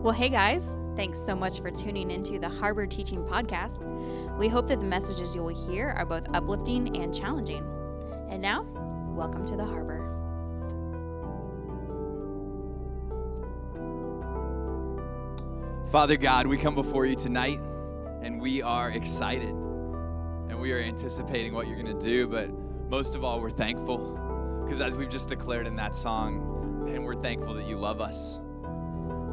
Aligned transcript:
Well, 0.00 0.14
hey 0.14 0.28
guys, 0.28 0.78
thanks 0.94 1.18
so 1.18 1.34
much 1.34 1.60
for 1.60 1.72
tuning 1.72 2.12
into 2.12 2.38
the 2.38 2.48
Harbor 2.48 2.86
Teaching 2.86 3.24
Podcast. 3.24 3.84
We 4.38 4.46
hope 4.46 4.68
that 4.68 4.78
the 4.78 4.86
messages 4.86 5.34
you 5.34 5.42
will 5.42 5.66
hear 5.68 5.88
are 5.88 6.06
both 6.06 6.22
uplifting 6.34 6.96
and 6.96 7.12
challenging. 7.12 7.66
And 8.28 8.40
now, 8.40 8.62
welcome 9.16 9.44
to 9.46 9.56
the 9.56 9.64
Harbor. 9.64 10.06
Father 15.90 16.16
God, 16.16 16.46
we 16.46 16.56
come 16.58 16.76
before 16.76 17.04
you 17.04 17.16
tonight 17.16 17.58
and 18.22 18.40
we 18.40 18.62
are 18.62 18.92
excited 18.92 19.50
and 19.50 20.60
we 20.60 20.70
are 20.70 20.78
anticipating 20.78 21.52
what 21.52 21.66
you're 21.66 21.82
going 21.82 21.98
to 21.98 22.06
do, 22.06 22.28
but 22.28 22.48
most 22.88 23.16
of 23.16 23.24
all, 23.24 23.40
we're 23.40 23.50
thankful 23.50 24.16
because 24.62 24.80
as 24.80 24.96
we've 24.96 25.10
just 25.10 25.28
declared 25.28 25.66
in 25.66 25.74
that 25.74 25.96
song, 25.96 26.86
and 26.88 27.04
we're 27.04 27.16
thankful 27.16 27.52
that 27.54 27.66
you 27.66 27.76
love 27.76 28.00
us. 28.00 28.40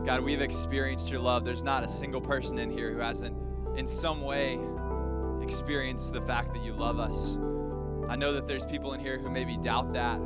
God, 0.05 0.21
we've 0.21 0.41
experienced 0.41 1.09
your 1.09 1.19
love. 1.19 1.45
There's 1.45 1.63
not 1.63 1.83
a 1.83 1.87
single 1.87 2.21
person 2.21 2.59
in 2.59 2.69
here 2.69 2.91
who 2.93 2.99
hasn't, 2.99 3.35
in 3.75 3.87
some 3.87 4.21
way, 4.21 4.59
experienced 5.41 6.13
the 6.13 6.21
fact 6.21 6.53
that 6.53 6.63
you 6.63 6.73
love 6.73 6.99
us. 6.99 7.39
I 8.07 8.15
know 8.15 8.31
that 8.33 8.45
there's 8.45 8.67
people 8.67 8.93
in 8.93 8.99
here 8.99 9.17
who 9.17 9.31
maybe 9.31 9.57
doubt 9.57 9.93
that, 9.93 10.19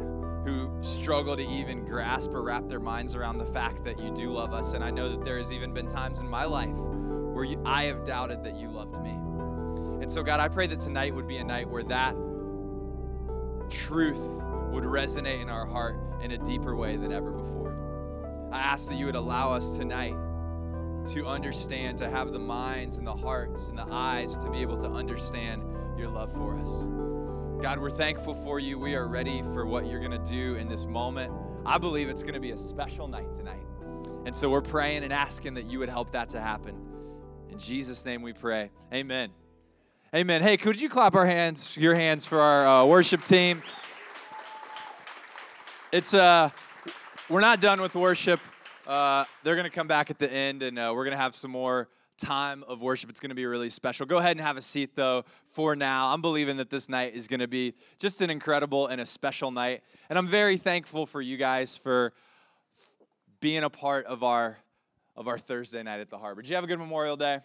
who 0.44 0.70
struggle 0.82 1.38
to 1.38 1.44
even 1.44 1.86
grasp 1.86 2.34
or 2.34 2.44
wrap 2.44 2.68
their 2.68 2.82
minds 2.82 3.16
around 3.16 3.38
the 3.38 3.46
fact 3.46 3.86
that 3.86 3.98
you 4.00 4.12
do 4.14 4.32
love 4.32 4.54
us. 4.54 4.74
And 4.74 4.84
I 4.84 4.92
know 4.92 5.08
that 5.08 5.24
there 5.24 5.38
has 5.38 5.54
even 5.54 5.74
been 5.74 5.88
times 5.88 6.20
in 6.20 6.28
my 6.28 6.44
life 6.44 6.76
where 6.76 7.46
you, 7.46 7.62
I 7.66 7.84
have 7.86 8.04
doubted 8.04 8.44
that 8.44 8.58
you 8.58 8.70
loved 8.70 9.02
me. 9.02 9.12
And 10.02 10.12
so, 10.12 10.24
God, 10.24 10.42
I 10.42 10.50
pray 10.50 10.68
that 10.68 10.82
tonight 10.82 11.16
would 11.16 11.28
be 11.28 11.38
a 11.38 11.44
night 11.44 11.70
where 11.70 11.84
that 11.84 12.18
truth 13.70 14.42
would 14.72 14.84
resonate 14.84 15.42
in 15.42 15.48
our 15.48 15.66
heart 15.66 15.98
in 16.22 16.32
a 16.32 16.38
deeper 16.38 16.76
way 16.76 16.98
than 16.98 17.14
ever 17.14 17.32
before. 17.32 17.79
I 18.52 18.60
ask 18.60 18.90
that 18.90 18.96
you 18.96 19.06
would 19.06 19.16
allow 19.16 19.52
us 19.52 19.78
tonight 19.78 20.16
to 21.14 21.26
understand, 21.26 21.98
to 22.00 22.10
have 22.10 22.32
the 22.32 22.40
minds 22.40 22.98
and 22.98 23.06
the 23.06 23.16
hearts 23.16 23.70
and 23.70 23.78
the 23.78 23.86
eyes 23.90 24.38
to 24.38 24.50
be 24.50 24.60
able 24.62 24.78
to 24.78 24.88
understand 24.88 25.64
your 25.98 26.08
love 26.08 26.32
for 26.32 26.58
us. 26.58 26.88
God, 27.62 27.80
we're 27.80 27.90
thankful 27.90 28.34
for 28.34 28.60
you. 28.60 28.80
We 28.80 28.96
are 28.96 29.08
ready 29.08 29.42
for 29.42 29.66
what 29.66 29.86
you're 29.86 30.00
going 30.00 30.12
to 30.12 30.32
do 30.32 30.56
in 30.56 30.68
this 30.68 30.86
moment. 30.86 31.32
I 31.66 31.78
believe 31.78 32.10
it's 32.10 32.24
going 32.24 32.34
to 32.34 32.40
be 32.40 32.52
a 32.52 32.58
special 32.58 33.08
night 33.08 33.34
tonight. 33.34 33.66
And 34.26 34.36
so 34.36 34.50
we're 34.50 34.62
praying 34.62 35.04
and 35.04 35.14
asking 35.14 35.54
that 35.56 35.66
you 35.66 35.80
would 35.80 35.90
help 35.90 36.12
that 36.12 36.30
to 36.30 36.40
happen. 36.40 36.76
In 37.50 37.58
Jesus' 37.58 38.04
name 38.06 38.22
we 38.22 38.34
pray. 38.34 38.72
Amen. 38.94 39.30
Amen. 40.16 40.42
Hey, 40.42 40.58
could 40.58 40.82
you 40.82 40.90
clap 40.90 41.16
our 41.16 41.26
hands, 41.26 41.78
your 41.78 41.96
hands 41.96 42.26
for 42.26 42.40
our 42.40 42.66
uh, 42.66 42.86
worship 42.86 43.24
team? 43.26 43.62
It's 45.92 46.14
uh 46.14 46.50
we're 47.30 47.42
not 47.42 47.62
done 47.62 47.80
with 47.80 47.96
worship. 47.96 48.40
Uh, 48.88 49.24
they're 49.44 49.56
going 49.56 49.70
to 49.70 49.76
come 49.76 49.88
back 49.88 50.10
at 50.10 50.18
the 50.18 50.32
end, 50.32 50.64
and 50.64 50.80
uh, 50.80 50.92
we're 50.96 51.04
going 51.04 51.16
to 51.16 51.22
have 51.22 51.36
some 51.36 51.52
more 51.52 51.88
time 52.18 52.64
of 52.68 52.82
worship. 52.82 53.08
It's 53.10 53.20
going 53.20 53.30
to 53.30 53.36
be 53.36 53.46
really 53.46 53.70
special. 53.70 54.08
Go 54.08 54.18
ahead 54.18 54.36
and 54.36 54.46
have 54.46 54.58
a 54.58 54.62
seat, 54.62 54.96
though, 54.96 55.24
for 55.46 55.76
now. 55.76 56.12
I'm 56.12 56.22
believing 56.22 56.58
that 56.58 56.72
this 56.72 56.90
night 56.90 57.14
is 57.14 57.28
going 57.28 57.40
to 57.40 57.48
be 57.48 57.76
just 58.00 58.24
an 58.24 58.32
incredible 58.32 58.88
and 58.88 59.00
a 59.00 59.06
special 59.06 59.52
night. 59.52 59.84
And 60.10 60.18
I'm 60.18 60.28
very 60.28 60.58
thankful 60.58 61.06
for 61.06 61.22
you 61.22 61.38
guys 61.38 61.78
for 61.78 62.14
being 63.40 63.64
a 63.64 63.70
part 63.70 64.06
of 64.06 64.24
our 64.24 64.58
of 65.16 65.28
our 65.28 65.38
Thursday 65.38 65.84
night 65.84 66.00
at 66.00 66.10
the 66.10 66.18
harbor. 66.18 66.42
Did 66.42 66.50
you 66.50 66.56
have 66.56 66.64
a 66.64 66.68
good 66.68 66.80
Memorial 66.80 67.18
Day? 67.18 67.40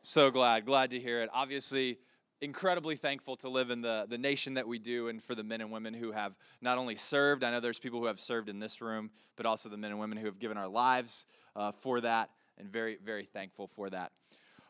So 0.00 0.30
glad, 0.30 0.64
glad 0.64 0.90
to 0.90 0.98
hear 0.98 1.20
it. 1.22 1.28
Obviously, 1.32 1.98
incredibly 2.40 2.96
thankful 2.96 3.36
to 3.36 3.48
live 3.48 3.70
in 3.70 3.80
the, 3.80 4.06
the 4.08 4.18
nation 4.18 4.54
that 4.54 4.68
we 4.68 4.78
do 4.78 5.08
and 5.08 5.22
for 5.22 5.34
the 5.34 5.42
men 5.42 5.60
and 5.60 5.70
women 5.70 5.94
who 5.94 6.12
have 6.12 6.34
not 6.60 6.78
only 6.78 6.96
served, 6.96 7.42
I 7.42 7.50
know 7.50 7.60
there's 7.60 7.78
people 7.78 8.00
who 8.00 8.06
have 8.06 8.20
served 8.20 8.48
in 8.48 8.58
this 8.58 8.80
room, 8.80 9.10
but 9.36 9.46
also 9.46 9.68
the 9.68 9.76
men 9.76 9.90
and 9.90 10.00
women 10.00 10.18
who 10.18 10.26
have 10.26 10.38
given 10.38 10.56
our 10.56 10.68
lives 10.68 11.26
uh, 11.54 11.72
for 11.72 12.00
that, 12.02 12.30
and 12.58 12.68
very, 12.68 12.98
very 13.02 13.24
thankful 13.24 13.66
for 13.66 13.88
that. 13.90 14.12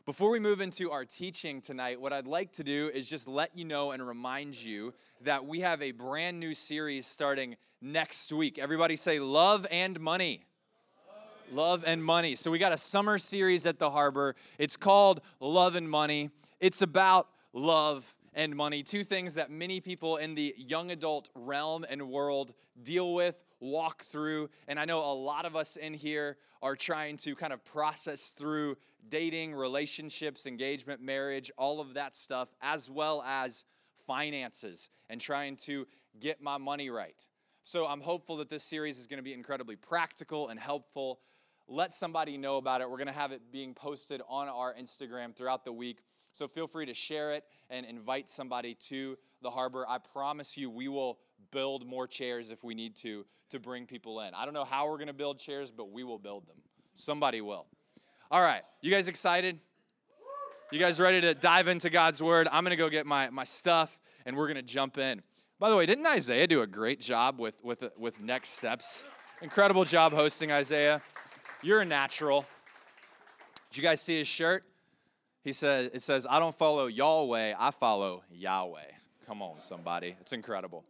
Before 0.05 0.31
we 0.31 0.38
move 0.38 0.60
into 0.60 0.93
our 0.93 1.05
teaching 1.05 1.60
tonight, 1.60 2.00
what 2.00 2.12
I'd 2.12 2.28
like 2.28 2.53
to 2.53 2.62
do 2.62 2.93
is 2.94 3.10
just 3.10 3.26
let 3.26 3.56
you 3.56 3.65
know 3.65 3.91
and 3.91 4.06
remind 4.06 4.55
you 4.62 4.94
that 5.22 5.44
we 5.44 5.60
have 5.60 5.82
a 5.82 5.91
brand 5.91 6.38
new 6.38 6.55
series 6.55 7.09
starting 7.09 7.56
next 7.82 8.32
week. 8.32 8.56
Everybody 8.56 8.94
say 8.94 9.19
love 9.19 9.66
and 9.69 9.99
money. 9.99 10.44
Love 11.50 11.84
and 11.84 12.05
money. 12.05 12.37
So 12.37 12.53
we 12.53 12.59
got 12.59 12.72
a 12.72 12.78
summer 12.78 13.19
series 13.19 13.66
at 13.66 13.81
the 13.81 13.91
harbor. 13.91 14.37
It's 14.59 14.76
called 14.76 15.21
Love 15.41 15.75
and 15.75 15.91
Money. 15.91 16.31
It's 16.60 16.82
about 16.82 17.26
love, 17.56 18.15
and 18.34 18.55
money. 18.55 18.83
Two 18.83 19.03
things 19.03 19.34
that 19.34 19.50
many 19.50 19.81
people 19.81 20.17
in 20.17 20.34
the 20.34 20.55
young 20.59 20.91
adult 20.91 21.31
realm 21.34 21.87
and 21.89 22.11
world 22.11 22.53
deal 22.83 23.15
with, 23.15 23.43
walk 23.61 24.03
through. 24.03 24.50
And 24.69 24.78
I 24.78 24.84
know 24.84 24.99
a 25.00 25.15
lot 25.15 25.47
of 25.47 25.56
us 25.56 25.77
in 25.77 25.94
here 25.94 26.37
are 26.62 26.77
trying 26.77 27.17
to 27.19 27.34
kind 27.34 27.55
of 27.55 27.65
process 27.65 28.33
through 28.33 28.77
dating, 29.09 29.55
relationships, 29.55 30.47
engagement, 30.47 31.00
marriage, 31.00 31.50
all 31.56 31.81
of 31.81 31.94
that 31.94 32.15
stuff, 32.15 32.49
as 32.61 32.91
well 32.91 33.25
as 33.27 33.65
finances 34.06 34.91
and 35.09 35.19
trying 35.19 35.56
to 35.56 35.87
get 36.21 36.43
my 36.43 36.59
money 36.59 36.91
right. 36.91 37.27
So 37.62 37.87
I'm 37.87 38.00
hopeful 38.00 38.37
that 38.37 38.50
this 38.50 38.62
series 38.62 38.99
is 38.99 39.06
going 39.06 39.19
to 39.19 39.25
be 39.25 39.33
incredibly 39.33 39.77
practical 39.77 40.49
and 40.49 40.61
helpful. 40.61 41.21
Let 41.69 41.93
somebody 41.93 42.37
know 42.37 42.59
about 42.59 42.81
it. 42.81 42.88
We're 42.88 42.99
going 42.99 43.09
to 43.09 43.12
have 43.12 43.33
it 43.33 43.50
being 43.50 43.75
posted 43.75 44.21
on 44.28 44.47
our 44.49 44.75
Instagram 44.75 45.34
throughout 45.34 45.65
the 45.65 45.73
week. 45.73 46.00
So 46.37 46.47
feel 46.47 46.67
free 46.67 46.85
to 46.85 46.93
share 46.93 47.33
it 47.33 47.45
and 47.71 47.87
invite 47.87 48.29
somebody 48.29 48.75
to 48.89 49.17
the 49.41 49.49
harbor. 49.49 49.87
I 49.89 49.97
promise 49.97 50.59
you, 50.59 50.69
we 50.69 50.87
will 50.87 51.19
build 51.51 51.87
more 51.87 52.07
chairs 52.07 52.51
if 52.51 52.63
we 52.63 52.75
need 52.75 52.95
to 52.97 53.25
to 53.49 53.59
bring 53.59 53.87
people 53.87 54.21
in. 54.21 54.35
I 54.35 54.45
don't 54.45 54.53
know 54.53 54.67
how 54.67 54.87
we're 54.87 54.99
going 54.99 55.07
to 55.07 55.15
build 55.15 55.39
chairs, 55.39 55.71
but 55.71 55.91
we 55.91 56.05
will 56.05 56.19
build 56.19 56.47
them. 56.47 56.59
Somebody 56.93 57.41
will. 57.41 57.65
All 58.31 58.43
right, 58.43 58.61
you 58.83 58.91
guys 58.91 59.09
excited? 59.09 59.59
You 60.71 60.79
guys 60.79 61.01
ready 61.01 61.23
to 61.23 61.33
dive 61.33 61.69
into 61.69 61.89
God's 61.89 62.23
word? 62.23 62.49
I'm 62.53 62.65
going 62.65 62.77
to 62.77 62.77
go 62.77 62.91
get 62.91 63.07
my, 63.07 63.31
my 63.31 63.45
stuff 63.45 63.99
and 64.27 64.37
we're 64.37 64.47
going 64.47 64.57
to 64.57 64.63
jump 64.63 64.99
in. 64.99 65.23
By 65.59 65.71
the 65.71 65.77
way, 65.77 65.87
didn't 65.87 66.05
Isaiah 66.05 66.47
do 66.47 66.61
a 66.61 66.67
great 66.67 67.01
job 67.01 67.41
with, 67.41 67.59
with, 67.65 67.83
with 67.97 68.21
next 68.21 68.51
steps? 68.51 69.05
Incredible 69.41 69.85
job 69.85 70.13
hosting, 70.13 70.53
Isaiah. 70.53 71.01
You're 71.63 71.81
a 71.81 71.87
natural. 71.87 72.45
Did 73.71 73.79
you 73.79 73.83
guys 73.83 74.03
see 74.03 74.19
his 74.19 74.29
shirt? 74.29 74.65
He 75.47 75.53
says, 75.53 75.91
it 75.95 76.03
says, 76.03 76.27
I 76.29 76.41
don't 76.41 76.57
follow 76.57 76.89
Yahweh, 76.89 77.55
I 77.57 77.71
follow 77.71 78.25
Yahweh. 78.33 78.81
Come 79.29 79.43
on, 79.43 79.61
somebody. 79.61 80.17
It's 80.21 80.33
incredible. 80.33 80.83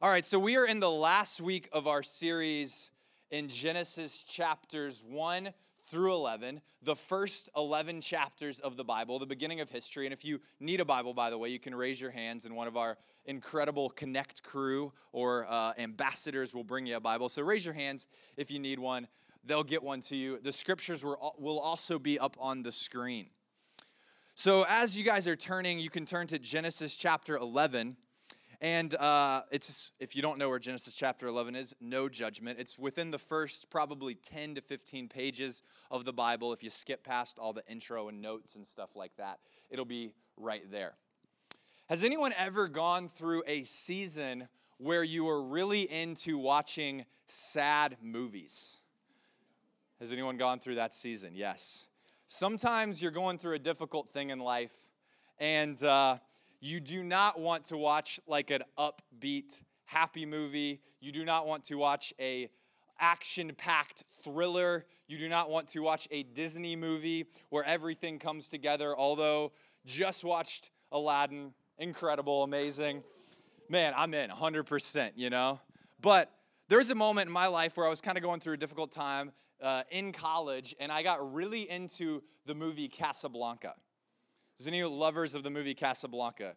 All 0.00 0.08
right, 0.08 0.24
so 0.24 0.38
we 0.38 0.56
are 0.56 0.66
in 0.66 0.80
the 0.80 0.90
last 0.90 1.42
week 1.42 1.68
of 1.74 1.86
our 1.86 2.02
series 2.02 2.90
in 3.30 3.48
Genesis 3.48 4.24
chapters 4.24 5.04
1 5.06 5.50
through 5.88 6.14
11, 6.14 6.62
the 6.82 6.96
first 6.96 7.50
11 7.54 8.00
chapters 8.00 8.60
of 8.60 8.78
the 8.78 8.84
Bible, 8.84 9.18
the 9.18 9.26
beginning 9.26 9.60
of 9.60 9.68
history. 9.68 10.06
And 10.06 10.14
if 10.14 10.24
you 10.24 10.40
need 10.58 10.80
a 10.80 10.86
Bible, 10.86 11.12
by 11.12 11.28
the 11.28 11.36
way, 11.36 11.50
you 11.50 11.58
can 11.58 11.74
raise 11.74 12.00
your 12.00 12.10
hands, 12.10 12.46
and 12.46 12.56
one 12.56 12.66
of 12.66 12.78
our 12.78 12.96
incredible 13.26 13.90
Connect 13.90 14.42
crew 14.42 14.90
or 15.12 15.44
uh, 15.50 15.74
ambassadors 15.76 16.54
will 16.54 16.64
bring 16.64 16.86
you 16.86 16.96
a 16.96 17.00
Bible. 17.00 17.28
So 17.28 17.42
raise 17.42 17.62
your 17.62 17.74
hands 17.74 18.06
if 18.38 18.50
you 18.50 18.58
need 18.58 18.78
one. 18.78 19.06
They'll 19.44 19.62
get 19.62 19.82
one 19.82 20.00
to 20.00 20.16
you. 20.16 20.38
The 20.38 20.52
scriptures 20.52 21.04
will 21.04 21.60
also 21.60 21.98
be 21.98 22.18
up 22.18 22.38
on 22.40 22.62
the 22.62 22.72
screen. 22.72 23.26
So, 24.40 24.64
as 24.68 24.96
you 24.96 25.02
guys 25.02 25.26
are 25.26 25.34
turning, 25.34 25.80
you 25.80 25.90
can 25.90 26.04
turn 26.04 26.28
to 26.28 26.38
Genesis 26.38 26.94
chapter 26.94 27.36
11. 27.36 27.96
And 28.60 28.94
uh, 28.94 29.42
it's, 29.50 29.90
if 29.98 30.14
you 30.14 30.22
don't 30.22 30.38
know 30.38 30.48
where 30.48 30.60
Genesis 30.60 30.94
chapter 30.94 31.26
11 31.26 31.56
is, 31.56 31.74
no 31.80 32.08
judgment. 32.08 32.60
It's 32.60 32.78
within 32.78 33.10
the 33.10 33.18
first 33.18 33.68
probably 33.68 34.14
10 34.14 34.54
to 34.54 34.60
15 34.60 35.08
pages 35.08 35.64
of 35.90 36.04
the 36.04 36.12
Bible. 36.12 36.52
If 36.52 36.62
you 36.62 36.70
skip 36.70 37.02
past 37.02 37.40
all 37.40 37.52
the 37.52 37.64
intro 37.68 38.10
and 38.10 38.22
notes 38.22 38.54
and 38.54 38.64
stuff 38.64 38.94
like 38.94 39.10
that, 39.16 39.40
it'll 39.70 39.84
be 39.84 40.12
right 40.36 40.62
there. 40.70 40.94
Has 41.88 42.04
anyone 42.04 42.32
ever 42.38 42.68
gone 42.68 43.08
through 43.08 43.42
a 43.44 43.64
season 43.64 44.46
where 44.76 45.02
you 45.02 45.24
were 45.24 45.42
really 45.42 45.82
into 45.90 46.38
watching 46.38 47.06
sad 47.26 47.96
movies? 48.00 48.78
Has 49.98 50.12
anyone 50.12 50.36
gone 50.36 50.60
through 50.60 50.76
that 50.76 50.94
season? 50.94 51.32
Yes. 51.34 51.87
Sometimes 52.30 53.00
you're 53.00 53.10
going 53.10 53.38
through 53.38 53.54
a 53.54 53.58
difficult 53.58 54.10
thing 54.10 54.28
in 54.28 54.38
life, 54.38 54.74
and 55.38 55.82
uh, 55.82 56.18
you 56.60 56.78
do 56.78 57.02
not 57.02 57.40
want 57.40 57.64
to 57.64 57.78
watch 57.78 58.20
like 58.26 58.50
an 58.50 58.60
upbeat, 58.78 59.62
happy 59.86 60.26
movie. 60.26 60.82
You 61.00 61.10
do 61.10 61.24
not 61.24 61.46
want 61.46 61.64
to 61.64 61.76
watch 61.76 62.12
a 62.20 62.50
action-packed 63.00 64.04
thriller. 64.22 64.84
You 65.06 65.16
do 65.16 65.30
not 65.30 65.48
want 65.48 65.68
to 65.68 65.80
watch 65.80 66.06
a 66.10 66.22
Disney 66.22 66.76
movie 66.76 67.24
where 67.48 67.64
everything 67.64 68.18
comes 68.18 68.50
together. 68.50 68.94
Although 68.94 69.52
just 69.86 70.22
watched 70.22 70.70
Aladdin, 70.92 71.54
incredible, 71.78 72.42
amazing. 72.42 73.04
Man, 73.70 73.94
I'm 73.96 74.12
in 74.12 74.28
100%, 74.28 75.12
you 75.16 75.30
know? 75.30 75.60
But 76.02 76.30
there's 76.68 76.90
a 76.90 76.94
moment 76.94 77.28
in 77.28 77.32
my 77.32 77.46
life 77.46 77.76
where 77.76 77.86
I 77.86 77.90
was 77.90 78.00
kind 78.00 78.16
of 78.16 78.22
going 78.22 78.40
through 78.40 78.54
a 78.54 78.58
difficult 78.58 78.92
time 78.92 79.32
uh, 79.62 79.82
in 79.90 80.12
college, 80.12 80.74
and 80.78 80.92
I 80.92 81.02
got 81.02 81.34
really 81.34 81.68
into 81.68 82.22
the 82.46 82.54
movie 82.54 82.88
Casablanca. 82.88 83.74
Is 84.58 84.68
any 84.68 84.82
lovers 84.84 85.34
of 85.34 85.42
the 85.42 85.50
movie 85.50 85.74
Casablanca? 85.74 86.54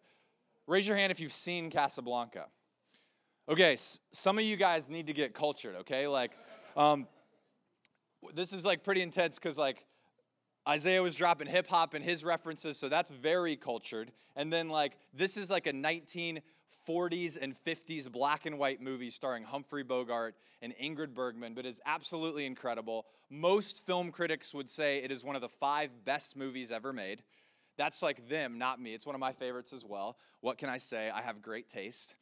Raise 0.66 0.86
your 0.86 0.96
hand 0.96 1.10
if 1.10 1.20
you've 1.20 1.32
seen 1.32 1.70
Casablanca. 1.70 2.46
Okay, 3.48 3.76
some 4.12 4.38
of 4.38 4.44
you 4.44 4.56
guys 4.56 4.88
need 4.88 5.08
to 5.08 5.12
get 5.12 5.34
cultured, 5.34 5.76
okay? 5.76 6.06
Like, 6.06 6.32
um, 6.76 7.08
this 8.34 8.52
is 8.52 8.64
like 8.64 8.84
pretty 8.84 9.02
intense 9.02 9.38
because 9.38 9.58
like 9.58 9.84
Isaiah 10.68 11.02
was 11.02 11.16
dropping 11.16 11.48
hip 11.48 11.66
hop 11.66 11.94
and 11.94 12.04
his 12.04 12.24
references, 12.24 12.78
so 12.78 12.88
that's 12.88 13.10
very 13.10 13.56
cultured. 13.56 14.12
And 14.36 14.52
then 14.52 14.68
like 14.68 14.96
this 15.12 15.36
is 15.36 15.50
like 15.50 15.66
a 15.66 15.72
1940s 16.86 17.38
and 17.40 17.54
50s 17.54 18.10
black 18.10 18.46
and 18.46 18.58
white 18.58 18.80
movie 18.80 19.10
starring 19.10 19.44
Humphrey 19.44 19.82
Bogart 19.82 20.34
and 20.60 20.74
Ingrid 20.76 21.14
Bergman, 21.14 21.54
but 21.54 21.66
it's 21.66 21.80
absolutely 21.86 22.46
incredible. 22.46 23.06
Most 23.30 23.84
film 23.86 24.10
critics 24.10 24.54
would 24.54 24.68
say 24.68 24.98
it 24.98 25.10
is 25.10 25.24
one 25.24 25.36
of 25.36 25.42
the 25.42 25.48
five 25.48 25.90
best 26.04 26.36
movies 26.36 26.70
ever 26.70 26.92
made. 26.92 27.22
That's 27.76 28.02
like 28.02 28.28
them, 28.28 28.58
not 28.58 28.80
me. 28.80 28.94
It's 28.94 29.06
one 29.06 29.14
of 29.14 29.20
my 29.20 29.32
favorites 29.32 29.72
as 29.72 29.84
well. 29.84 30.16
What 30.40 30.58
can 30.58 30.68
I 30.68 30.78
say? 30.78 31.10
I 31.10 31.22
have 31.22 31.40
great 31.40 31.68
taste. 31.68 32.14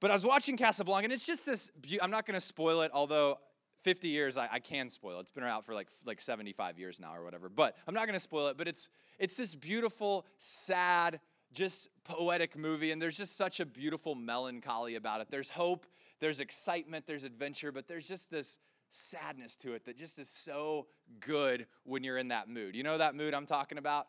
But 0.00 0.10
I 0.10 0.14
was 0.14 0.24
watching 0.24 0.56
Casablanca, 0.56 1.04
and 1.04 1.12
it's 1.12 1.26
just 1.26 1.46
this. 1.46 1.70
I'm 2.02 2.10
not 2.10 2.26
going 2.26 2.34
to 2.34 2.40
spoil 2.40 2.82
it, 2.82 2.90
although 2.92 3.38
50 3.82 4.08
years 4.08 4.36
I, 4.36 4.48
I, 4.52 4.58
can 4.58 4.88
spoil 4.88 5.18
it. 5.18 5.22
It's 5.22 5.30
been 5.30 5.44
out 5.44 5.64
for 5.64 5.74
like 5.74 5.88
like 6.04 6.20
75 6.20 6.78
years 6.78 7.00
now 7.00 7.14
or 7.14 7.24
whatever. 7.24 7.48
But 7.48 7.76
I'm 7.86 7.94
not 7.94 8.06
going 8.06 8.14
to 8.14 8.20
spoil 8.20 8.48
it. 8.48 8.56
But 8.56 8.68
it's 8.68 8.90
it's 9.18 9.36
this 9.36 9.54
beautiful, 9.54 10.26
sad, 10.38 11.20
just 11.54 11.88
poetic 12.04 12.56
movie, 12.56 12.90
and 12.90 13.00
there's 13.00 13.16
just 13.16 13.36
such 13.36 13.60
a 13.60 13.66
beautiful 13.66 14.14
melancholy 14.14 14.96
about 14.96 15.20
it. 15.20 15.28
There's 15.30 15.48
hope, 15.48 15.86
there's 16.20 16.40
excitement, 16.40 17.06
there's 17.06 17.24
adventure, 17.24 17.72
but 17.72 17.88
there's 17.88 18.06
just 18.06 18.30
this 18.30 18.58
sadness 18.88 19.56
to 19.56 19.72
it 19.72 19.84
that 19.86 19.96
just 19.96 20.18
is 20.18 20.28
so 20.28 20.86
good 21.20 21.66
when 21.84 22.04
you're 22.04 22.18
in 22.18 22.28
that 22.28 22.48
mood. 22.48 22.76
You 22.76 22.82
know 22.82 22.98
that 22.98 23.14
mood 23.14 23.34
I'm 23.34 23.46
talking 23.46 23.78
about? 23.78 24.08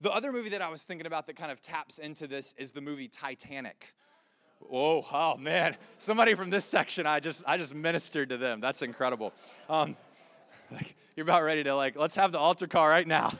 The 0.00 0.12
other 0.12 0.32
movie 0.32 0.50
that 0.50 0.62
I 0.62 0.68
was 0.68 0.84
thinking 0.84 1.06
about 1.06 1.26
that 1.26 1.36
kind 1.36 1.50
of 1.50 1.60
taps 1.60 1.98
into 1.98 2.26
this 2.26 2.54
is 2.58 2.72
the 2.72 2.80
movie 2.80 3.08
Titanic. 3.08 3.94
Oh, 4.72 5.04
oh 5.12 5.36
man! 5.36 5.76
Somebody 5.98 6.34
from 6.34 6.48
this 6.48 6.64
section, 6.64 7.06
I 7.06 7.20
just 7.20 7.44
I 7.46 7.58
just 7.58 7.74
ministered 7.74 8.30
to 8.30 8.36
them. 8.36 8.60
That's 8.60 8.82
incredible. 8.82 9.32
Um, 9.68 9.96
like 10.70 10.94
you're 11.16 11.24
about 11.24 11.42
ready 11.42 11.64
to 11.64 11.74
like 11.74 11.96
let's 11.96 12.16
have 12.16 12.32
the 12.32 12.38
altar 12.38 12.66
call 12.66 12.88
right 12.88 13.06
now. 13.06 13.32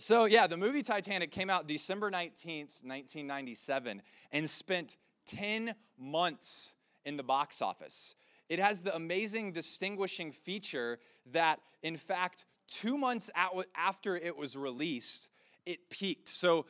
So 0.00 0.24
yeah, 0.24 0.46
the 0.46 0.56
movie 0.56 0.82
Titanic 0.82 1.30
came 1.30 1.50
out 1.50 1.66
December 1.66 2.10
19th, 2.10 2.82
1997, 2.82 4.00
and 4.32 4.48
spent 4.48 4.96
10 5.26 5.74
months 5.98 6.74
in 7.04 7.18
the 7.18 7.22
box 7.22 7.60
office. 7.60 8.14
It 8.48 8.60
has 8.60 8.80
the 8.82 8.96
amazing 8.96 9.52
distinguishing 9.52 10.32
feature 10.32 11.00
that, 11.32 11.60
in 11.82 11.98
fact, 11.98 12.46
two 12.66 12.96
months 12.96 13.30
after 13.76 14.16
it 14.16 14.34
was 14.38 14.56
released, 14.56 15.28
it 15.66 15.90
peaked. 15.90 16.28
So 16.28 16.64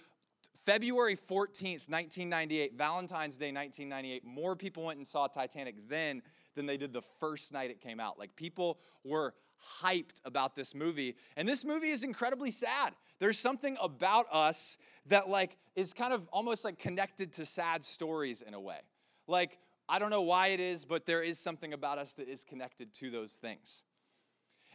February 0.64 1.14
14th, 1.14 1.88
1998, 1.88 2.74
Valentine's 2.76 3.36
Day 3.36 3.52
1998, 3.52 4.24
more 4.24 4.56
people 4.56 4.86
went 4.86 4.96
and 4.96 5.06
saw 5.06 5.28
Titanic 5.28 5.76
then 5.88 6.20
than 6.56 6.66
they 6.66 6.76
did 6.76 6.92
the 6.92 7.02
first 7.02 7.52
night 7.52 7.70
it 7.70 7.80
came 7.80 8.00
out. 8.00 8.18
Like 8.18 8.34
people 8.34 8.80
were 9.04 9.34
hyped 9.82 10.20
about 10.24 10.54
this 10.54 10.74
movie. 10.74 11.14
And 11.36 11.46
this 11.46 11.64
movie 11.64 11.90
is 11.90 12.02
incredibly 12.02 12.50
sad. 12.50 12.94
There's 13.20 13.38
something 13.38 13.76
about 13.80 14.26
us 14.32 14.76
that 15.06 15.28
like 15.28 15.56
is 15.76 15.94
kind 15.94 16.12
of 16.12 16.28
almost 16.32 16.64
like 16.64 16.78
connected 16.78 17.32
to 17.34 17.44
sad 17.44 17.84
stories 17.84 18.42
in 18.42 18.54
a 18.54 18.60
way. 18.60 18.80
Like 19.28 19.58
I 19.88 19.98
don't 19.98 20.10
know 20.10 20.22
why 20.22 20.48
it 20.48 20.60
is, 20.60 20.84
but 20.84 21.06
there 21.06 21.22
is 21.22 21.38
something 21.38 21.72
about 21.72 21.98
us 21.98 22.14
that 22.14 22.28
is 22.28 22.42
connected 22.44 22.92
to 22.94 23.10
those 23.10 23.36
things. 23.36 23.84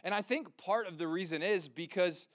And 0.04 0.14
I 0.14 0.22
think 0.22 0.56
part 0.56 0.86
of 0.86 0.96
the 0.98 1.06
reason 1.06 1.42
is 1.42 1.68
because 1.68 2.28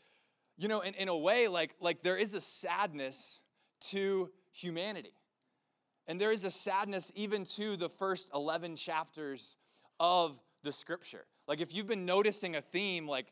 you 0.62 0.68
know, 0.68 0.81
in, 0.81 0.94
in 0.94 1.08
a 1.08 1.18
way, 1.18 1.48
like, 1.48 1.75
like 1.80 2.04
there 2.04 2.18
is 2.18 2.36
a 2.36 2.42
sadness 2.42 3.42
to 3.80 4.30
humanity. 4.52 5.13
And 6.08 6.22
there 6.22 6.31
is 6.31 6.46
a 6.46 6.52
sadness 6.52 7.12
even 7.16 7.46
to 7.56 7.75
the 7.75 7.90
first 7.90 8.30
11 8.34 8.75
chapters 8.75 9.58
of 10.00 10.40
the 10.63 10.72
scripture. 10.72 11.25
Like, 11.48 11.62
if 11.62 11.74
you've 11.74 11.88
been 11.88 12.06
noticing 12.06 12.56
a 12.56 12.62
theme, 12.62 13.08
like 13.08 13.28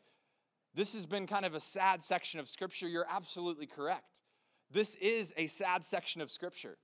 this 0.74 0.94
has 0.94 1.06
been 1.06 1.26
kind 1.26 1.44
of 1.44 1.54
a 1.54 1.60
sad 1.60 2.02
section 2.02 2.40
of 2.40 2.48
scripture, 2.48 2.88
you're 2.88 3.06
absolutely 3.10 3.66
correct. 3.66 4.22
This 4.70 4.94
is 4.96 5.34
a 5.36 5.46
sad 5.48 5.82
section 5.82 6.20
of 6.20 6.30
scripture. 6.30 6.78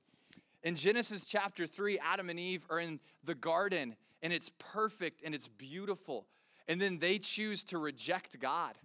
In 0.62 0.75
Genesis 0.75 1.27
chapter 1.27 1.67
3, 1.67 1.99
Adam 2.00 2.29
and 2.29 2.41
Eve 2.41 2.67
are 2.69 2.81
in 2.81 2.99
the 3.23 3.35
garden 3.35 3.94
and 4.23 4.33
it's 4.33 4.50
perfect 4.59 5.23
and 5.23 5.35
it's 5.35 5.47
beautiful. 5.47 6.27
And 6.67 6.81
then 6.81 6.99
they 6.99 7.19
choose 7.19 7.62
to 7.65 7.79
reject 7.79 8.41
God. 8.41 8.77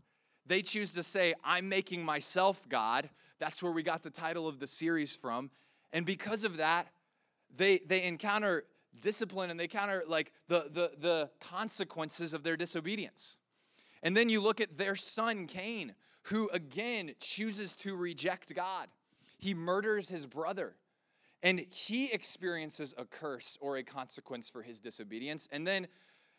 They 0.46 0.62
choose 0.62 0.94
to 0.94 1.04
say, 1.04 1.34
I'm 1.44 1.70
making 1.70 2.04
myself 2.04 2.68
God. 2.70 3.10
That's 3.40 3.64
where 3.64 3.72
we 3.72 3.82
got 3.82 4.04
the 4.04 4.10
title 4.12 4.48
of 4.48 4.60
the 4.60 4.68
series 4.68 5.16
from. 5.16 5.50
And 5.94 6.06
because 6.06 6.44
of 6.44 6.58
that, 6.58 6.88
they, 7.56 7.80
they 7.80 8.04
encounter 8.04 8.66
discipline 9.02 9.50
and 9.50 9.60
they 9.60 9.64
encounter 9.64 10.04
like 10.08 10.32
the, 10.48 10.66
the, 10.72 10.92
the 11.00 11.30
consequences 11.40 12.34
of 12.34 12.44
their 12.44 12.58
disobedience. 12.58 13.40
And 14.04 14.16
then 14.16 14.30
you 14.30 14.42
look 14.42 14.62
at 14.62 14.78
their 14.78 14.96
son, 14.96 15.48
Cain, 15.48 15.94
who 16.24 16.50
again 16.50 17.12
chooses 17.20 17.76
to 17.78 17.96
reject 17.96 18.56
God. 18.56 18.88
He 19.38 19.54
murders 19.54 20.10
his 20.10 20.26
brother. 20.26 20.76
And 21.44 21.60
he 21.72 22.12
experiences 22.12 22.94
a 22.98 23.06
curse 23.06 23.58
or 23.62 23.78
a 23.78 23.84
consequence 23.84 24.50
for 24.50 24.62
his 24.62 24.80
disobedience. 24.80 25.50
And 25.52 25.66
then 25.66 25.88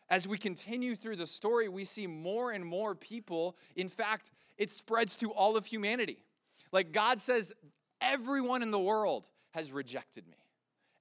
as 0.09 0.27
we 0.27 0.37
continue 0.37 0.95
through 0.95 1.17
the 1.17 1.27
story, 1.27 1.67
we 1.67 1.85
see 1.85 2.07
more 2.07 2.51
and 2.51 2.65
more 2.65 2.95
people. 2.95 3.57
In 3.75 3.89
fact, 3.89 4.31
it 4.57 4.69
spreads 4.69 5.17
to 5.17 5.31
all 5.31 5.57
of 5.57 5.65
humanity. 5.65 6.23
Like 6.71 6.91
God 6.91 7.19
says, 7.19 7.53
everyone 7.99 8.61
in 8.63 8.71
the 8.71 8.79
world 8.79 9.29
has 9.51 9.71
rejected 9.71 10.27
me. 10.27 10.37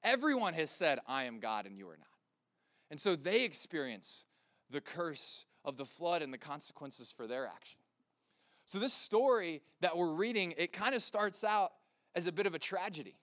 Everyone 0.03 0.55
has 0.55 0.71
said, 0.71 0.99
I 1.07 1.25
am 1.25 1.39
God 1.39 1.67
and 1.67 1.79
you 1.79 1.89
are 1.89 1.97
not. 1.97 2.07
And 2.91 2.99
so 2.99 3.15
they 3.15 3.45
experience 3.45 4.27
the 4.71 4.81
curse 4.81 5.47
of 5.65 5.77
the 5.77 5.85
flood 5.85 6.23
and 6.23 6.33
the 6.33 6.39
consequences 6.39 7.13
for 7.13 7.27
their 7.27 7.47
action. 7.47 7.81
So 8.65 8.79
this 8.79 8.93
story 8.93 9.63
that 9.81 9.97
we're 9.97 10.13
reading, 10.13 10.55
it 10.57 10.73
kind 10.73 10.95
of 10.95 11.03
starts 11.03 11.45
out 11.45 11.73
as 12.15 12.27
a 12.27 12.33
bit 12.33 12.47
of 12.47 12.55
a 12.55 12.59
tragedy. 12.59 13.17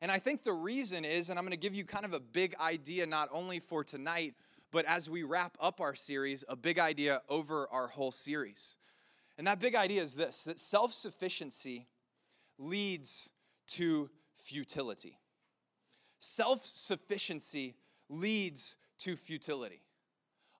And 0.00 0.10
I 0.10 0.18
think 0.18 0.42
the 0.42 0.52
reason 0.52 1.04
is, 1.04 1.30
and 1.30 1.38
I'm 1.38 1.44
going 1.44 1.52
to 1.52 1.56
give 1.56 1.74
you 1.74 1.84
kind 1.84 2.04
of 2.04 2.12
a 2.12 2.20
big 2.20 2.54
idea, 2.60 3.06
not 3.06 3.28
only 3.32 3.60
for 3.60 3.84
tonight, 3.84 4.34
but 4.72 4.84
as 4.86 5.08
we 5.08 5.22
wrap 5.22 5.56
up 5.60 5.80
our 5.80 5.94
series, 5.94 6.44
a 6.48 6.56
big 6.56 6.78
idea 6.78 7.22
over 7.28 7.68
our 7.70 7.86
whole 7.86 8.10
series. 8.10 8.78
And 9.38 9.46
that 9.46 9.60
big 9.60 9.74
idea 9.74 10.02
is 10.02 10.14
this 10.14 10.44
that 10.44 10.58
self 10.58 10.92
sufficiency 10.92 11.86
leads 12.58 13.30
to 13.68 14.10
futility. 14.34 15.18
Self 16.18 16.64
sufficiency 16.64 17.76
leads 18.08 18.76
to 18.98 19.16
futility. 19.16 19.82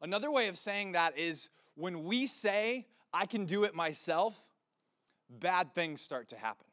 Another 0.03 0.33
way 0.33 0.49
of 0.49 0.59
saying 0.59 0.93
that 0.93 1.17
is 1.17 1.49
when 1.77 2.05
we 2.05 2.27
say, 2.27 2.87
I 3.13 3.25
can 3.25 3.45
do 3.45 3.63
it 3.65 3.75
myself, 3.75 4.37
bad 5.31 5.75
things 5.75 6.01
start 6.01 6.29
to 6.31 6.37
happen. 6.37 6.67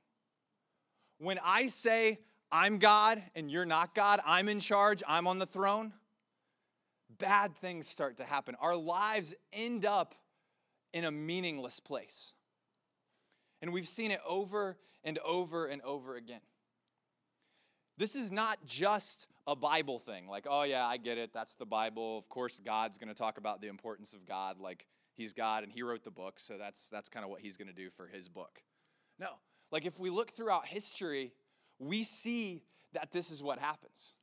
When 1.20 1.38
I 1.46 1.68
say, 1.68 2.20
I'm 2.52 2.80
God 2.80 3.22
and 3.36 3.52
you're 3.52 3.66
not 3.66 3.94
God, 3.94 4.20
I'm 4.26 4.50
in 4.50 4.60
charge, 4.60 5.04
I'm 5.08 5.28
on 5.28 5.38
the 5.38 5.46
throne, 5.46 5.94
bad 7.20 7.56
things 7.58 7.88
start 7.88 8.18
to 8.18 8.24
happen. 8.24 8.56
Our 8.60 8.76
lives 8.76 9.36
end 9.54 9.86
up 9.86 10.16
in 10.92 11.04
a 11.04 11.12
meaningless 11.12 11.80
place. 11.80 12.34
And 13.62 13.72
we've 13.72 13.88
seen 13.88 14.10
it 14.10 14.22
over 14.28 14.78
and 15.04 15.20
over 15.20 15.68
and 15.68 15.82
over 15.84 16.16
again. 16.16 16.42
This 17.98 18.16
is 18.16 18.32
not 18.32 18.66
just 18.66 19.28
a 19.50 19.56
Bible 19.56 19.98
thing, 20.00 20.28
like, 20.28 20.46
oh 20.50 20.64
yeah, 20.64 20.86
I 20.86 20.98
get 20.98 21.18
it, 21.18 21.34
that's 21.34 21.56
the 21.56 21.66
Bible. 21.66 22.18
Of 22.18 22.30
course, 22.30 22.60
God's 22.60 22.98
gonna 22.98 23.14
talk 23.14 23.38
about 23.38 23.62
the 23.62 23.68
importance 23.68 24.14
of 24.14 24.26
God, 24.26 24.60
like 24.60 24.86
he's 25.16 25.34
God 25.34 25.64
and 25.64 25.72
he 25.72 25.82
wrote 25.82 26.04
the 26.04 26.12
book, 26.12 26.40
so 26.40 26.58
that's 26.58 26.90
that's 26.90 27.10
kind 27.10 27.24
of 27.24 27.32
what 27.32 27.42
he's 27.42 27.58
gonna 27.58 27.74
do 27.74 27.90
for 27.90 28.08
his 28.08 28.30
book. 28.30 28.62
No, 29.20 29.30
like 29.72 29.86
if 29.86 30.00
we 30.00 30.10
look 30.10 30.32
throughout 30.32 30.68
history, 30.68 31.34
we 31.80 32.04
see 32.04 32.62
that 32.94 33.12
this 33.12 33.32
is 33.32 33.42
what 33.42 33.60
happens. 33.60 34.16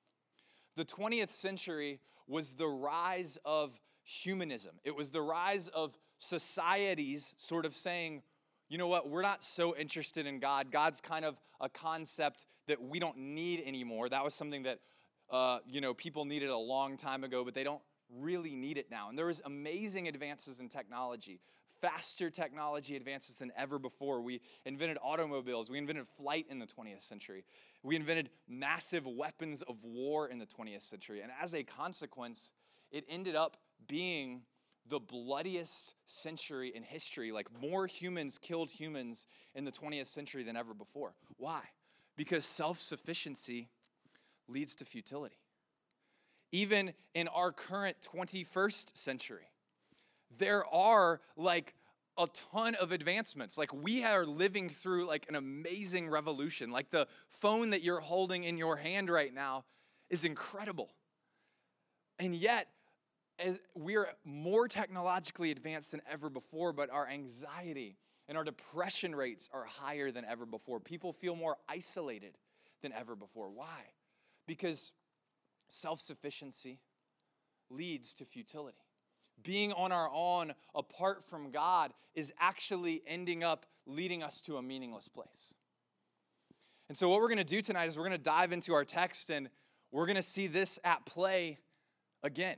The 0.76 0.84
20th 0.84 1.30
century 1.30 2.00
was 2.28 2.52
the 2.52 2.66
rise 2.66 3.38
of 3.44 3.80
humanism. 4.04 4.76
It 4.84 4.94
was 4.94 5.10
the 5.10 5.22
rise 5.22 5.68
of 5.68 5.98
societies 6.18 7.34
sort 7.38 7.66
of 7.66 7.74
saying, 7.74 8.22
you 8.68 8.78
know 8.78 8.88
what, 8.88 9.08
we're 9.08 9.22
not 9.22 9.44
so 9.44 9.76
interested 9.76 10.26
in 10.26 10.38
God. 10.38 10.70
God's 10.70 11.00
kind 11.00 11.24
of 11.24 11.40
a 11.60 11.68
concept 11.68 12.46
that 12.66 12.82
we 12.82 12.98
don't 12.98 13.16
need 13.16 13.62
anymore. 13.64 14.08
That 14.08 14.24
was 14.24 14.34
something 14.34 14.64
that, 14.64 14.80
uh, 15.30 15.58
you 15.66 15.80
know, 15.80 15.94
people 15.94 16.24
needed 16.24 16.50
a 16.50 16.56
long 16.56 16.96
time 16.96 17.24
ago, 17.24 17.44
but 17.44 17.54
they 17.54 17.64
don't 17.64 17.82
really 18.10 18.54
need 18.54 18.78
it 18.78 18.90
now. 18.90 19.08
And 19.08 19.18
there 19.18 19.26
was 19.26 19.42
amazing 19.44 20.08
advances 20.08 20.60
in 20.60 20.68
technology 20.68 21.40
faster 21.80 22.30
technology 22.30 22.96
advances 22.96 23.38
than 23.38 23.52
ever 23.56 23.78
before. 23.78 24.20
We 24.20 24.40
invented 24.64 24.98
automobiles, 25.02 25.70
we 25.70 25.78
invented 25.78 26.06
flight 26.06 26.46
in 26.48 26.58
the 26.58 26.66
20th 26.66 27.02
century, 27.02 27.44
we 27.82 27.96
invented 27.96 28.30
massive 28.48 29.06
weapons 29.06 29.62
of 29.62 29.84
war 29.84 30.28
in 30.28 30.38
the 30.38 30.46
20th 30.46 30.82
century. 30.82 31.20
And 31.20 31.30
as 31.40 31.54
a 31.54 31.62
consequence, 31.62 32.50
it 32.90 33.04
ended 33.08 33.36
up 33.36 33.56
being 33.86 34.42
the 34.88 35.00
bloodiest 35.00 35.94
century 36.06 36.72
in 36.74 36.82
history. 36.82 37.32
Like 37.32 37.48
more 37.60 37.86
humans 37.86 38.38
killed 38.38 38.70
humans 38.70 39.26
in 39.54 39.64
the 39.64 39.72
20th 39.72 40.06
century 40.06 40.42
than 40.42 40.56
ever 40.56 40.74
before. 40.74 41.14
Why? 41.36 41.60
Because 42.16 42.44
self 42.44 42.80
sufficiency 42.80 43.68
leads 44.48 44.74
to 44.76 44.84
futility. 44.84 45.36
even 46.52 46.94
in 47.14 47.28
our 47.28 47.52
current 47.52 47.96
21st 48.14 48.96
century. 48.96 49.50
There 50.38 50.64
are 50.66 51.20
like 51.36 51.74
a 52.18 52.26
ton 52.52 52.74
of 52.76 52.92
advancements. 52.92 53.58
Like 53.58 53.72
we 53.74 54.04
are 54.04 54.24
living 54.24 54.68
through 54.68 55.06
like 55.06 55.26
an 55.28 55.34
amazing 55.34 56.08
revolution. 56.08 56.70
Like 56.70 56.90
the 56.90 57.08
phone 57.28 57.70
that 57.70 57.82
you're 57.82 58.00
holding 58.00 58.44
in 58.44 58.56
your 58.58 58.76
hand 58.76 59.10
right 59.10 59.34
now 59.34 59.64
is 60.08 60.24
incredible. 60.24 60.90
And 62.18 62.34
yet, 62.34 62.68
we're 63.74 64.08
more 64.24 64.66
technologically 64.66 65.50
advanced 65.50 65.90
than 65.90 66.00
ever 66.10 66.30
before, 66.30 66.72
but 66.72 66.88
our 66.90 67.06
anxiety 67.06 67.96
and 68.28 68.38
our 68.38 68.44
depression 68.44 69.14
rates 69.14 69.50
are 69.52 69.64
higher 69.64 70.10
than 70.10 70.24
ever 70.24 70.46
before. 70.46 70.80
People 70.80 71.12
feel 71.12 71.36
more 71.36 71.58
isolated 71.68 72.38
than 72.80 72.92
ever 72.94 73.14
before. 73.14 73.50
Why? 73.50 73.66
Because 74.46 74.92
self 75.66 76.00
sufficiency 76.00 76.80
leads 77.70 78.14
to 78.14 78.24
futility. 78.24 78.78
Being 79.42 79.72
on 79.72 79.92
our 79.92 80.10
own 80.12 80.54
apart 80.74 81.22
from 81.22 81.50
God 81.50 81.92
is 82.14 82.32
actually 82.40 83.02
ending 83.06 83.44
up 83.44 83.66
leading 83.86 84.22
us 84.22 84.40
to 84.42 84.56
a 84.56 84.62
meaningless 84.62 85.08
place. 85.08 85.54
And 86.88 86.96
so, 86.96 87.08
what 87.08 87.20
we're 87.20 87.28
going 87.28 87.38
to 87.38 87.44
do 87.44 87.60
tonight 87.60 87.86
is 87.86 87.96
we're 87.96 88.04
going 88.04 88.16
to 88.16 88.22
dive 88.22 88.52
into 88.52 88.72
our 88.72 88.84
text 88.84 89.30
and 89.30 89.48
we're 89.90 90.06
going 90.06 90.16
to 90.16 90.22
see 90.22 90.46
this 90.46 90.78
at 90.84 91.04
play 91.04 91.58
again. 92.22 92.56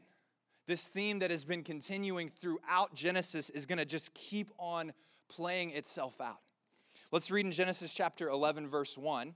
This 0.67 0.87
theme 0.87 1.21
that 1.21 1.31
has 1.31 1.45
been 1.45 1.63
continuing 1.63 2.29
throughout 2.29 2.95
Genesis 2.95 3.49
is 3.51 3.65
going 3.65 3.79
to 3.79 3.87
just 3.87 4.13
keep 4.15 4.51
on 4.59 4.93
playing 5.29 5.71
itself 5.71 6.21
out. 6.21 6.41
Let's 7.11 7.31
read 7.31 7.47
in 7.47 7.53
Genesis 7.53 7.95
chapter 7.95 8.29
11, 8.29 8.69
verse 8.69 8.99
1. 8.99 9.35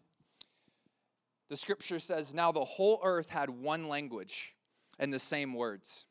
The 1.52 1.58
scripture 1.58 1.98
says, 1.98 2.32
Now 2.32 2.50
the 2.50 2.64
whole 2.64 2.98
earth 3.04 3.28
had 3.28 3.50
one 3.50 3.86
language 3.86 4.56
and 4.98 5.12
the 5.12 5.18
same 5.18 5.52
words. 5.52 6.06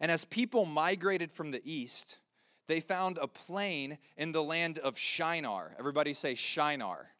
And 0.00 0.10
as 0.10 0.24
people 0.24 0.64
migrated 0.64 1.30
from 1.30 1.50
the 1.50 1.60
east, 1.70 2.18
they 2.66 2.80
found 2.80 3.18
a 3.20 3.28
plain 3.28 3.98
in 4.16 4.32
the 4.32 4.42
land 4.42 4.78
of 4.78 4.96
Shinar. 4.96 5.72
Everybody 5.78 6.14
say 6.14 6.34
Shinar. 6.34 7.10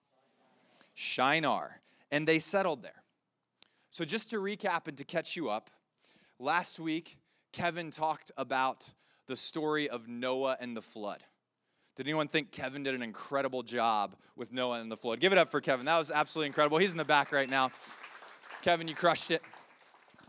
Shinar. 0.95 1.83
And 2.11 2.27
they 2.27 2.39
settled 2.39 2.83
there. 2.83 3.03
So, 3.91 4.07
just 4.07 4.31
to 4.31 4.39
recap 4.39 4.89
and 4.89 4.97
to 4.97 5.05
catch 5.05 5.37
you 5.37 5.51
up, 5.51 5.69
last 6.39 6.81
week, 6.81 7.19
Kevin 7.53 7.91
talked 7.91 8.33
about 8.39 8.95
the 9.27 9.37
story 9.37 9.87
of 9.87 10.09
Noah 10.09 10.57
and 10.61 10.75
the 10.75 10.81
flood. 10.81 11.23
Did 11.99 12.07
anyone 12.07 12.29
think 12.29 12.53
Kevin 12.53 12.85
did 12.85 12.95
an 12.95 13.03
incredible 13.03 13.65
job 13.65 14.15
with 14.37 14.53
Noah 14.53 14.81
and 14.81 14.89
the 14.89 14.97
flood? 14.97 15.19
Give 15.19 15.33
it 15.33 15.39
up 15.39 15.51
for 15.51 15.61
Kevin. 15.61 15.85
That 15.87 15.99
was 15.99 16.13
absolutely 16.13 16.47
incredible. 16.47 16.79
He's 16.79 16.93
in 16.93 16.97
the 16.97 17.05
back 17.05 17.33
right 17.33 17.51
now. 17.51 17.73
Kevin, 18.63 18.87
you 18.87 18.95
crushed 18.95 19.33
it. 19.33 19.43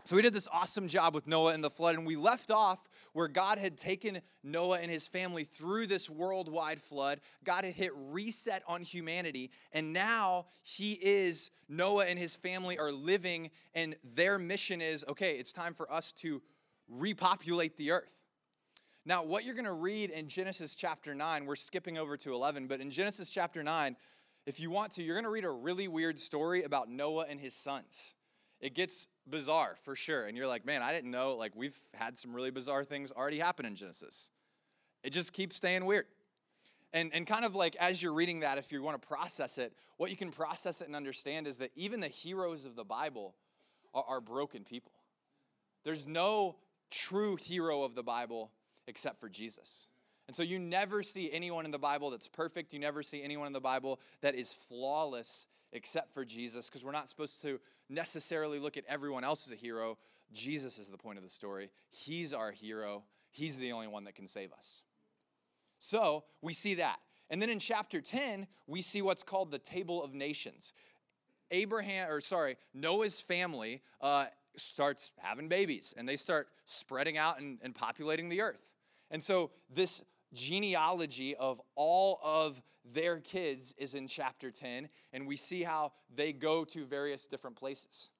So 0.02 0.16
we 0.16 0.22
did 0.22 0.34
this 0.34 0.48
awesome 0.52 0.88
job 0.88 1.14
with 1.14 1.28
Noah 1.28 1.54
and 1.54 1.62
the 1.62 1.70
flood, 1.70 1.94
and 1.94 2.04
we 2.04 2.16
left 2.16 2.50
off 2.50 2.88
where 3.12 3.28
God 3.28 3.58
had 3.58 3.76
taken 3.76 4.20
Noah 4.42 4.80
and 4.80 4.90
his 4.90 5.06
family 5.06 5.44
through 5.44 5.86
this 5.86 6.10
worldwide 6.10 6.80
flood. 6.80 7.20
God 7.44 7.62
had 7.62 7.74
hit 7.74 7.92
reset 7.94 8.64
on 8.66 8.82
humanity, 8.82 9.52
and 9.72 9.92
now 9.92 10.46
he 10.64 10.94
is, 11.00 11.52
Noah 11.68 12.06
and 12.06 12.18
his 12.18 12.34
family 12.34 12.80
are 12.80 12.90
living, 12.90 13.48
and 13.76 13.94
their 14.02 14.40
mission 14.40 14.80
is 14.80 15.04
okay, 15.08 15.36
it's 15.36 15.52
time 15.52 15.74
for 15.74 15.88
us 15.92 16.10
to 16.14 16.42
repopulate 16.88 17.76
the 17.76 17.92
earth. 17.92 18.19
Now, 19.06 19.24
what 19.24 19.44
you're 19.44 19.54
going 19.54 19.64
to 19.64 19.72
read 19.72 20.10
in 20.10 20.28
Genesis 20.28 20.74
chapter 20.74 21.14
9, 21.14 21.46
we're 21.46 21.56
skipping 21.56 21.96
over 21.96 22.18
to 22.18 22.34
11, 22.34 22.66
but 22.66 22.80
in 22.80 22.90
Genesis 22.90 23.30
chapter 23.30 23.62
9, 23.62 23.96
if 24.44 24.60
you 24.60 24.70
want 24.70 24.92
to, 24.92 25.02
you're 25.02 25.14
going 25.14 25.24
to 25.24 25.30
read 25.30 25.44
a 25.44 25.50
really 25.50 25.88
weird 25.88 26.18
story 26.18 26.64
about 26.64 26.90
Noah 26.90 27.26
and 27.28 27.40
his 27.40 27.54
sons. 27.54 28.14
It 28.60 28.74
gets 28.74 29.08
bizarre 29.26 29.76
for 29.84 29.96
sure. 29.96 30.26
And 30.26 30.36
you're 30.36 30.46
like, 30.46 30.66
man, 30.66 30.82
I 30.82 30.92
didn't 30.92 31.10
know. 31.10 31.34
Like, 31.34 31.52
we've 31.56 31.76
had 31.94 32.18
some 32.18 32.34
really 32.34 32.50
bizarre 32.50 32.84
things 32.84 33.10
already 33.10 33.38
happen 33.38 33.64
in 33.64 33.74
Genesis. 33.74 34.30
It 35.02 35.10
just 35.10 35.32
keeps 35.32 35.56
staying 35.56 35.86
weird. 35.86 36.04
And, 36.92 37.10
and 37.14 37.26
kind 37.26 37.46
of 37.46 37.54
like 37.54 37.76
as 37.76 38.02
you're 38.02 38.12
reading 38.12 38.40
that, 38.40 38.58
if 38.58 38.70
you 38.70 38.82
want 38.82 39.00
to 39.00 39.08
process 39.08 39.56
it, 39.56 39.72
what 39.96 40.10
you 40.10 40.16
can 40.16 40.30
process 40.30 40.82
it 40.82 40.88
and 40.88 40.96
understand 40.96 41.46
is 41.46 41.56
that 41.58 41.70
even 41.74 42.00
the 42.00 42.08
heroes 42.08 42.66
of 42.66 42.76
the 42.76 42.84
Bible 42.84 43.34
are, 43.94 44.04
are 44.06 44.20
broken 44.20 44.64
people. 44.64 44.92
There's 45.84 46.06
no 46.06 46.56
true 46.90 47.36
hero 47.36 47.82
of 47.82 47.94
the 47.94 48.02
Bible 48.02 48.50
except 48.90 49.20
for 49.20 49.28
Jesus. 49.28 49.88
And 50.26 50.36
so 50.36 50.42
you 50.42 50.58
never 50.58 51.02
see 51.02 51.32
anyone 51.32 51.64
in 51.64 51.70
the 51.70 51.78
Bible 51.78 52.10
that's 52.10 52.28
perfect. 52.28 52.72
You 52.72 52.78
never 52.78 53.02
see 53.02 53.22
anyone 53.22 53.46
in 53.46 53.52
the 53.52 53.60
Bible 53.60 54.00
that 54.20 54.34
is 54.34 54.52
flawless 54.52 55.46
except 55.72 56.12
for 56.12 56.24
Jesus 56.24 56.68
because 56.68 56.84
we're 56.84 56.92
not 56.92 57.08
supposed 57.08 57.40
to 57.42 57.60
necessarily 57.88 58.58
look 58.58 58.76
at 58.76 58.84
everyone 58.88 59.24
else 59.24 59.46
as 59.46 59.52
a 59.52 59.56
hero. 59.56 59.96
Jesus 60.32 60.78
is 60.78 60.88
the 60.88 60.98
point 60.98 61.18
of 61.18 61.24
the 61.24 61.30
story. 61.30 61.70
He's 61.90 62.32
our 62.34 62.50
hero. 62.50 63.04
He's 63.30 63.58
the 63.58 63.72
only 63.72 63.86
one 63.86 64.04
that 64.04 64.14
can 64.14 64.26
save 64.26 64.52
us. 64.52 64.82
So 65.78 66.24
we 66.42 66.52
see 66.52 66.74
that. 66.74 66.98
And 67.30 67.40
then 67.40 67.48
in 67.48 67.60
chapter 67.60 68.00
10, 68.00 68.46
we 68.66 68.82
see 68.82 69.02
what's 69.02 69.22
called 69.22 69.50
the 69.50 69.58
Table 69.58 70.02
of 70.02 70.12
Nations. 70.12 70.74
Abraham, 71.50 72.10
or 72.10 72.20
sorry, 72.20 72.56
Noah's 72.74 73.20
family 73.20 73.82
uh, 74.00 74.26
starts 74.56 75.12
having 75.18 75.48
babies 75.48 75.94
and 75.96 76.08
they 76.08 76.16
start 76.16 76.48
spreading 76.64 77.16
out 77.16 77.40
and, 77.40 77.58
and 77.62 77.74
populating 77.74 78.28
the 78.28 78.40
earth. 78.42 78.74
And 79.10 79.22
so 79.22 79.50
this 79.72 80.02
genealogy 80.32 81.34
of 81.36 81.60
all 81.74 82.20
of 82.22 82.62
their 82.84 83.18
kids 83.18 83.74
is 83.78 83.94
in 83.94 84.06
chapter 84.06 84.50
10, 84.50 84.88
and 85.12 85.26
we 85.26 85.36
see 85.36 85.62
how 85.62 85.92
they 86.14 86.32
go 86.32 86.64
to 86.64 86.84
various 86.84 87.26
different 87.26 87.56
places. 87.56 88.10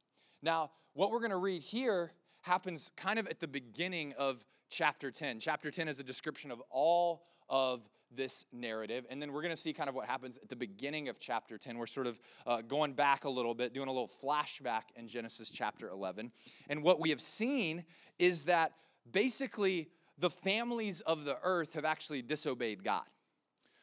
Now, 0.42 0.70
what 0.92 1.10
we're 1.10 1.20
going 1.20 1.30
to 1.30 1.36
read 1.36 1.62
here 1.62 2.12
happens 2.42 2.90
kind 2.96 3.18
of 3.18 3.26
at 3.28 3.40
the 3.40 3.48
beginning 3.48 4.14
of 4.18 4.44
chapter 4.70 5.10
10. 5.10 5.40
Chapter 5.40 5.70
10 5.70 5.88
is 5.88 6.00
a 6.00 6.04
description 6.04 6.50
of 6.50 6.62
all 6.70 7.24
of 7.48 7.88
this 8.10 8.44
narrative. 8.52 9.06
And 9.08 9.20
then 9.20 9.32
we're 9.32 9.42
going 9.42 9.54
to 9.54 9.60
see 9.60 9.72
kind 9.72 9.88
of 9.88 9.94
what 9.94 10.06
happens 10.06 10.38
at 10.38 10.48
the 10.48 10.56
beginning 10.56 11.08
of 11.08 11.18
chapter 11.20 11.58
10. 11.58 11.78
We're 11.78 11.86
sort 11.86 12.06
of 12.06 12.20
uh, 12.46 12.62
going 12.62 12.94
back 12.94 13.24
a 13.24 13.30
little 13.30 13.54
bit, 13.54 13.72
doing 13.72 13.88
a 13.88 13.92
little 13.92 14.10
flashback 14.22 14.82
in 14.96 15.06
Genesis 15.06 15.50
chapter 15.50 15.90
11. 15.90 16.32
And 16.68 16.82
what 16.82 17.00
we 17.00 17.10
have 17.10 17.20
seen 17.20 17.84
is 18.18 18.44
that 18.44 18.72
basically 19.10 19.88
the 20.20 20.30
families 20.30 21.00
of 21.00 21.24
the 21.24 21.38
earth 21.42 21.74
have 21.74 21.84
actually 21.84 22.22
disobeyed 22.22 22.84
God. 22.84 23.04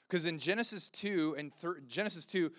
Because 0.08 0.26
in 0.26 0.38
Genesis 0.38 0.90
2 0.90 1.36
and 1.38 1.52
th- 1.60 1.74
Genesis 1.88 2.26
2, 2.28 2.52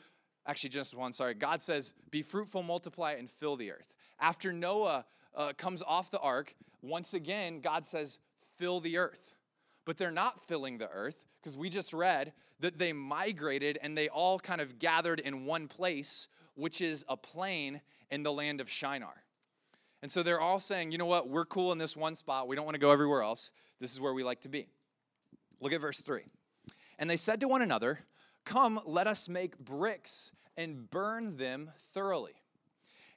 actually 0.47 0.71
Genesis 0.71 0.95
1, 0.95 1.13
sorry, 1.13 1.35
God 1.35 1.63
says, 1.63 1.95
Be 2.11 2.21
fruitful, 2.21 2.63
multiply, 2.63 3.13
and 3.13 3.31
fill 3.31 3.57
the 3.57 3.73
earth. 3.73 3.95
After 4.21 4.53
Noah 4.53 5.07
uh, 5.35 5.53
comes 5.57 5.83
off 5.83 6.11
the 6.11 6.19
ark, 6.19 6.55
once 6.83 7.15
again, 7.15 7.61
God 7.61 7.87
says, 7.87 8.19
Fill 8.57 8.81
the 8.81 8.99
earth. 8.99 9.37
But 9.87 9.97
they're 9.97 10.11
not 10.11 10.39
filling 10.41 10.77
the 10.77 10.91
earth 10.91 11.25
because 11.41 11.57
we 11.57 11.71
just 11.71 11.95
read 11.95 12.33
that 12.61 12.79
they 12.79 12.93
migrated 12.93 13.79
and 13.83 13.97
they 13.97 14.09
all 14.09 14.39
kind 14.39 14.61
of 14.61 14.79
gathered 14.79 15.21
in 15.21 15.47
one 15.47 15.69
place, 15.69 16.29
which 16.55 16.81
is 16.81 17.07
a 17.09 17.17
plain 17.17 17.81
in 18.11 18.23
the 18.23 18.33
land 18.33 18.61
of 18.61 18.69
Shinar. 18.69 19.23
And 20.03 20.11
so 20.11 20.23
they're 20.23 20.41
all 20.41 20.61
saying, 20.61 20.93
you 20.93 20.99
know 20.99 21.07
what, 21.07 21.29
we're 21.29 21.45
cool 21.45 21.73
in 21.73 21.79
this 21.79 21.97
one 21.97 22.15
spot. 22.15 22.49
We 22.49 22.55
don't 22.55 22.65
want 22.65 22.75
to 22.75 22.81
go 22.81 22.91
everywhere 22.91 23.23
else. 23.23 23.51
This 23.81 23.93
is 23.93 24.01
where 24.01 24.15
we 24.15 24.25
like 24.25 24.41
to 24.43 24.49
be. 24.49 24.69
Look 25.61 25.73
at 25.73 25.81
verse 25.81 26.01
3. 26.01 26.23
And 26.99 27.09
they 27.09 27.17
said 27.17 27.41
to 27.41 27.49
one 27.49 27.63
another, 27.63 28.01
Come, 28.45 28.81
let 28.85 29.07
us 29.07 29.29
make 29.29 29.59
bricks 29.59 30.33
and 30.57 30.89
burn 30.91 31.37
them 31.37 31.71
thoroughly. 31.93 32.33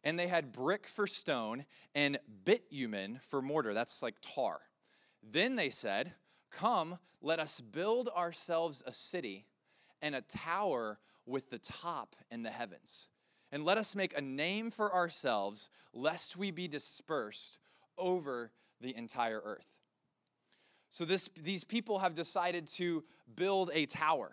And 0.03 0.17
they 0.17 0.27
had 0.27 0.51
brick 0.51 0.87
for 0.87 1.07
stone 1.07 1.65
and 1.93 2.19
bitumen 2.43 3.19
for 3.21 3.41
mortar. 3.41 3.73
That's 3.73 4.01
like 4.01 4.15
tar. 4.21 4.59
Then 5.23 5.55
they 5.55 5.69
said, 5.69 6.13
Come, 6.51 6.99
let 7.21 7.39
us 7.39 7.61
build 7.61 8.09
ourselves 8.09 8.83
a 8.85 8.91
city 8.91 9.45
and 10.01 10.15
a 10.15 10.21
tower 10.21 10.99
with 11.25 11.49
the 11.49 11.59
top 11.59 12.15
in 12.29 12.43
the 12.43 12.49
heavens. 12.49 13.09
And 13.51 13.63
let 13.63 13.77
us 13.77 13.95
make 13.95 14.17
a 14.17 14.21
name 14.21 14.71
for 14.71 14.93
ourselves, 14.93 15.69
lest 15.93 16.37
we 16.37 16.51
be 16.51 16.67
dispersed 16.67 17.59
over 17.97 18.51
the 18.79 18.95
entire 18.95 19.41
earth. 19.43 19.67
So 20.91 21.05
this, 21.05 21.29
these 21.41 21.63
people 21.63 22.00
have 22.00 22.13
decided 22.13 22.67
to 22.67 23.03
build 23.36 23.71
a 23.74 23.86
tower. 23.86 24.29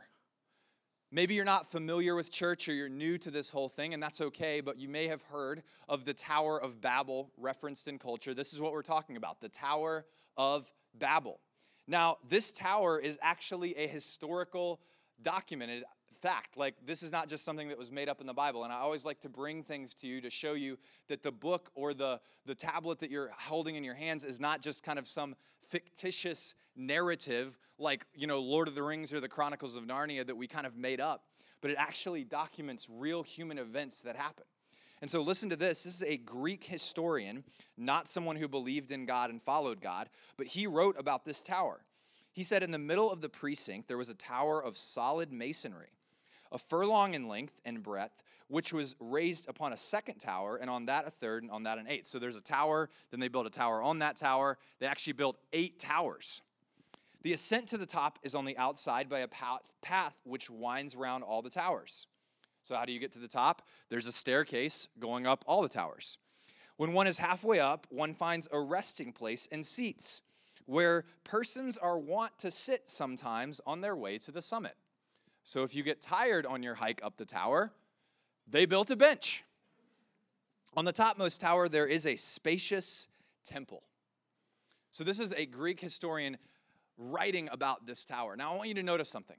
Maybe 1.10 1.34
you're 1.34 1.44
not 1.44 1.70
familiar 1.70 2.16
with 2.16 2.32
church 2.32 2.68
or 2.68 2.72
you're 2.72 2.88
new 2.88 3.16
to 3.18 3.30
this 3.30 3.48
whole 3.48 3.68
thing, 3.68 3.94
and 3.94 4.02
that's 4.02 4.20
okay, 4.20 4.60
but 4.60 4.76
you 4.76 4.88
may 4.88 5.06
have 5.06 5.22
heard 5.22 5.62
of 5.88 6.04
the 6.04 6.12
Tower 6.12 6.60
of 6.60 6.82
Babel 6.82 7.30
referenced 7.38 7.86
in 7.86 7.98
culture. 7.98 8.34
This 8.34 8.52
is 8.52 8.60
what 8.60 8.72
we're 8.72 8.82
talking 8.82 9.16
about 9.16 9.40
the 9.40 9.48
Tower 9.48 10.04
of 10.36 10.70
Babel. 10.94 11.40
Now, 11.86 12.18
this 12.28 12.52
tower 12.52 12.98
is 12.98 13.18
actually 13.22 13.74
a 13.76 13.86
historical 13.86 14.80
documented 15.22 15.84
fact. 16.20 16.56
Like, 16.56 16.74
this 16.84 17.02
is 17.02 17.12
not 17.12 17.28
just 17.28 17.44
something 17.44 17.68
that 17.68 17.78
was 17.78 17.90
made 17.90 18.08
up 18.08 18.20
in 18.20 18.26
the 18.26 18.34
Bible. 18.34 18.64
And 18.64 18.72
I 18.72 18.76
always 18.76 19.04
like 19.04 19.20
to 19.20 19.28
bring 19.28 19.62
things 19.62 19.94
to 19.94 20.06
you 20.06 20.20
to 20.20 20.30
show 20.30 20.54
you 20.54 20.78
that 21.08 21.22
the 21.22 21.32
book 21.32 21.70
or 21.74 21.94
the, 21.94 22.20
the 22.46 22.54
tablet 22.54 22.98
that 23.00 23.10
you're 23.10 23.30
holding 23.38 23.76
in 23.76 23.84
your 23.84 23.94
hands 23.94 24.24
is 24.24 24.40
not 24.40 24.62
just 24.62 24.82
kind 24.82 24.98
of 24.98 25.06
some 25.06 25.34
fictitious 25.62 26.54
narrative 26.76 27.58
like, 27.78 28.04
you 28.14 28.26
know, 28.26 28.40
Lord 28.40 28.68
of 28.68 28.74
the 28.74 28.82
Rings 28.82 29.12
or 29.12 29.20
the 29.20 29.28
Chronicles 29.28 29.76
of 29.76 29.84
Narnia 29.84 30.26
that 30.26 30.36
we 30.36 30.46
kind 30.46 30.66
of 30.66 30.76
made 30.76 31.00
up, 31.00 31.24
but 31.60 31.70
it 31.70 31.76
actually 31.78 32.24
documents 32.24 32.88
real 32.90 33.22
human 33.22 33.58
events 33.58 34.02
that 34.02 34.16
happen. 34.16 34.44
And 35.00 35.08
so 35.08 35.20
listen 35.20 35.50
to 35.50 35.56
this. 35.56 35.84
This 35.84 36.02
is 36.02 36.02
a 36.02 36.16
Greek 36.16 36.64
historian, 36.64 37.44
not 37.76 38.08
someone 38.08 38.36
who 38.36 38.48
believed 38.48 38.90
in 38.90 39.06
God 39.06 39.30
and 39.30 39.40
followed 39.40 39.80
God, 39.80 40.08
but 40.36 40.48
he 40.48 40.66
wrote 40.66 40.98
about 40.98 41.24
this 41.24 41.40
tower. 41.40 41.84
He 42.32 42.42
said, 42.42 42.62
In 42.62 42.70
the 42.72 42.78
middle 42.78 43.10
of 43.10 43.20
the 43.20 43.28
precinct, 43.28 43.88
there 43.88 43.96
was 43.96 44.10
a 44.10 44.14
tower 44.14 44.62
of 44.62 44.76
solid 44.76 45.32
masonry, 45.32 45.88
a 46.52 46.58
furlong 46.58 47.14
in 47.14 47.28
length 47.28 47.60
and 47.64 47.82
breadth, 47.82 48.22
which 48.48 48.72
was 48.72 48.96
raised 49.00 49.48
upon 49.48 49.72
a 49.72 49.76
second 49.76 50.18
tower, 50.18 50.56
and 50.56 50.70
on 50.70 50.86
that 50.86 51.06
a 51.06 51.10
third, 51.10 51.42
and 51.42 51.52
on 51.52 51.64
that 51.64 51.78
an 51.78 51.86
eighth. 51.88 52.06
So 52.06 52.18
there's 52.18 52.36
a 52.36 52.40
tower, 52.40 52.88
then 53.10 53.20
they 53.20 53.28
built 53.28 53.46
a 53.46 53.50
tower 53.50 53.82
on 53.82 53.98
that 54.00 54.16
tower. 54.16 54.58
They 54.78 54.86
actually 54.86 55.14
built 55.14 55.38
eight 55.52 55.78
towers. 55.78 56.42
The 57.22 57.32
ascent 57.32 57.68
to 57.68 57.78
the 57.78 57.86
top 57.86 58.18
is 58.22 58.34
on 58.34 58.44
the 58.44 58.56
outside 58.56 59.08
by 59.08 59.20
a 59.20 59.28
path 59.82 60.20
which 60.24 60.48
winds 60.48 60.94
around 60.94 61.22
all 61.24 61.42
the 61.42 61.50
towers. 61.50 62.06
So, 62.62 62.74
how 62.74 62.84
do 62.84 62.92
you 62.92 63.00
get 63.00 63.12
to 63.12 63.18
the 63.18 63.28
top? 63.28 63.62
There's 63.88 64.06
a 64.06 64.12
staircase 64.12 64.88
going 64.98 65.26
up 65.26 65.44
all 65.46 65.62
the 65.62 65.68
towers. 65.68 66.18
When 66.76 66.92
one 66.92 67.06
is 67.06 67.18
halfway 67.18 67.58
up, 67.58 67.86
one 67.90 68.14
finds 68.14 68.48
a 68.52 68.60
resting 68.60 69.12
place 69.12 69.48
and 69.50 69.66
seats 69.66 70.22
where 70.66 71.04
persons 71.24 71.78
are 71.78 71.98
wont 71.98 72.38
to 72.38 72.50
sit 72.50 72.88
sometimes 72.88 73.60
on 73.66 73.80
their 73.80 73.96
way 73.96 74.18
to 74.18 74.30
the 74.30 74.42
summit. 74.42 74.76
So, 75.48 75.62
if 75.62 75.74
you 75.74 75.82
get 75.82 76.02
tired 76.02 76.44
on 76.44 76.62
your 76.62 76.74
hike 76.74 77.00
up 77.02 77.16
the 77.16 77.24
tower, 77.24 77.72
they 78.46 78.66
built 78.66 78.90
a 78.90 78.96
bench. 78.96 79.44
On 80.76 80.84
the 80.84 80.92
topmost 80.92 81.40
tower, 81.40 81.70
there 81.70 81.86
is 81.86 82.04
a 82.04 82.16
spacious 82.16 83.08
temple. 83.46 83.82
So, 84.90 85.04
this 85.04 85.18
is 85.18 85.32
a 85.32 85.46
Greek 85.46 85.80
historian 85.80 86.36
writing 86.98 87.48
about 87.50 87.86
this 87.86 88.04
tower. 88.04 88.36
Now, 88.36 88.52
I 88.52 88.56
want 88.58 88.68
you 88.68 88.74
to 88.74 88.82
notice 88.82 89.08
something. 89.08 89.38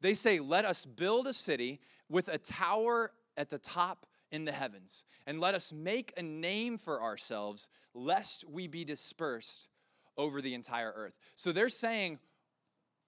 They 0.00 0.14
say, 0.14 0.38
Let 0.38 0.64
us 0.64 0.86
build 0.86 1.26
a 1.26 1.34
city 1.34 1.80
with 2.08 2.28
a 2.28 2.38
tower 2.38 3.10
at 3.36 3.50
the 3.50 3.58
top 3.58 4.06
in 4.32 4.46
the 4.46 4.52
heavens, 4.52 5.04
and 5.26 5.38
let 5.38 5.54
us 5.54 5.70
make 5.70 6.14
a 6.16 6.22
name 6.22 6.78
for 6.78 7.02
ourselves, 7.02 7.68
lest 7.92 8.48
we 8.48 8.68
be 8.68 8.86
dispersed 8.86 9.68
over 10.16 10.40
the 10.40 10.54
entire 10.54 10.94
earth. 10.96 11.18
So 11.34 11.52
they're 11.52 11.68
saying, 11.68 12.20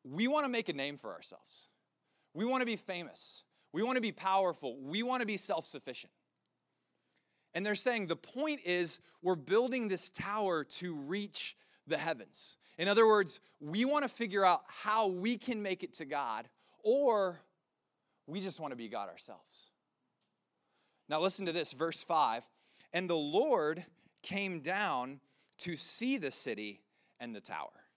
We 0.04 0.28
want 0.28 0.44
to 0.44 0.50
make 0.50 0.68
a 0.68 0.74
name 0.74 0.98
for 0.98 1.14
ourselves. 1.14 1.70
We 2.38 2.44
want 2.44 2.62
to 2.62 2.66
be 2.66 2.76
famous. 2.76 3.42
We 3.72 3.82
want 3.82 3.96
to 3.96 4.00
be 4.00 4.12
powerful. 4.12 4.78
We 4.80 5.02
want 5.02 5.22
to 5.22 5.26
be 5.26 5.36
self 5.36 5.66
sufficient. 5.66 6.12
And 7.52 7.66
they're 7.66 7.74
saying 7.74 8.06
the 8.06 8.14
point 8.14 8.60
is 8.64 9.00
we're 9.22 9.34
building 9.34 9.88
this 9.88 10.08
tower 10.08 10.62
to 10.62 10.94
reach 10.94 11.56
the 11.88 11.98
heavens. 11.98 12.56
In 12.78 12.86
other 12.86 13.08
words, 13.08 13.40
we 13.58 13.84
want 13.84 14.04
to 14.04 14.08
figure 14.08 14.44
out 14.44 14.62
how 14.68 15.08
we 15.08 15.36
can 15.36 15.62
make 15.62 15.82
it 15.82 15.94
to 15.94 16.04
God, 16.04 16.48
or 16.84 17.40
we 18.28 18.40
just 18.40 18.60
want 18.60 18.70
to 18.70 18.76
be 18.76 18.86
God 18.86 19.08
ourselves. 19.08 19.72
Now, 21.08 21.18
listen 21.18 21.44
to 21.46 21.52
this, 21.52 21.72
verse 21.72 22.02
5. 22.02 22.44
And 22.92 23.10
the 23.10 23.16
Lord 23.16 23.84
came 24.22 24.60
down 24.60 25.18
to 25.58 25.74
see 25.74 26.18
the 26.18 26.30
city 26.30 26.82
and 27.18 27.34
the 27.34 27.40
tower. 27.40 27.87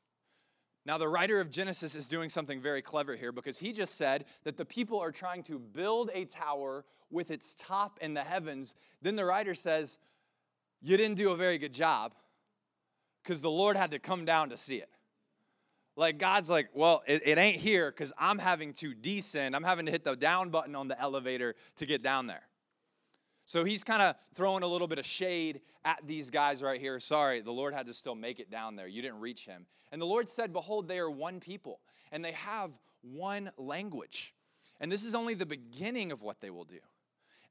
Now, 0.86 0.98
the 0.98 1.08
writer 1.08 1.40
of 1.40 1.52
Genesis 1.52 1.96
is 1.96 2.08
doing 2.08 2.30
something 2.30 2.60
very 2.60 2.82
clever 2.82 3.16
here 3.16 3.32
because 3.32 3.60
he 3.60 3.72
just 3.72 3.96
said 3.96 4.26
that 4.44 4.58
the 4.58 4.66
people 4.66 5.00
are 5.00 5.12
trying 5.12 5.44
to 5.44 5.60
build 5.60 6.10
a 6.14 6.26
tower 6.26 6.86
with 7.12 7.30
its 7.30 7.54
top 7.54 8.00
in 8.02 8.14
the 8.14 8.22
heavens. 8.22 8.74
Then 9.02 9.16
the 9.16 9.26
writer 9.26 9.54
says, 9.54 9.98
You 10.82 10.98
didn't 10.98 11.18
do 11.18 11.32
a 11.32 11.36
very 11.36 11.60
good 11.60 11.74
job 11.74 12.16
because 13.24 13.44
the 13.44 13.52
Lord 13.52 13.78
had 13.78 13.92
to 13.92 14.00
come 14.00 14.26
down 14.26 14.50
to 14.50 14.58
see 14.58 14.78
it. 14.78 14.90
Like 15.96 16.18
God's 16.18 16.50
like, 16.50 16.70
well, 16.74 17.04
it, 17.06 17.22
it 17.26 17.38
ain't 17.38 17.58
here 17.58 17.92
because 17.92 18.14
I'm 18.18 18.40
having 18.40 18.74
to 18.74 18.94
descend. 18.94 19.56
I'm 19.56 19.64
having 19.64 19.86
to 19.86 19.92
hit 19.92 20.04
the 20.04 20.16
down 20.16 20.50
button 20.50 20.76
on 20.76 20.88
the 20.88 21.00
elevator 21.00 21.56
to 21.76 21.86
get 21.86 22.02
down 22.02 22.28
there. 22.28 22.44
So 23.46 23.64
he's 23.64 23.84
kind 23.84 24.02
of 24.02 24.16
throwing 24.34 24.64
a 24.64 24.68
little 24.68 24.88
bit 24.88 25.00
of 25.00 25.06
shade 25.06 25.62
at 25.84 26.00
these 26.06 26.30
guys 26.30 26.62
right 26.62 26.80
here. 26.80 27.00
Sorry, 27.00 27.42
the 27.42 27.52
Lord 27.52 27.74
had 27.74 27.88
to 27.88 27.94
still 27.94 28.16
make 28.16 28.40
it 28.40 28.52
down 28.52 28.76
there. 28.76 28.88
You 28.88 29.02
didn't 29.02 29.20
reach 29.20 29.46
him. 29.46 29.66
And 29.92 30.02
the 30.02 30.06
Lord 30.06 30.30
said, 30.30 30.54
Behold, 30.54 30.88
they 30.88 31.00
are 31.00 31.10
one 31.10 31.40
people, 31.40 31.80
and 32.12 32.24
they 32.24 32.32
have 32.32 32.80
one 33.02 33.52
language. 33.58 34.34
And 34.80 34.92
this 34.92 35.04
is 35.04 35.16
only 35.16 35.34
the 35.34 35.46
beginning 35.46 36.12
of 36.12 36.22
what 36.22 36.40
they 36.40 36.50
will 36.50 36.64
do. 36.64 36.80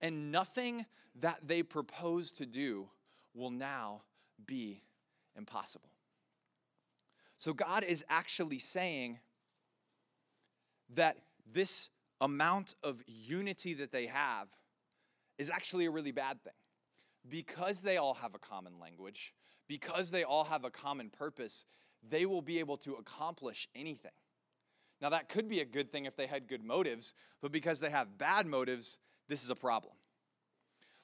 And 0.01 0.33
nothing 0.33 0.87
that 1.21 1.41
they 1.47 1.63
propose 1.63 2.33
to 2.33 2.47
do 2.47 2.89
will 3.35 3.51
now 3.51 4.03
be 4.47 4.83
impossible. 5.37 5.91
So 7.37 7.53
God 7.53 7.85
is 7.85 8.05
actually 8.09 8.59
saying 8.59 9.19
that 10.95 11.17
this 11.51 11.89
amount 12.21 12.75
of 12.83 13.03
unity 13.07 13.75
that 13.75 13.93
they 13.93 14.07
have 14.07 14.49
is 15.41 15.49
actually 15.49 15.87
a 15.87 15.91
really 15.91 16.13
bad 16.13 16.43
thing. 16.45 16.53
Because 17.29 17.81
they 17.81 17.97
all 17.97 18.15
have 18.15 18.35
a 18.35 18.39
common 18.39 18.79
language, 18.79 19.35
because 19.69 20.11
they 20.11 20.23
all 20.23 20.45
have 20.45 20.65
a 20.65 20.71
common 20.71 21.09
purpose, 21.09 21.65
they 22.07 22.27
will 22.27 22.43
be 22.43 22.59
able 22.59 22.77
to 22.79 22.95
accomplish 22.95 23.67
anything. 23.75 24.13
Now, 25.01 25.09
that 25.09 25.31
could 25.31 25.49
be 25.49 25.61
a 25.61 25.65
good 25.65 25.91
thing 25.91 26.05
if 26.05 26.15
they 26.15 26.27
had 26.27 26.47
good 26.47 26.63
motives, 26.63 27.15
but 27.41 27.53
because 27.53 27.81
they 27.81 27.89
have 27.89 28.19
bad 28.19 28.47
motives, 28.47 28.99
this 29.29 29.43
is 29.43 29.49
a 29.49 29.55
problem. 29.55 29.95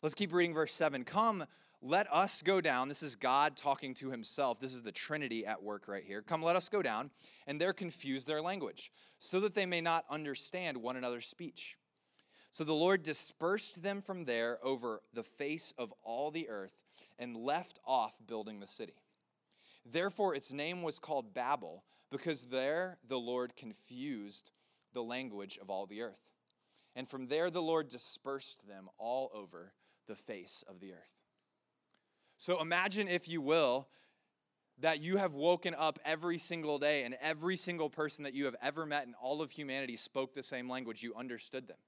Let's 0.02 0.14
keep 0.14 0.34
reading 0.34 0.52
verse 0.52 0.72
7. 0.74 1.04
Come, 1.04 1.44
let 1.80 2.06
us 2.12 2.42
go 2.42 2.60
down. 2.60 2.88
This 2.88 3.02
is 3.02 3.16
God 3.16 3.56
talking 3.56 3.94
to 3.94 4.10
himself. 4.10 4.60
This 4.60 4.74
is 4.74 4.82
the 4.82 4.92
Trinity 4.92 5.46
at 5.46 5.62
work 5.62 5.88
right 5.88 6.04
here. 6.04 6.20
Come, 6.20 6.42
let 6.42 6.56
us 6.56 6.68
go 6.68 6.82
down, 6.82 7.10
and 7.46 7.58
they're 7.58 7.72
confused 7.72 8.28
their 8.28 8.42
language, 8.42 8.92
so 9.18 9.40
that 9.40 9.54
they 9.54 9.64
may 9.64 9.80
not 9.80 10.04
understand 10.10 10.76
one 10.76 10.96
another's 10.96 11.26
speech. 11.26 11.78
So 12.50 12.64
the 12.64 12.74
Lord 12.74 13.02
dispersed 13.02 13.82
them 13.82 14.00
from 14.00 14.24
there 14.24 14.58
over 14.62 15.02
the 15.12 15.22
face 15.22 15.74
of 15.76 15.92
all 16.02 16.30
the 16.30 16.48
earth 16.48 16.82
and 17.18 17.36
left 17.36 17.80
off 17.86 18.18
building 18.26 18.60
the 18.60 18.66
city. 18.66 18.94
Therefore, 19.84 20.34
its 20.34 20.52
name 20.52 20.82
was 20.82 20.98
called 20.98 21.34
Babel, 21.34 21.84
because 22.10 22.46
there 22.46 22.98
the 23.06 23.18
Lord 23.18 23.56
confused 23.56 24.50
the 24.92 25.02
language 25.02 25.58
of 25.60 25.70
all 25.70 25.86
the 25.86 26.02
earth. 26.02 26.30
And 26.94 27.06
from 27.06 27.26
there 27.26 27.50
the 27.50 27.62
Lord 27.62 27.88
dispersed 27.88 28.66
them 28.66 28.88
all 28.96 29.30
over 29.34 29.72
the 30.06 30.16
face 30.16 30.64
of 30.68 30.80
the 30.80 30.92
earth. 30.92 31.14
So 32.38 32.60
imagine, 32.60 33.08
if 33.08 33.28
you 33.28 33.40
will, 33.40 33.88
that 34.78 35.00
you 35.00 35.16
have 35.16 35.34
woken 35.34 35.74
up 35.76 35.98
every 36.04 36.38
single 36.38 36.78
day 36.78 37.04
and 37.04 37.16
every 37.20 37.56
single 37.56 37.90
person 37.90 38.24
that 38.24 38.34
you 38.34 38.44
have 38.44 38.56
ever 38.62 38.86
met 38.86 39.06
in 39.06 39.14
all 39.14 39.42
of 39.42 39.50
humanity 39.50 39.96
spoke 39.96 40.34
the 40.34 40.42
same 40.42 40.68
language. 40.68 41.02
You 41.02 41.14
understood 41.14 41.66
them. 41.66 41.78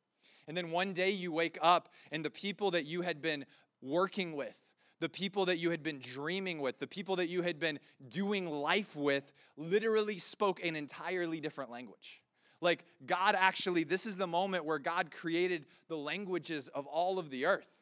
And 0.48 0.56
then 0.56 0.70
one 0.70 0.94
day 0.94 1.10
you 1.10 1.30
wake 1.30 1.58
up 1.62 1.90
and 2.10 2.24
the 2.24 2.30
people 2.30 2.72
that 2.72 2.86
you 2.86 3.02
had 3.02 3.20
been 3.20 3.44
working 3.82 4.34
with, 4.34 4.58
the 4.98 5.08
people 5.08 5.44
that 5.44 5.58
you 5.58 5.70
had 5.70 5.82
been 5.82 6.00
dreaming 6.00 6.60
with, 6.60 6.80
the 6.80 6.86
people 6.86 7.16
that 7.16 7.28
you 7.28 7.42
had 7.42 7.60
been 7.60 7.78
doing 8.08 8.48
life 8.48 8.96
with, 8.96 9.32
literally 9.56 10.18
spoke 10.18 10.64
an 10.64 10.74
entirely 10.74 11.38
different 11.38 11.70
language. 11.70 12.22
Like 12.60 12.84
God 13.06 13.36
actually, 13.38 13.84
this 13.84 14.06
is 14.06 14.16
the 14.16 14.26
moment 14.26 14.64
where 14.64 14.78
God 14.78 15.10
created 15.10 15.66
the 15.86 15.96
languages 15.96 16.68
of 16.68 16.86
all 16.86 17.18
of 17.18 17.30
the 17.30 17.46
earth. 17.46 17.80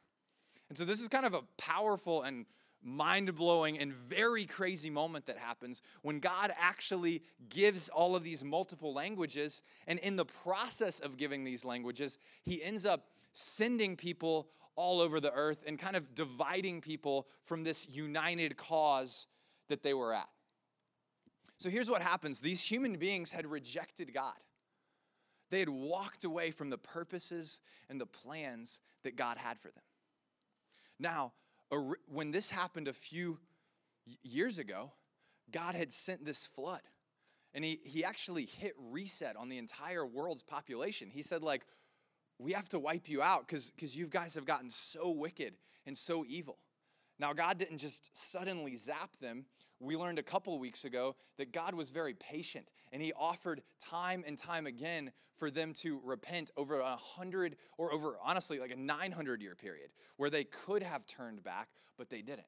And 0.68 0.76
so 0.76 0.84
this 0.84 1.00
is 1.00 1.08
kind 1.08 1.24
of 1.24 1.34
a 1.34 1.42
powerful 1.56 2.22
and 2.22 2.44
mind 2.86 3.34
blowing 3.34 3.78
and 3.78 3.92
very 3.92 4.44
crazy 4.44 4.88
moment 4.88 5.26
that 5.26 5.36
happens 5.36 5.82
when 6.02 6.20
God 6.20 6.52
actually 6.58 7.22
gives 7.48 7.88
all 7.88 8.14
of 8.14 8.22
these 8.22 8.44
multiple 8.44 8.94
languages. 8.94 9.60
And 9.88 9.98
in 9.98 10.14
the 10.16 10.24
process 10.24 11.00
of 11.00 11.16
giving 11.16 11.42
these 11.42 11.64
languages, 11.64 12.18
he 12.42 12.62
ends 12.62 12.86
up 12.86 13.08
sending 13.32 13.96
people 13.96 14.48
all 14.76 15.00
over 15.00 15.18
the 15.18 15.32
earth 15.32 15.64
and 15.66 15.78
kind 15.78 15.96
of 15.96 16.14
dividing 16.14 16.80
people 16.80 17.26
from 17.42 17.64
this 17.64 17.88
united 17.90 18.56
cause 18.56 19.26
that 19.68 19.82
they 19.82 19.94
were 19.94 20.14
at. 20.14 20.28
So 21.58 21.70
here's 21.70 21.90
what 21.90 22.02
happens 22.02 22.40
these 22.40 22.62
human 22.62 22.96
beings 22.96 23.32
had 23.32 23.46
rejected 23.46 24.14
God. 24.14 24.36
They 25.50 25.60
had 25.60 25.68
walked 25.68 26.24
away 26.24 26.50
from 26.50 26.70
the 26.70 26.78
purposes 26.78 27.62
and 27.88 28.00
the 28.00 28.06
plans 28.06 28.80
that 29.04 29.16
God 29.16 29.38
had 29.38 29.58
for 29.58 29.68
them. 29.68 29.82
Now, 30.98 31.32
when 32.06 32.30
this 32.30 32.50
happened 32.50 32.88
a 32.88 32.92
few 32.92 33.38
years 34.22 34.58
ago, 34.58 34.92
God 35.50 35.74
had 35.74 35.92
sent 35.92 36.24
this 36.24 36.46
flood. 36.46 36.82
And 37.54 37.64
he, 37.64 37.80
he 37.84 38.04
actually 38.04 38.44
hit 38.44 38.74
reset 38.90 39.36
on 39.36 39.48
the 39.48 39.58
entire 39.58 40.04
world's 40.04 40.42
population. 40.42 41.08
He 41.10 41.22
said, 41.22 41.42
like, 41.42 41.62
we 42.38 42.52
have 42.52 42.68
to 42.70 42.78
wipe 42.78 43.08
you 43.08 43.22
out 43.22 43.46
because 43.48 43.96
you 43.96 44.06
guys 44.06 44.34
have 44.34 44.44
gotten 44.44 44.68
so 44.68 45.10
wicked 45.10 45.54
and 45.86 45.96
so 45.96 46.24
evil. 46.28 46.58
Now, 47.18 47.32
God 47.32 47.56
didn't 47.56 47.78
just 47.78 48.14
suddenly 48.14 48.76
zap 48.76 49.16
them. 49.20 49.46
We 49.80 49.96
learned 49.96 50.18
a 50.18 50.22
couple 50.22 50.58
weeks 50.58 50.84
ago 50.84 51.16
that 51.36 51.52
God 51.52 51.74
was 51.74 51.90
very 51.90 52.14
patient 52.14 52.70
and 52.92 53.02
He 53.02 53.12
offered 53.12 53.62
time 53.78 54.24
and 54.26 54.38
time 54.38 54.66
again 54.66 55.12
for 55.36 55.50
them 55.50 55.72
to 55.74 56.00
repent 56.02 56.50
over 56.56 56.80
a 56.80 56.96
hundred 56.96 57.56
or 57.76 57.92
over, 57.92 58.16
honestly, 58.24 58.58
like 58.58 58.70
a 58.70 58.76
900 58.76 59.42
year 59.42 59.54
period 59.54 59.90
where 60.16 60.30
they 60.30 60.44
could 60.44 60.82
have 60.82 61.06
turned 61.06 61.42
back, 61.42 61.68
but 61.98 62.08
they 62.08 62.22
didn't. 62.22 62.46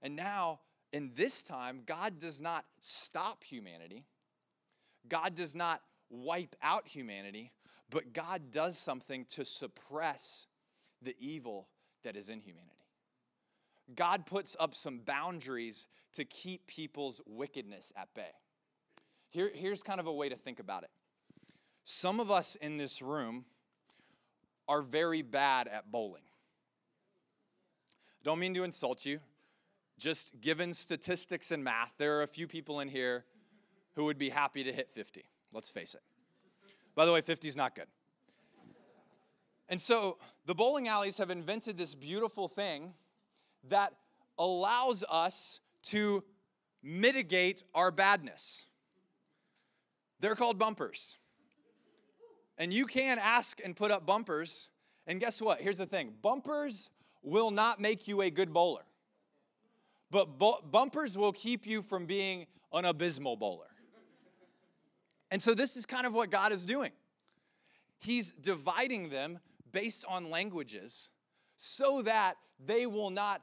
And 0.00 0.16
now, 0.16 0.60
in 0.92 1.12
this 1.14 1.42
time, 1.42 1.82
God 1.86 2.18
does 2.18 2.40
not 2.40 2.64
stop 2.78 3.44
humanity, 3.44 4.04
God 5.08 5.34
does 5.34 5.56
not 5.56 5.80
wipe 6.10 6.54
out 6.62 6.86
humanity, 6.86 7.52
but 7.90 8.12
God 8.12 8.50
does 8.50 8.78
something 8.78 9.24
to 9.30 9.44
suppress 9.44 10.46
the 11.00 11.16
evil 11.18 11.68
that 12.04 12.16
is 12.16 12.28
in 12.28 12.40
humanity. 12.40 12.81
God 13.96 14.26
puts 14.26 14.56
up 14.58 14.74
some 14.74 14.98
boundaries 14.98 15.88
to 16.14 16.24
keep 16.24 16.66
people's 16.66 17.20
wickedness 17.26 17.92
at 17.96 18.12
bay. 18.14 18.30
Here, 19.30 19.50
here's 19.54 19.82
kind 19.82 19.98
of 19.98 20.06
a 20.06 20.12
way 20.12 20.28
to 20.28 20.36
think 20.36 20.60
about 20.60 20.82
it. 20.82 20.90
Some 21.84 22.20
of 22.20 22.30
us 22.30 22.56
in 22.56 22.76
this 22.76 23.02
room 23.02 23.44
are 24.68 24.82
very 24.82 25.22
bad 25.22 25.68
at 25.68 25.90
bowling. 25.90 26.22
Don't 28.22 28.38
mean 28.38 28.54
to 28.54 28.62
insult 28.62 29.04
you. 29.04 29.20
Just 29.98 30.40
given 30.40 30.74
statistics 30.74 31.50
and 31.50 31.62
math, 31.62 31.92
there 31.98 32.18
are 32.18 32.22
a 32.22 32.28
few 32.28 32.46
people 32.46 32.80
in 32.80 32.88
here 32.88 33.24
who 33.94 34.04
would 34.04 34.18
be 34.18 34.30
happy 34.30 34.64
to 34.64 34.72
hit 34.72 34.90
50. 34.90 35.24
Let's 35.52 35.70
face 35.70 35.94
it. 35.94 36.02
By 36.94 37.04
the 37.06 37.12
way, 37.12 37.20
50 37.20 37.48
is 37.48 37.56
not 37.56 37.74
good. 37.74 37.86
And 39.68 39.80
so 39.80 40.18
the 40.46 40.54
bowling 40.54 40.88
alleys 40.88 41.18
have 41.18 41.30
invented 41.30 41.78
this 41.78 41.94
beautiful 41.94 42.48
thing 42.48 42.94
that 43.68 43.92
allows 44.38 45.04
us 45.08 45.60
to 45.82 46.24
mitigate 46.82 47.64
our 47.74 47.90
badness. 47.90 48.66
They're 50.20 50.34
called 50.34 50.58
bumpers. 50.58 51.18
And 52.58 52.72
you 52.72 52.86
can 52.86 53.18
ask 53.18 53.60
and 53.64 53.74
put 53.74 53.90
up 53.90 54.06
bumpers. 54.06 54.68
And 55.06 55.18
guess 55.18 55.40
what? 55.40 55.60
Here's 55.60 55.78
the 55.78 55.86
thing 55.86 56.14
bumpers 56.22 56.90
will 57.22 57.50
not 57.50 57.80
make 57.80 58.08
you 58.08 58.22
a 58.22 58.30
good 58.30 58.52
bowler, 58.52 58.84
but 60.10 60.38
bu- 60.38 60.62
bumpers 60.70 61.16
will 61.16 61.32
keep 61.32 61.66
you 61.66 61.82
from 61.82 62.06
being 62.06 62.46
an 62.72 62.84
abysmal 62.84 63.36
bowler. 63.36 63.66
And 65.30 65.40
so, 65.40 65.54
this 65.54 65.76
is 65.76 65.86
kind 65.86 66.06
of 66.06 66.12
what 66.12 66.30
God 66.30 66.52
is 66.52 66.66
doing. 66.66 66.90
He's 67.98 68.32
dividing 68.32 69.08
them 69.08 69.38
based 69.70 70.04
on 70.08 70.30
languages 70.30 71.10
so 71.56 72.02
that 72.02 72.34
they 72.64 72.86
will 72.86 73.10
not 73.10 73.40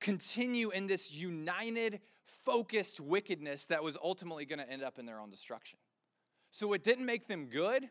continue 0.00 0.70
in 0.70 0.86
this 0.86 1.12
united, 1.12 2.00
focused 2.24 3.00
wickedness 3.00 3.66
that 3.66 3.82
was 3.82 3.96
ultimately 4.02 4.44
going 4.44 4.58
to 4.58 4.70
end 4.70 4.82
up 4.82 4.98
in 4.98 5.06
their 5.06 5.20
own 5.20 5.30
destruction. 5.30 5.78
So, 6.50 6.72
it 6.72 6.82
didn't 6.82 7.06
make 7.06 7.28
them 7.28 7.46
good, 7.46 7.88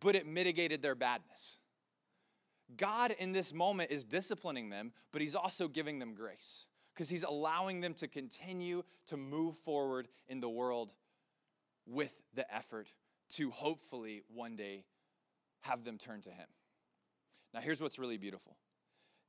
but 0.00 0.14
it 0.14 0.26
mitigated 0.26 0.82
their 0.82 0.94
badness. 0.94 1.60
God 2.76 3.14
in 3.18 3.32
this 3.32 3.52
moment 3.52 3.90
is 3.90 4.04
disciplining 4.04 4.70
them, 4.70 4.92
but 5.12 5.20
He's 5.20 5.34
also 5.34 5.68
giving 5.68 5.98
them 5.98 6.14
grace 6.14 6.66
because 6.94 7.08
He's 7.08 7.24
allowing 7.24 7.80
them 7.80 7.94
to 7.94 8.08
continue 8.08 8.82
to 9.06 9.16
move 9.16 9.56
forward 9.56 10.08
in 10.28 10.40
the 10.40 10.48
world 10.48 10.94
with 11.86 12.22
the 12.34 12.52
effort 12.54 12.92
to 13.30 13.50
hopefully 13.50 14.22
one 14.32 14.56
day 14.56 14.84
have 15.62 15.84
them 15.84 15.98
turn 15.98 16.20
to 16.22 16.30
Him. 16.30 16.46
Now, 17.52 17.60
here's 17.60 17.82
what's 17.82 17.98
really 17.98 18.18
beautiful. 18.18 18.56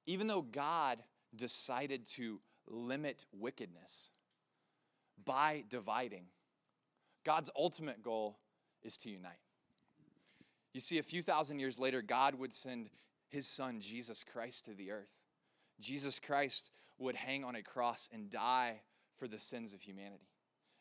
Even 0.06 0.28
though 0.28 0.42
God 0.42 1.00
decided 1.38 2.06
to 2.06 2.40
limit 2.68 3.26
wickedness 3.32 4.12
by 5.24 5.64
dividing, 5.70 6.26
God's 7.24 7.50
ultimate 7.58 8.02
goal 8.02 8.38
is 8.84 8.98
to 8.98 9.10
unite. 9.10 9.34
You 10.74 10.80
see, 10.80 11.00
a 11.00 11.04
few 11.04 11.22
thousand 11.22 11.60
years 11.60 11.80
later, 11.80 12.02
God 12.02 12.36
would 12.36 12.54
send 12.54 12.90
his 13.30 13.48
son, 13.48 13.80
Jesus 13.80 14.24
Christ, 14.24 14.66
to 14.66 14.74
the 14.74 14.92
earth. 14.92 15.24
Jesus 15.80 16.20
Christ 16.20 16.72
would 16.98 17.16
hang 17.16 17.44
on 17.44 17.56
a 17.56 17.62
cross 17.62 18.10
and 18.14 18.30
die 18.30 18.82
for 19.18 19.28
the 19.28 19.38
sins 19.38 19.74
of 19.74 19.82
humanity. 19.82 20.30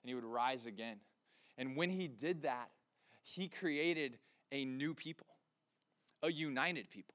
And 0.03 0.09
he 0.09 0.15
would 0.15 0.25
rise 0.25 0.67
again. 0.67 0.99
And 1.57 1.77
when 1.77 1.91
he 1.91 2.09
did 2.09 2.43
that, 2.43 2.71
he 3.23 3.49
created 3.49 4.19
a 4.53 4.65
new 4.65 4.95
people, 4.95 5.27
a 6.23 6.31
united 6.31 6.91
people. 6.91 7.15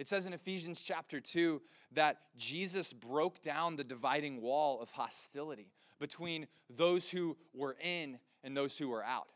It 0.00 0.08
says 0.08 0.26
in 0.26 0.32
Ephesians 0.32 0.80
chapter 0.82 1.20
2 1.20 1.60
that 1.92 2.16
Jesus 2.34 2.94
broke 2.94 3.42
down 3.42 3.76
the 3.76 3.84
dividing 3.84 4.40
wall 4.40 4.80
of 4.80 4.90
hostility 4.90 5.74
between 5.98 6.46
those 6.70 7.10
who 7.10 7.36
were 7.52 7.76
in 7.84 8.18
and 8.42 8.56
those 8.56 8.78
who 8.78 8.88
were 8.88 9.04
out. 9.04 9.30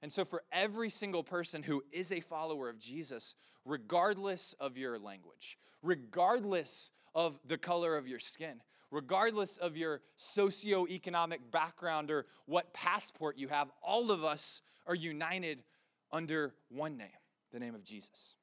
And 0.00 0.10
so, 0.10 0.24
for 0.24 0.42
every 0.52 0.88
single 0.88 1.22
person 1.22 1.62
who 1.62 1.84
is 1.92 2.12
a 2.12 2.20
follower 2.20 2.70
of 2.70 2.78
Jesus, 2.78 3.34
regardless 3.66 4.54
of 4.54 4.78
your 4.78 4.98
language, 4.98 5.58
regardless 5.82 6.92
of 7.14 7.38
the 7.44 7.58
color 7.58 7.98
of 7.98 8.08
your 8.08 8.20
skin, 8.20 8.62
regardless 8.90 9.58
of 9.58 9.76
your 9.76 10.00
socioeconomic 10.18 11.40
background 11.50 12.10
or 12.10 12.24
what 12.46 12.72
passport 12.72 13.36
you 13.36 13.48
have, 13.48 13.70
all 13.82 14.10
of 14.10 14.24
us 14.24 14.62
are 14.86 14.94
united 14.94 15.62
under 16.10 16.54
one 16.70 16.96
name, 16.96 17.08
the 17.52 17.60
name 17.60 17.74
of 17.74 17.84
Jesus. 17.84 18.36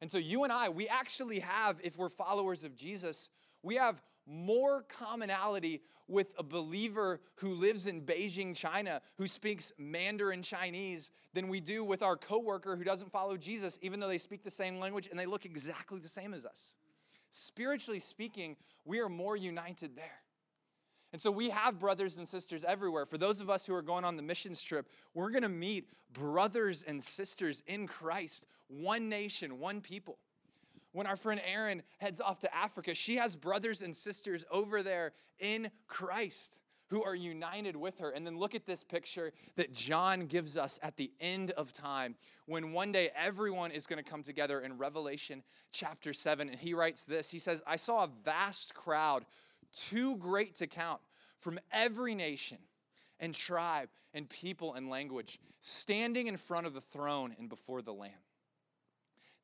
And 0.00 0.10
so 0.10 0.18
you 0.18 0.44
and 0.44 0.52
I, 0.52 0.68
we 0.68 0.88
actually 0.88 1.40
have, 1.40 1.80
if 1.82 1.98
we're 1.98 2.08
followers 2.08 2.64
of 2.64 2.74
Jesus, 2.74 3.28
we 3.62 3.74
have 3.76 4.02
more 4.26 4.82
commonality 4.82 5.82
with 6.08 6.34
a 6.38 6.42
believer 6.42 7.20
who 7.36 7.54
lives 7.54 7.86
in 7.86 8.02
Beijing, 8.02 8.54
China, 8.54 9.00
who 9.16 9.26
speaks 9.26 9.72
Mandarin 9.78 10.42
Chinese, 10.42 11.10
than 11.34 11.48
we 11.48 11.60
do 11.60 11.84
with 11.84 12.02
our 12.02 12.16
coworker 12.16 12.76
who 12.76 12.84
doesn't 12.84 13.12
follow 13.12 13.36
Jesus, 13.36 13.78
even 13.82 14.00
though 14.00 14.08
they 14.08 14.18
speak 14.18 14.42
the 14.42 14.50
same 14.50 14.78
language 14.78 15.08
and 15.08 15.18
they 15.18 15.26
look 15.26 15.44
exactly 15.44 16.00
the 16.00 16.08
same 16.08 16.34
as 16.34 16.44
us. 16.44 16.76
Spiritually 17.30 18.00
speaking, 18.00 18.56
we 18.84 19.00
are 19.00 19.08
more 19.08 19.36
united 19.36 19.96
there. 19.96 20.20
And 21.12 21.20
so 21.20 21.30
we 21.30 21.50
have 21.50 21.78
brothers 21.78 22.18
and 22.18 22.26
sisters 22.26 22.64
everywhere. 22.64 23.04
For 23.04 23.18
those 23.18 23.40
of 23.40 23.50
us 23.50 23.66
who 23.66 23.74
are 23.74 23.82
going 23.82 24.04
on 24.04 24.16
the 24.16 24.22
missions 24.22 24.62
trip, 24.62 24.88
we're 25.14 25.30
going 25.30 25.42
to 25.42 25.48
meet 25.48 25.88
brothers 26.12 26.82
and 26.82 27.02
sisters 27.02 27.62
in 27.66 27.86
Christ, 27.86 28.46
one 28.70 29.08
nation, 29.08 29.58
one 29.58 29.80
people. 29.80 30.18
When 30.92 31.06
our 31.06 31.16
friend 31.16 31.40
Erin 31.44 31.82
heads 31.98 32.20
off 32.20 32.40
to 32.40 32.54
Africa, 32.54 32.94
she 32.94 33.16
has 33.16 33.36
brothers 33.36 33.82
and 33.82 33.94
sisters 33.94 34.44
over 34.50 34.82
there 34.82 35.12
in 35.38 35.70
Christ 35.86 36.60
who 36.90 37.04
are 37.04 37.14
united 37.14 37.76
with 37.76 38.00
her. 38.00 38.10
And 38.10 38.26
then 38.26 38.36
look 38.36 38.54
at 38.54 38.66
this 38.66 38.82
picture 38.82 39.32
that 39.54 39.72
John 39.72 40.26
gives 40.26 40.56
us 40.56 40.78
at 40.82 40.96
the 40.96 41.12
end 41.20 41.52
of 41.52 41.72
time 41.72 42.16
when 42.46 42.72
one 42.72 42.90
day 42.90 43.10
everyone 43.14 43.70
is 43.70 43.86
going 43.86 44.02
to 44.02 44.08
come 44.08 44.24
together 44.24 44.60
in 44.60 44.76
Revelation 44.76 45.44
chapter 45.70 46.12
7. 46.12 46.48
And 46.48 46.58
he 46.58 46.74
writes 46.74 47.04
this 47.04 47.30
He 47.30 47.38
says, 47.38 47.62
I 47.66 47.76
saw 47.76 48.04
a 48.04 48.10
vast 48.24 48.74
crowd, 48.74 49.24
too 49.72 50.16
great 50.16 50.56
to 50.56 50.66
count, 50.66 51.00
from 51.38 51.60
every 51.72 52.14
nation 52.14 52.58
and 53.20 53.32
tribe 53.32 53.88
and 54.12 54.28
people 54.28 54.74
and 54.74 54.90
language, 54.90 55.38
standing 55.60 56.26
in 56.26 56.36
front 56.36 56.66
of 56.66 56.74
the 56.74 56.80
throne 56.80 57.36
and 57.38 57.48
before 57.48 57.82
the 57.82 57.94
Lamb. 57.94 58.10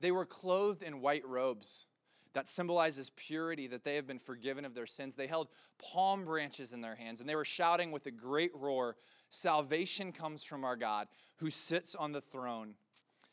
They 0.01 0.13
were 0.13 0.27
clothed 0.27 0.83
in 0.83 1.01
white 1.01 1.27
robes 1.27 1.87
that 2.35 2.49
symbolizes 2.49 3.11
purity, 3.17 3.67
that 3.69 3.83
they 3.83 3.95
have 3.95 4.07
been 4.07 4.19
forgiven 4.19 4.67
of 4.67 4.75
their 4.75 4.87
sins. 4.87 5.15
They 5.15 5.27
held 5.27 5.49
palm 5.79 6.25
branches 6.25 6.75
in 6.75 6.83
their 6.83 6.95
hands 6.95 7.21
and 7.21 7.29
they 7.29 7.35
were 7.35 7.47
shouting 7.47 7.93
with 7.93 8.07
a 8.07 8.11
great 8.11 8.51
roar 8.55 8.97
Salvation 9.29 10.13
comes 10.13 10.45
from 10.45 10.65
our 10.65 10.77
God 10.77 11.09
who 11.37 11.51
sits 11.51 11.95
on 11.95 12.13
the 12.13 12.21
throne 12.21 12.75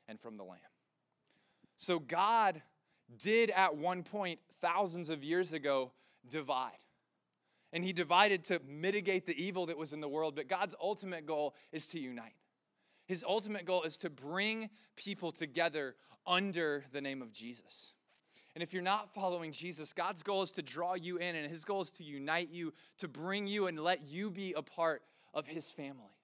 and 0.08 0.20
from 0.20 0.38
the 0.38 0.44
Lamb. 0.44 0.60
So, 1.76 2.00
God 2.00 2.62
did 3.18 3.50
at 3.52 3.76
one 3.76 4.04
point, 4.04 4.40
thousands 4.60 5.10
of 5.10 5.24
years 5.24 5.54
ago, 5.54 5.92
divide. 6.28 6.72
And 7.72 7.84
He 7.84 7.94
divided 7.94 8.44
to 8.46 8.62
mitigate 8.68 9.26
the 9.26 9.42
evil 9.42 9.66
that 9.68 9.78
was 9.78 9.94
in 9.94 10.02
the 10.02 10.10
world, 10.10 10.36
but 10.36 10.48
God's 10.48 10.76
ultimate 10.82 11.26
goal 11.26 11.56
is 11.72 11.88
to 11.88 12.00
unite. 12.00 12.34
His 13.06 13.24
ultimate 13.28 13.66
goal 13.66 13.84
is 13.84 13.98
to 13.98 14.10
bring 14.10 14.70
people 14.96 15.32
together 15.32 15.96
under 16.26 16.84
the 16.92 17.02
name 17.02 17.22
of 17.22 17.34
Jesus. 17.34 17.94
And 18.56 18.62
if 18.62 18.74
you're 18.74 18.84
not 18.84 19.14
following 19.14 19.52
Jesus, 19.52 19.94
God's 19.94 20.22
goal 20.22 20.44
is 20.44 20.52
to 20.54 20.62
draw 20.62 20.94
you 20.94 21.18
in, 21.18 21.36
and 21.36 21.50
His 21.50 21.66
goal 21.66 21.82
is 21.82 21.92
to 21.92 22.04
unite 22.04 22.50
you, 22.50 22.74
to 22.98 23.08
bring 23.08 23.48
you 23.48 23.68
and 23.68 23.80
let 23.80 24.08
you 24.08 24.30
be 24.30 24.54
a 24.54 24.62
part 24.62 25.02
of 25.34 25.48
His 25.48 25.72
family. 25.72 26.16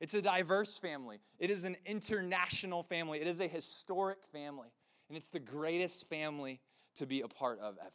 It's 0.00 0.14
a 0.14 0.22
diverse 0.22 0.78
family, 0.78 1.20
it 1.38 1.50
is 1.50 1.64
an 1.64 1.76
international 1.86 2.82
family, 2.82 3.20
it 3.20 3.26
is 3.26 3.40
a 3.40 3.46
historic 3.46 4.24
family, 4.32 4.68
and 5.08 5.16
it's 5.16 5.30
the 5.30 5.40
greatest 5.40 6.08
family 6.08 6.60
to 6.96 7.06
be 7.06 7.20
a 7.20 7.28
part 7.28 7.60
of 7.60 7.76
ever. 7.80 7.90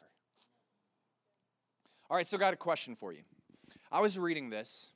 All 2.10 2.16
right, 2.16 2.26
so 2.28 2.38
I 2.38 2.40
got 2.40 2.54
a 2.54 2.58
question 2.58 2.96
for 2.96 3.12
you. 3.12 3.24
I 3.92 4.00
was 4.00 4.18
reading 4.18 4.50
this, 4.50 4.92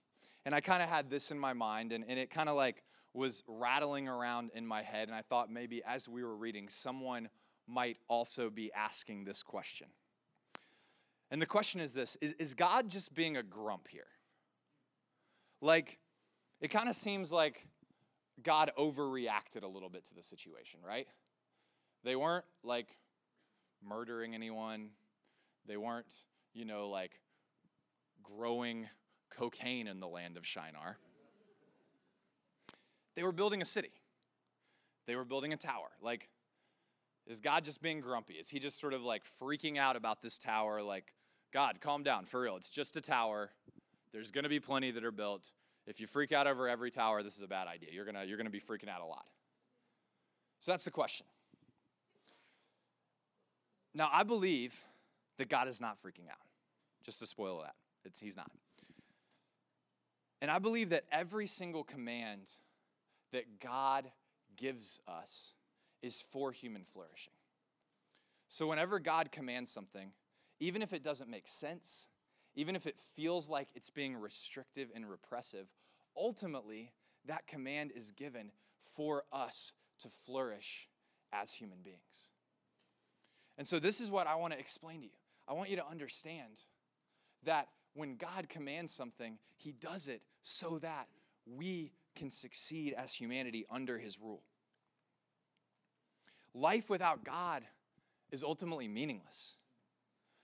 and 0.45 0.55
I 0.55 0.61
kind 0.61 0.81
of 0.81 0.87
had 0.87 1.09
this 1.09 1.31
in 1.31 1.39
my 1.39 1.51
mind, 1.51 1.91
and, 1.91 2.05
and 2.07 2.17
it 2.17 2.29
kind 2.29 2.47
of 2.47 2.55
like 2.55 2.83
was 3.13 3.43
rattling 3.47 4.07
around 4.07 4.51
in 4.53 4.65
my 4.65 4.83
head, 4.83 5.07
and 5.07 5.15
I 5.15 5.21
thought 5.21 5.51
maybe 5.51 5.83
as 5.83 6.07
we 6.07 6.23
were 6.23 6.35
reading, 6.35 6.69
someone 6.69 7.29
might 7.67 7.97
also 8.07 8.49
be 8.49 8.71
asking 8.73 9.25
this 9.25 9.43
question. 9.43 9.87
And 11.29 11.41
the 11.41 11.45
question 11.45 11.81
is 11.81 11.93
this 11.93 12.17
Is, 12.17 12.33
is 12.33 12.53
God 12.53 12.89
just 12.89 13.13
being 13.13 13.37
a 13.37 13.43
grump 13.43 13.87
here? 13.87 14.07
Like, 15.61 15.99
it 16.59 16.69
kind 16.69 16.89
of 16.89 16.95
seems 16.95 17.31
like 17.31 17.67
God 18.43 18.71
overreacted 18.77 19.63
a 19.63 19.67
little 19.67 19.89
bit 19.89 20.05
to 20.05 20.15
the 20.15 20.23
situation, 20.23 20.79
right? 20.85 21.07
They 22.03 22.15
weren't 22.15 22.45
like 22.63 22.97
murdering 23.83 24.33
anyone, 24.33 24.89
they 25.67 25.77
weren't, 25.77 26.13
you 26.53 26.65
know, 26.65 26.89
like 26.89 27.19
growing 28.23 28.87
cocaine 29.29 29.87
in 29.87 29.99
the 29.99 30.07
land 30.07 30.37
of 30.37 30.45
Shinar. 30.45 30.97
They 33.15 33.23
were 33.23 33.31
building 33.31 33.61
a 33.61 33.65
city. 33.65 33.91
They 35.07 35.15
were 35.15 35.25
building 35.25 35.53
a 35.53 35.57
tower. 35.57 35.89
Like, 36.01 36.29
Is 37.27 37.39
God 37.39 37.65
just 37.65 37.81
being 37.81 38.01
grumpy? 38.01 38.35
Is 38.35 38.49
he 38.49 38.59
just 38.59 38.79
sort 38.79 38.93
of 38.93 39.03
like 39.03 39.23
freaking 39.23 39.77
out 39.77 39.95
about 39.95 40.21
this 40.21 40.37
tower? 40.37 40.81
Like, 40.81 41.13
God, 41.53 41.81
calm 41.81 42.03
down, 42.03 42.25
for 42.25 42.41
real. 42.41 42.55
It's 42.55 42.69
just 42.69 42.95
a 42.97 43.01
tower. 43.01 43.51
There's 44.13 44.31
going 44.31 44.43
to 44.43 44.49
be 44.49 44.59
plenty 44.59 44.91
that 44.91 45.03
are 45.03 45.11
built. 45.11 45.51
If 45.87 45.99
you 45.99 46.07
freak 46.07 46.31
out 46.31 46.47
over 46.47 46.69
every 46.69 46.91
tower, 46.91 47.23
this 47.23 47.37
is 47.37 47.43
a 47.43 47.47
bad 47.47 47.67
idea. 47.67 47.89
You're 47.91 48.05
going 48.05 48.15
to 48.15 48.25
you're 48.25 48.37
going 48.37 48.45
to 48.45 48.51
be 48.51 48.61
freaking 48.61 48.89
out 48.89 49.01
a 49.01 49.05
lot. 49.05 49.25
So 50.59 50.71
that's 50.71 50.85
the 50.85 50.91
question. 50.91 51.25
Now, 53.93 54.09
I 54.11 54.23
believe 54.23 54.85
that 55.37 55.49
God 55.49 55.67
is 55.67 55.81
not 55.81 55.97
freaking 55.97 56.29
out. 56.29 56.37
Just 57.03 57.19
to 57.19 57.25
spoil 57.25 57.61
that, 57.61 57.73
it's, 58.05 58.19
he's 58.19 58.37
not. 58.37 58.51
And 60.41 60.49
I 60.49 60.59
believe 60.59 60.89
that 60.89 61.03
every 61.11 61.47
single 61.47 61.83
command 61.83 62.57
that 63.31 63.59
God 63.59 64.11
gives 64.55 65.01
us 65.07 65.53
is 66.01 66.21
for 66.21 66.51
human 66.51 66.83
flourishing. 66.83 67.33
So, 68.47 68.67
whenever 68.67 68.99
God 68.99 69.31
commands 69.31 69.71
something, 69.71 70.11
even 70.59 70.81
if 70.81 70.93
it 70.93 71.03
doesn't 71.03 71.29
make 71.29 71.47
sense, 71.47 72.07
even 72.55 72.75
if 72.75 72.85
it 72.85 72.99
feels 72.99 73.49
like 73.49 73.69
it's 73.75 73.89
being 73.89 74.15
restrictive 74.15 74.89
and 74.93 75.09
repressive, 75.09 75.67
ultimately, 76.17 76.91
that 77.25 77.47
command 77.47 77.91
is 77.95 78.11
given 78.11 78.51
for 78.79 79.23
us 79.31 79.73
to 79.99 80.09
flourish 80.09 80.89
as 81.31 81.53
human 81.53 81.77
beings. 81.83 82.33
And 83.57 83.65
so, 83.65 83.79
this 83.79 84.01
is 84.01 84.11
what 84.11 84.27
I 84.27 84.35
want 84.35 84.53
to 84.53 84.59
explain 84.59 84.99
to 84.99 85.05
you. 85.05 85.13
I 85.47 85.53
want 85.53 85.69
you 85.69 85.77
to 85.77 85.87
understand 85.87 86.65
that 87.43 87.67
when 87.93 88.15
God 88.15 88.49
commands 88.49 88.91
something, 88.91 89.37
He 89.55 89.71
does 89.71 90.07
it 90.07 90.21
so 90.41 90.77
that 90.79 91.07
we 91.45 91.91
can 92.15 92.29
succeed 92.29 92.93
as 92.93 93.13
humanity 93.13 93.65
under 93.69 93.97
His 93.97 94.19
rule. 94.19 94.43
Life 96.53 96.89
without 96.89 97.23
God 97.23 97.63
is 98.31 98.43
ultimately 98.43 98.87
meaningless. 98.87 99.57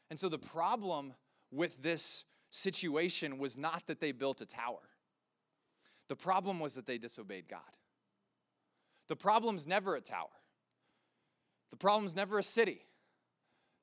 And 0.10 0.20
so, 0.20 0.30
the 0.30 0.40
problem 0.40 1.14
with 1.52 1.82
this 1.82 2.26
situation 2.50 3.38
was 3.38 3.58
not 3.58 3.86
that 3.88 4.00
they 4.00 4.12
built 4.12 4.42
a 4.42 4.46
tower, 4.46 4.90
the 6.08 6.16
problem 6.16 6.60
was 6.60 6.76
that 6.76 6.86
they 6.86 6.98
disobeyed 6.98 7.48
God. 7.50 7.60
The 9.08 9.16
problem's 9.16 9.68
never 9.68 9.96
a 9.96 10.02
tower, 10.02 10.28
the 11.72 11.78
problem's 11.78 12.16
never 12.16 12.40
a 12.40 12.44
city. 12.44 12.82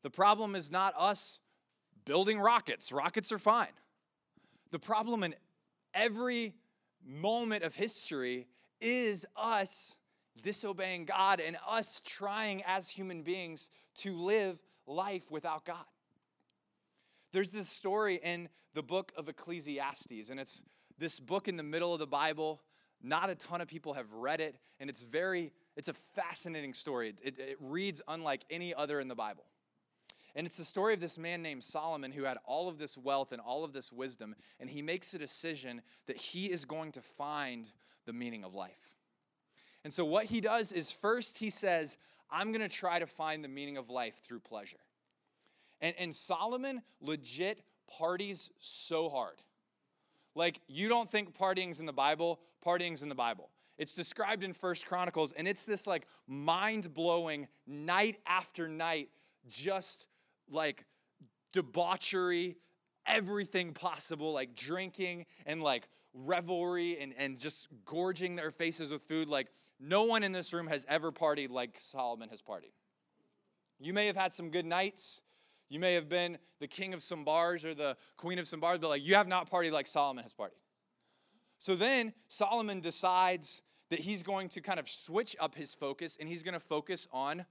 The 0.03 0.11
problem 0.11 0.55
is 0.55 0.71
not 0.71 0.93
us 0.99 1.41
building 2.05 2.39
rockets, 2.39 2.93
rockets 2.93 3.33
are 3.33 3.39
fine. 3.39 3.73
The 4.71 4.79
problem 4.79 5.23
in 5.23 5.35
every 5.95 6.53
moment 7.05 7.65
of 7.65 7.75
history 7.75 8.47
is 8.81 9.27
us 9.37 9.97
disobeying 10.43 11.05
God 11.05 11.41
and 11.41 11.57
us 11.69 12.01
trying 12.05 12.63
as 12.67 12.91
human 12.91 13.23
beings 13.23 13.71
to 13.97 14.17
live 14.17 14.61
life 14.87 15.31
without 15.31 15.65
God. 15.65 15.85
There's 17.33 17.51
this 17.51 17.69
story 17.69 18.21
in 18.23 18.49
the 18.75 18.83
book 18.83 19.13
of 19.17 19.29
Ecclesiastes, 19.29 20.31
and 20.31 20.39
it's 20.39 20.63
this 20.99 21.21
book 21.21 21.49
in 21.49 21.57
the 21.57 21.63
middle 21.63 21.93
of 21.93 21.99
the 21.99 22.07
Bible. 22.07 22.63
Not 23.03 23.31
a 23.31 23.35
ton 23.35 23.61
of 23.61 23.69
people 23.69 23.95
have 23.95 24.13
read 24.15 24.41
it, 24.41 24.57
and 24.81 24.89
it's 24.89 25.03
very, 25.03 25.53
it's 25.77 25.89
a 25.89 25.93
fascinating 25.93 26.75
story. 26.75 27.13
It, 27.23 27.39
it, 27.39 27.57
reads 27.61 28.03
unlike 28.09 28.45
any 28.51 28.75
other 28.75 29.01
in 29.01 29.09
the 29.09 29.15
Bible. 29.15 29.45
And 30.37 30.47
it's 30.47 30.57
the 30.57 30.65
story 30.65 30.95
of 30.95 31.01
this 31.01 31.17
man 31.17 31.43
named 31.43 31.63
Solomon 31.63 32.11
who 32.11 32.25
had 32.25 32.39
all 32.45 32.69
of 32.69 32.79
this 32.79 32.99
wealth 32.99 33.31
and 33.31 33.41
all 33.41 33.65
of 33.65 33.73
this 33.73 33.93
wisdom, 33.93 34.35
and 34.59 34.69
he 34.69 34.83
makes 34.83 35.15
a 35.15 35.19
decision 35.19 35.81
that 36.07 36.17
he 36.17 36.51
is 36.51 36.65
going 36.65 36.93
to 36.93 37.01
find 37.01 37.71
the 38.05 38.13
meaning 38.13 38.43
of 38.43 38.55
life. 38.55 38.97
And 39.85 39.93
so, 39.93 40.05
what 40.05 40.25
he 40.25 40.41
does 40.41 40.73
is 40.73 40.91
first 40.91 41.39
he 41.39 41.51
says, 41.51 41.99
I'm 42.31 42.51
going 42.51 42.69
to 42.69 42.75
try 42.75 42.99
to 42.99 43.07
find 43.07 43.45
the 43.45 43.49
meaning 43.49 43.77
of 43.77 43.91
life 43.91 44.21
through 44.23 44.41
pleasure. 44.41 44.79
And, 45.81 45.95
and 45.99 46.15
Solomon 46.15 46.83
legit 47.01 47.63
parties 47.87 48.51
so 48.59 49.09
hard. 49.09 49.37
Like, 50.35 50.61
you 50.67 50.89
don't 50.89 51.09
think 51.09 51.35
partying's 51.35 51.79
in 51.79 51.87
the 51.87 51.93
Bible, 51.93 52.41
partying's 52.61 53.03
in 53.03 53.09
the 53.09 53.15
Bible. 53.15 53.51
It's 53.79 53.93
described 53.93 54.43
in 54.43 54.53
First 54.53 54.87
Chronicles, 54.87 55.33
and 55.33 55.47
it's 55.47 55.67
this 55.67 55.87
like 55.87 56.07
mind 56.27 56.93
blowing 56.95 57.47
night 57.67 58.19
after 58.27 58.69
night, 58.69 59.11
just 59.49 60.07
like 60.51 60.85
debauchery, 61.53 62.57
everything 63.07 63.73
possible, 63.73 64.33
like 64.33 64.55
drinking 64.55 65.27
and 65.47 65.63
like 65.63 65.89
revelry 66.15 66.99
and, 67.01 67.13
and 67.19 67.39
just 67.39 67.69
gorging 67.85 68.37
their 68.37 68.51
faces 68.51 68.91
with 68.91 69.03
food. 69.03 69.29
Like, 69.29 69.49
no 69.81 70.05
one 70.05 70.23
in 70.23 70.33
this 70.33 70.53
room 70.53 70.67
has 70.69 70.87
ever 70.89 71.11
partied 71.13 71.51
like 71.51 71.77
Solomon 71.79 72.29
has 72.31 72.41
partied. 72.41 72.73
You 73.81 73.93
may 73.93 74.07
have 74.07 74.17
had 74.17 74.33
some 74.33 74.51
good 74.51 74.65
nights, 74.65 75.23
you 75.69 75.81
may 75.81 75.95
have 75.95 76.09
been 76.09 76.39
the 76.61 76.69
king 76.69 76.95
of 76.95 77.03
some 77.03 77.25
bars 77.25 77.65
or 77.65 77.75
the 77.75 77.97
queen 78.17 78.39
of 78.39 78.47
some 78.47 78.61
bars, 78.61 78.79
but 78.79 78.89
like 78.89 79.05
you 79.05 79.15
have 79.15 79.27
not 79.27 79.51
partied 79.51 79.73
like 79.73 79.87
Solomon 79.87 80.23
has 80.23 80.33
partied. 80.33 80.61
So 81.59 81.75
then 81.75 82.13
Solomon 82.29 82.81
decides 82.81 83.63
that 83.91 83.99
he's 83.99 84.23
going 84.23 84.49
to 84.51 84.61
kind 84.61 84.79
of 84.79 84.89
switch 84.89 85.35
up 85.41 85.55
his 85.55 85.75
focus 85.75 86.17
and 86.21 86.29
he's 86.29 86.43
going 86.43 86.55
to 86.55 86.61
focus 86.61 87.09
on 87.13 87.45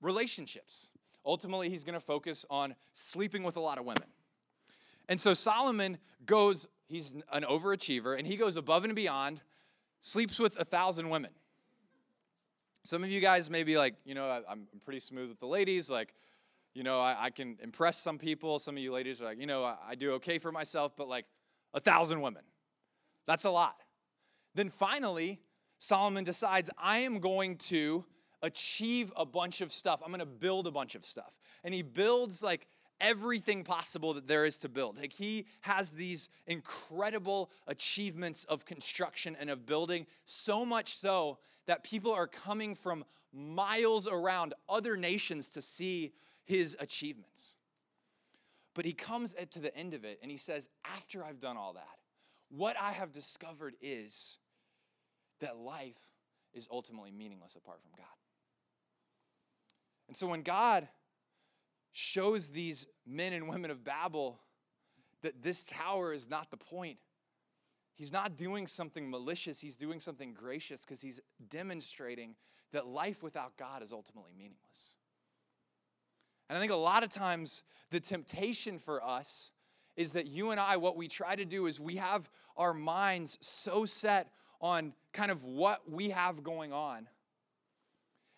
relationships. 0.00 0.92
Ultimately, 1.28 1.68
he's 1.68 1.84
going 1.84 1.92
to 1.92 2.00
focus 2.00 2.46
on 2.48 2.74
sleeping 2.94 3.42
with 3.42 3.56
a 3.56 3.60
lot 3.60 3.76
of 3.76 3.84
women. 3.84 4.08
And 5.10 5.20
so 5.20 5.34
Solomon 5.34 5.98
goes, 6.24 6.66
he's 6.86 7.16
an 7.30 7.42
overachiever, 7.42 8.16
and 8.16 8.26
he 8.26 8.36
goes 8.36 8.56
above 8.56 8.84
and 8.84 8.94
beyond, 8.94 9.42
sleeps 10.00 10.38
with 10.38 10.58
a 10.58 10.64
thousand 10.64 11.10
women. 11.10 11.30
Some 12.82 13.04
of 13.04 13.10
you 13.10 13.20
guys 13.20 13.50
may 13.50 13.62
be 13.62 13.76
like, 13.76 13.94
you 14.06 14.14
know, 14.14 14.42
I, 14.48 14.52
am 14.52 14.68
pretty 14.82 15.00
smooth 15.00 15.28
with 15.28 15.38
the 15.38 15.46
ladies. 15.46 15.90
Like, 15.90 16.14
you 16.72 16.82
know, 16.82 16.98
I, 16.98 17.24
I, 17.24 17.30
can 17.30 17.58
impress 17.62 17.98
some 17.98 18.16
people. 18.16 18.58
Some 18.58 18.78
of 18.78 18.82
you 18.82 18.90
ladies 18.90 19.20
are 19.20 19.26
like, 19.26 19.38
you 19.38 19.46
know, 19.46 19.66
I, 19.66 19.76
I 19.90 19.94
do 19.96 20.12
okay 20.12 20.38
for 20.38 20.50
myself, 20.50 20.92
but 20.96 21.08
like 21.08 21.26
a 21.74 21.80
thousand 21.80 22.22
women, 22.22 22.44
that's 23.26 23.44
a 23.44 23.50
lot. 23.50 23.76
Then 24.54 24.70
finally, 24.70 25.40
Solomon 25.76 26.24
decides, 26.24 26.70
I 26.78 27.00
am 27.00 27.18
going 27.18 27.56
to 27.56 28.06
achieve 28.42 29.12
a 29.16 29.26
bunch 29.26 29.60
of 29.60 29.72
stuff. 29.72 30.00
I'm 30.02 30.10
going 30.10 30.20
to 30.20 30.26
build 30.26 30.66
a 30.66 30.70
bunch 30.70 30.94
of 30.94 31.04
stuff. 31.04 31.32
And 31.64 31.74
he 31.74 31.82
builds 31.82 32.42
like 32.42 32.66
everything 33.00 33.64
possible 33.64 34.14
that 34.14 34.26
there 34.26 34.44
is 34.44 34.58
to 34.58 34.68
build. 34.68 34.98
Like 34.98 35.12
he 35.12 35.46
has 35.62 35.92
these 35.92 36.28
incredible 36.46 37.50
achievements 37.66 38.44
of 38.44 38.64
construction 38.64 39.36
and 39.38 39.50
of 39.50 39.66
building, 39.66 40.06
so 40.24 40.64
much 40.64 40.94
so 40.94 41.38
that 41.66 41.84
people 41.84 42.12
are 42.12 42.26
coming 42.26 42.74
from 42.74 43.04
miles 43.32 44.06
around 44.06 44.54
other 44.68 44.96
nations 44.96 45.50
to 45.50 45.62
see 45.62 46.12
his 46.44 46.76
achievements. 46.80 47.56
But 48.74 48.84
he 48.84 48.92
comes 48.92 49.34
to 49.34 49.58
the 49.58 49.76
end 49.76 49.94
of 49.94 50.04
it 50.04 50.18
and 50.22 50.30
he 50.30 50.36
says, 50.36 50.68
After 50.84 51.24
I've 51.24 51.40
done 51.40 51.56
all 51.56 51.72
that, 51.74 51.98
what 52.48 52.76
I 52.80 52.92
have 52.92 53.12
discovered 53.12 53.74
is 53.82 54.38
that 55.40 55.56
life 55.58 55.98
is 56.54 56.68
ultimately 56.70 57.10
meaningless 57.10 57.56
apart 57.56 57.80
from 57.82 57.90
God. 57.96 58.06
And 60.08 60.16
so 60.16 60.26
when 60.26 60.42
God 60.42 60.88
shows 61.92 62.50
these 62.50 62.86
men 63.06 63.32
and 63.32 63.48
women 63.48 63.70
of 63.70 63.84
Babel 63.84 64.40
that 65.22 65.42
this 65.42 65.64
tower 65.64 66.12
is 66.12 66.28
not 66.28 66.50
the 66.50 66.56
point, 66.56 66.98
he's 67.94 68.12
not 68.12 68.36
doing 68.36 68.66
something 68.66 69.10
malicious, 69.10 69.60
he's 69.60 69.76
doing 69.76 70.00
something 70.00 70.32
gracious 70.32 70.84
because 70.84 71.00
he's 71.00 71.20
demonstrating 71.48 72.34
that 72.72 72.86
life 72.86 73.22
without 73.22 73.56
God 73.56 73.82
is 73.82 73.92
ultimately 73.92 74.32
meaningless. 74.36 74.98
And 76.48 76.56
I 76.56 76.60
think 76.60 76.72
a 76.72 76.76
lot 76.76 77.02
of 77.02 77.10
times 77.10 77.62
the 77.90 78.00
temptation 78.00 78.78
for 78.78 79.04
us 79.04 79.52
is 79.96 80.12
that 80.12 80.26
you 80.26 80.50
and 80.50 80.60
I, 80.60 80.76
what 80.76 80.96
we 80.96 81.08
try 81.08 81.34
to 81.34 81.44
do 81.44 81.66
is 81.66 81.78
we 81.78 81.96
have 81.96 82.30
our 82.56 82.72
minds 82.72 83.38
so 83.40 83.84
set 83.84 84.30
on 84.60 84.94
kind 85.12 85.30
of 85.30 85.44
what 85.44 85.90
we 85.90 86.10
have 86.10 86.42
going 86.42 86.72
on 86.72 87.08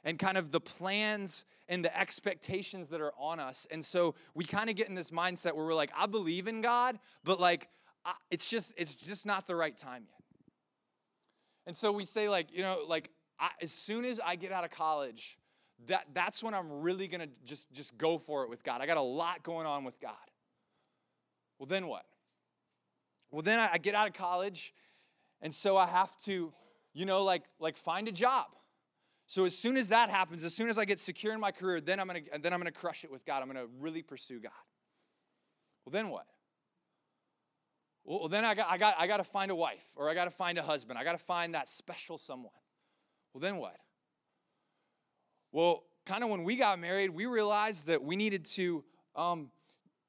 and 0.05 0.19
kind 0.19 0.39
of 0.39 0.51
the 0.51 0.61
plans 0.61 1.45
and 1.69 1.85
the 1.85 1.99
expectations 1.99 2.89
that 2.89 3.01
are 3.01 3.13
on 3.19 3.39
us. 3.39 3.67
And 3.71 3.85
so 3.85 4.15
we 4.35 4.45
kind 4.45 4.71
of 4.71 4.77
get 4.77 4.89
in 4.89 4.95
this 4.95 5.11
mindset 5.11 5.55
where 5.55 5.65
we're 5.65 5.75
like, 5.75 5.93
I 5.97 6.07
believe 6.07 6.49
in 6.49 6.63
God, 6.63 6.99
but 7.25 7.39
like, 7.41 7.69
it's 8.31 8.49
just 8.49 8.73
it's 8.77 8.95
just 8.97 9.27
not 9.27 9.47
the 9.47 9.55
right 9.55 9.77
time 9.77 10.05
yet. 10.09 10.23
And 11.67 11.77
so 11.77 11.93
we 11.93 12.05
say 12.05 12.29
like, 12.29 12.53
you 12.53 12.63
know, 12.63 12.81
like 12.89 13.11
I, 13.39 13.51
as 13.63 13.71
soon 13.71 14.05
as 14.05 14.21
I 14.21 14.37
get 14.37 14.53
out 14.53 14.65
of 14.65 14.71
college, 14.71 15.39
that, 15.87 16.07
that's 16.13 16.43
when 16.43 16.55
I'm 16.55 16.81
really 16.81 17.09
gonna 17.09 17.29
just, 17.45 17.73
just 17.73 17.97
go 17.97 18.19
for 18.19 18.43
it 18.45 18.51
with 18.51 18.65
God. 18.65 18.81
I 18.81 18.87
got 18.87 18.97
a 18.97 19.03
lot 19.03 19.43
going 19.43 19.67
on 19.67 19.85
with 19.85 20.01
God. 20.01 20.15
Well, 21.59 21.67
then 21.67 21.87
what? 21.87 22.05
Well, 23.31 23.43
then 23.43 23.61
I, 23.61 23.75
I 23.75 23.79
get 23.79 23.95
out 23.95 24.09
of 24.09 24.15
college, 24.15 24.75
and 25.41 25.53
so 25.55 25.77
I 25.77 25.87
have 25.87 26.17
to, 26.23 26.53
you 26.95 27.05
know, 27.05 27.23
like, 27.23 27.45
like 27.59 27.77
find 27.77 28.09
a 28.09 28.13
job. 28.13 28.47
So 29.31 29.45
as 29.45 29.57
soon 29.57 29.77
as 29.77 29.91
that 29.91 30.11
happens, 30.11 30.43
as 30.43 30.53
soon 30.53 30.69
as 30.69 30.77
I 30.77 30.85
get 30.85 30.99
secure 30.99 31.33
in 31.33 31.39
my 31.39 31.53
career, 31.53 31.81
then 31.81 32.01
I'm 32.01 32.09
gonna 32.09 32.23
then 32.43 32.53
I'm 32.53 32.59
gonna 32.59 32.73
crush 32.73 33.05
it 33.05 33.13
with 33.13 33.25
God. 33.25 33.43
I'm 33.43 33.47
gonna 33.47 33.69
really 33.79 34.03
pursue 34.03 34.41
God. 34.41 34.51
Well, 35.85 35.93
then 35.93 36.09
what? 36.09 36.27
Well, 38.03 38.27
then 38.27 38.45
I 38.45 38.57
got 38.57 38.69
I 38.69 38.77
got 38.77 38.97
I 38.99 39.07
got 39.07 39.19
to 39.19 39.25
find 39.25 39.53
a 39.53 39.55
wife 39.55 39.87
or 39.95 40.11
I 40.11 40.15
got 40.15 40.25
to 40.25 40.33
find 40.33 40.59
a 40.59 40.65
husband. 40.65 40.99
I 40.99 41.05
got 41.05 41.13
to 41.13 41.25
find 41.25 41.55
that 41.55 41.69
special 41.69 42.19
someone. 42.19 42.51
Well, 43.33 43.41
then 43.41 43.59
what? 43.59 43.77
Well, 45.53 45.85
kind 46.07 46.25
of 46.25 46.31
when 46.31 46.43
we 46.43 46.57
got 46.57 46.81
married, 46.81 47.11
we 47.11 47.27
realized 47.27 47.87
that 47.87 48.03
we 48.03 48.17
needed 48.17 48.45
to, 48.47 48.83
um, 49.15 49.53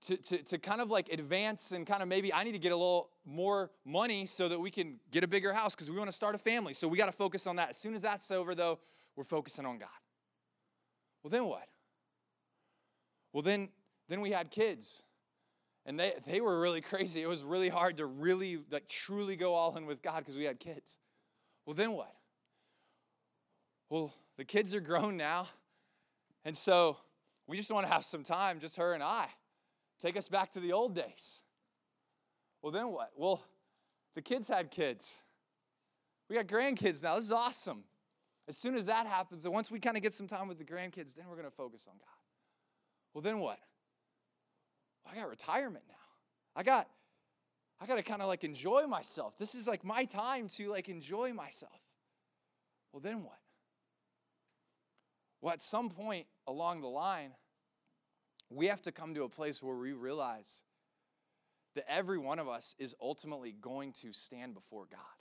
to, 0.07 0.17
to, 0.17 0.38
to 0.39 0.57
kind 0.57 0.81
of 0.81 0.89
like 0.89 1.13
advance 1.13 1.73
and 1.73 1.86
kind 1.86 2.01
of 2.01 2.07
maybe 2.07 2.34
I 2.34 2.43
need 2.43 2.53
to 2.53 2.60
get 2.60 2.71
a 2.71 2.75
little 2.75 3.12
more 3.23 3.69
money 3.86 4.25
so 4.25 4.47
that 4.47 4.60
we 4.60 4.71
can 4.71 4.99
get 5.12 5.23
a 5.23 5.27
bigger 5.27 5.53
house 5.53 5.75
because 5.75 5.91
we 5.91 5.97
want 5.97 6.07
to 6.07 6.15
start 6.15 6.34
a 6.34 6.39
family. 6.39 6.73
So 6.73 6.88
we 6.88 6.97
got 6.97 7.05
to 7.05 7.12
focus 7.12 7.45
on 7.45 7.57
that. 7.57 7.69
As 7.69 7.77
soon 7.77 7.93
as 7.93 8.01
that's 8.01 8.31
over, 8.31 8.55
though, 8.55 8.79
we're 9.15 9.24
focusing 9.24 9.65
on 9.65 9.78
God. 9.78 9.89
Well, 11.24 11.30
then 11.30 11.45
what? 11.45 11.67
Well, 13.34 13.43
then, 13.43 13.69
then 14.10 14.21
we 14.21 14.32
had 14.32 14.50
kids. 14.50 15.04
And 15.86 16.00
they, 16.00 16.13
they 16.26 16.41
were 16.41 16.60
really 16.60 16.82
crazy. 16.91 17.21
It 17.21 17.30
was 17.30 17.43
really 17.43 17.69
hard 17.69 17.97
to 17.97 18.06
really, 18.06 18.60
like, 18.69 18.88
truly 18.88 19.36
go 19.36 19.54
all 19.54 19.76
in 19.78 19.86
with 19.86 20.02
God 20.02 20.19
because 20.19 20.38
we 20.38 20.45
had 20.45 20.60
kids. 20.60 21.00
Well, 21.65 21.74
then 21.74 21.93
what? 21.93 22.13
Well, 23.89 24.13
the 24.38 24.45
kids 24.45 24.74
are 24.74 24.80
grown 24.80 25.17
now. 25.17 25.47
And 26.45 26.56
so 26.56 26.97
we 27.47 27.58
just 27.58 27.71
want 27.71 27.86
to 27.86 27.93
have 27.93 28.06
some 28.06 28.24
time, 28.24 28.60
just 28.60 28.78
her 28.78 28.93
and 28.93 29.04
I. 29.04 29.28
Take 30.00 30.17
us 30.17 30.30
back 30.30 30.52
to 30.52 30.60
the 30.60 30.71
old 30.71 30.95
days. 30.95 31.41
Well, 32.62 32.71
then 32.71 32.88
what? 32.88 33.12
Well, 33.15 33.43
the 34.15 34.21
kids 34.21 34.47
had 34.47 34.71
kids. 34.71 35.24
We 36.30 36.36
got 36.36 36.47
grandkids 36.47 37.04
now. 37.04 37.15
This 37.15 37.26
is 37.26 37.32
awesome. 37.32 37.84
As 38.51 38.57
soon 38.57 38.75
as 38.75 38.87
that 38.87 39.07
happens, 39.07 39.45
and 39.45 39.53
once 39.53 39.71
we 39.71 39.79
kind 39.79 39.95
of 39.95 40.03
get 40.03 40.11
some 40.11 40.27
time 40.27 40.49
with 40.49 40.57
the 40.57 40.65
grandkids, 40.65 41.15
then 41.15 41.23
we're 41.29 41.37
going 41.37 41.47
to 41.47 41.55
focus 41.55 41.87
on 41.89 41.97
God. 41.97 42.19
Well, 43.13 43.21
then 43.21 43.39
what? 43.39 43.57
I 45.09 45.15
got 45.15 45.29
retirement 45.29 45.85
now. 45.87 45.95
I 46.53 46.63
got 46.63 46.89
I 47.79 47.85
got 47.85 47.95
to 47.95 48.03
kind 48.03 48.21
of 48.21 48.27
like 48.27 48.43
enjoy 48.43 48.87
myself. 48.87 49.37
This 49.37 49.55
is 49.55 49.69
like 49.69 49.85
my 49.85 50.03
time 50.03 50.49
to 50.49 50.69
like 50.69 50.89
enjoy 50.89 51.31
myself. 51.31 51.79
Well, 52.91 52.99
then 52.99 53.23
what? 53.23 53.39
Well, 55.39 55.53
at 55.53 55.61
some 55.61 55.89
point 55.89 56.25
along 56.45 56.81
the 56.81 56.89
line, 56.89 57.31
we 58.49 58.65
have 58.65 58.81
to 58.81 58.91
come 58.91 59.13
to 59.15 59.23
a 59.23 59.29
place 59.29 59.63
where 59.63 59.77
we 59.77 59.93
realize 59.93 60.65
that 61.75 61.89
every 61.89 62.17
one 62.17 62.37
of 62.37 62.49
us 62.49 62.75
is 62.79 62.93
ultimately 63.01 63.53
going 63.53 63.93
to 64.01 64.11
stand 64.11 64.55
before 64.55 64.87
God. 64.91 65.20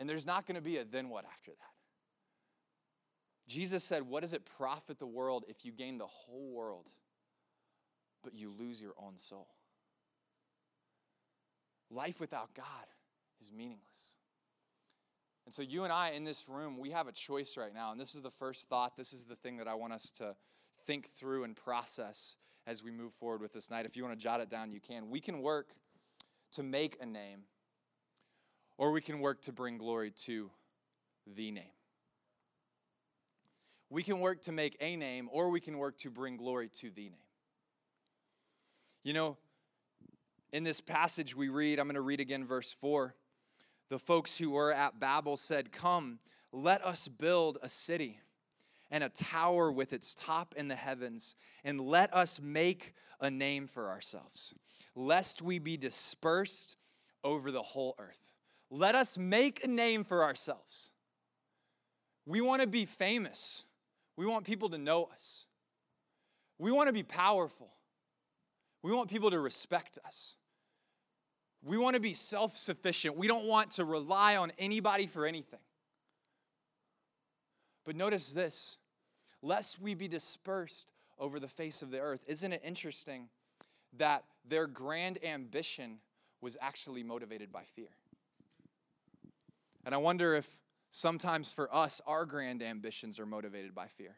And 0.00 0.08
there's 0.08 0.26
not 0.26 0.46
going 0.46 0.56
to 0.56 0.62
be 0.62 0.78
a 0.78 0.84
then 0.84 1.10
what 1.10 1.24
after 1.26 1.52
that. 1.52 1.56
Jesus 3.46 3.84
said, 3.84 4.02
What 4.02 4.22
does 4.22 4.32
it 4.32 4.48
profit 4.56 4.98
the 4.98 5.06
world 5.06 5.44
if 5.46 5.64
you 5.64 5.72
gain 5.72 5.98
the 5.98 6.06
whole 6.06 6.50
world, 6.50 6.88
but 8.24 8.34
you 8.34 8.50
lose 8.50 8.80
your 8.80 8.94
own 8.98 9.18
soul? 9.18 9.46
Life 11.90 12.18
without 12.18 12.54
God 12.54 12.64
is 13.40 13.52
meaningless. 13.52 14.16
And 15.44 15.52
so, 15.52 15.62
you 15.62 15.84
and 15.84 15.92
I 15.92 16.10
in 16.10 16.24
this 16.24 16.48
room, 16.48 16.78
we 16.78 16.90
have 16.90 17.06
a 17.08 17.12
choice 17.12 17.56
right 17.56 17.74
now. 17.74 17.92
And 17.92 18.00
this 18.00 18.14
is 18.14 18.22
the 18.22 18.30
first 18.30 18.68
thought. 18.68 18.96
This 18.96 19.12
is 19.12 19.24
the 19.24 19.36
thing 19.36 19.58
that 19.58 19.68
I 19.68 19.74
want 19.74 19.92
us 19.92 20.10
to 20.12 20.34
think 20.86 21.08
through 21.08 21.44
and 21.44 21.54
process 21.54 22.36
as 22.66 22.82
we 22.84 22.90
move 22.90 23.12
forward 23.12 23.42
with 23.42 23.52
this 23.52 23.70
night. 23.70 23.84
If 23.84 23.96
you 23.96 24.04
want 24.04 24.18
to 24.18 24.22
jot 24.22 24.40
it 24.40 24.48
down, 24.48 24.70
you 24.70 24.80
can. 24.80 25.10
We 25.10 25.20
can 25.20 25.42
work 25.42 25.70
to 26.52 26.62
make 26.62 26.96
a 27.00 27.06
name, 27.06 27.40
or 28.80 28.92
we 28.92 29.02
can 29.02 29.20
work 29.20 29.42
to 29.42 29.52
bring 29.52 29.76
glory 29.76 30.10
to 30.10 30.50
the 31.36 31.50
name. 31.50 31.64
We 33.90 34.02
can 34.02 34.20
work 34.20 34.40
to 34.42 34.52
make 34.52 34.74
a 34.80 34.96
name, 34.96 35.28
or 35.30 35.50
we 35.50 35.60
can 35.60 35.76
work 35.76 35.98
to 35.98 36.10
bring 36.10 36.38
glory 36.38 36.70
to 36.76 36.90
the 36.90 37.10
name. 37.10 37.18
You 39.04 39.12
know, 39.12 39.36
in 40.50 40.64
this 40.64 40.80
passage 40.80 41.36
we 41.36 41.50
read, 41.50 41.78
I'm 41.78 41.88
going 41.88 41.94
to 41.96 42.00
read 42.00 42.20
again 42.20 42.46
verse 42.46 42.72
4. 42.72 43.14
The 43.90 43.98
folks 43.98 44.38
who 44.38 44.52
were 44.52 44.72
at 44.72 44.98
Babel 44.98 45.36
said, 45.36 45.72
Come, 45.72 46.18
let 46.50 46.82
us 46.82 47.06
build 47.06 47.58
a 47.62 47.68
city 47.68 48.18
and 48.90 49.04
a 49.04 49.10
tower 49.10 49.70
with 49.70 49.92
its 49.92 50.14
top 50.14 50.54
in 50.56 50.68
the 50.68 50.74
heavens, 50.74 51.36
and 51.64 51.82
let 51.82 52.14
us 52.14 52.40
make 52.40 52.94
a 53.20 53.30
name 53.30 53.66
for 53.66 53.90
ourselves, 53.90 54.54
lest 54.96 55.42
we 55.42 55.58
be 55.58 55.76
dispersed 55.76 56.78
over 57.22 57.50
the 57.50 57.60
whole 57.60 57.94
earth. 57.98 58.39
Let 58.70 58.94
us 58.94 59.18
make 59.18 59.64
a 59.64 59.68
name 59.68 60.04
for 60.04 60.22
ourselves. 60.22 60.92
We 62.24 62.40
want 62.40 62.62
to 62.62 62.68
be 62.68 62.84
famous. 62.84 63.64
We 64.16 64.26
want 64.26 64.44
people 64.44 64.68
to 64.70 64.78
know 64.78 65.08
us. 65.12 65.46
We 66.58 66.70
want 66.70 66.88
to 66.88 66.92
be 66.92 67.02
powerful. 67.02 67.70
We 68.82 68.92
want 68.92 69.10
people 69.10 69.30
to 69.30 69.40
respect 69.40 69.98
us. 70.06 70.36
We 71.62 71.76
want 71.76 71.94
to 71.94 72.00
be 72.00 72.14
self 72.14 72.56
sufficient. 72.56 73.16
We 73.16 73.26
don't 73.26 73.46
want 73.46 73.72
to 73.72 73.84
rely 73.84 74.36
on 74.36 74.52
anybody 74.58 75.06
for 75.06 75.26
anything. 75.26 75.60
But 77.84 77.96
notice 77.96 78.32
this 78.32 78.78
lest 79.42 79.80
we 79.80 79.94
be 79.94 80.06
dispersed 80.06 80.92
over 81.18 81.40
the 81.40 81.48
face 81.48 81.82
of 81.82 81.90
the 81.90 82.00
earth. 82.00 82.24
Isn't 82.26 82.52
it 82.52 82.60
interesting 82.64 83.28
that 83.96 84.24
their 84.46 84.66
grand 84.66 85.18
ambition 85.24 85.98
was 86.40 86.56
actually 86.60 87.02
motivated 87.02 87.50
by 87.50 87.62
fear? 87.62 87.88
And 89.84 89.94
I 89.94 89.98
wonder 89.98 90.34
if 90.34 90.48
sometimes 90.90 91.52
for 91.52 91.72
us, 91.74 92.00
our 92.06 92.26
grand 92.26 92.62
ambitions 92.62 93.18
are 93.18 93.26
motivated 93.26 93.74
by 93.74 93.86
fear. 93.86 94.16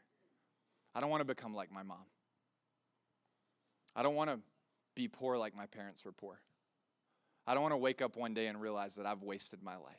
I 0.95 1.01
don't 1.01 1.11
want 1.11 1.21
to 1.21 1.27
become 1.27 1.55
like 1.55 1.73
my 1.73 1.83
mom. 1.83 2.05
I 3.95 4.03
don't 4.03 4.15
want 4.15 4.31
to 4.31 4.39
be 4.95 5.09
poor 5.09 5.37
like 5.37 5.57
my 5.57 5.67
parents 5.67 6.05
were 6.05 6.13
poor. 6.13 6.41
I 7.47 7.55
don't 7.55 7.63
want 7.63 7.73
to 7.73 7.79
wake 7.79 8.03
up 8.03 8.17
one 8.17 8.35
day 8.35 8.47
and 8.47 8.61
realize 8.61 8.97
that 8.97 9.07
I've 9.07 9.23
wasted 9.23 9.63
my 9.63 9.77
life. 9.77 9.95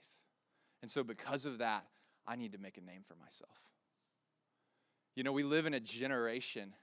And 0.82 0.90
so, 0.90 1.04
because 1.04 1.46
of 1.46 1.60
that, 1.60 1.86
I 2.28 2.36
need 2.36 2.54
to 2.54 2.58
make 2.58 2.78
a 2.78 2.82
name 2.82 3.04
for 3.08 3.16
myself. 3.16 3.58
You 5.16 5.24
know, 5.24 5.32
we 5.32 5.44
live 5.44 5.66
in 5.66 5.74
a 5.74 5.80
generation 5.80 6.74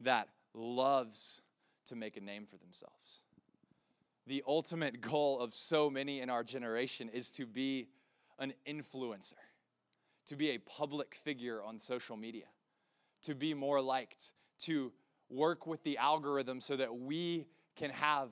that 0.00 0.28
loves 0.54 1.42
to 1.86 1.96
make 1.96 2.16
a 2.16 2.20
name 2.20 2.44
for 2.44 2.56
themselves. 2.56 3.22
The 4.26 4.42
ultimate 4.46 5.00
goal 5.00 5.40
of 5.40 5.54
so 5.54 5.90
many 5.90 6.20
in 6.20 6.30
our 6.30 6.44
generation 6.44 7.08
is 7.08 7.30
to 7.32 7.46
be 7.46 7.88
an 8.42 8.52
influencer, 8.66 9.34
to 10.26 10.36
be 10.36 10.50
a 10.50 10.58
public 10.58 11.14
figure 11.14 11.62
on 11.62 11.78
social 11.78 12.16
media, 12.16 12.46
to 13.22 13.34
be 13.34 13.54
more 13.54 13.80
liked, 13.80 14.32
to 14.58 14.92
work 15.30 15.66
with 15.66 15.82
the 15.84 15.96
algorithm 15.96 16.60
so 16.60 16.76
that 16.76 16.94
we 16.94 17.46
can 17.76 17.90
have 17.90 18.30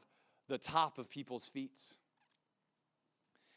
the 0.48 0.58
top 0.58 0.98
of 0.98 1.08
people's 1.08 1.48
feet. 1.48 1.80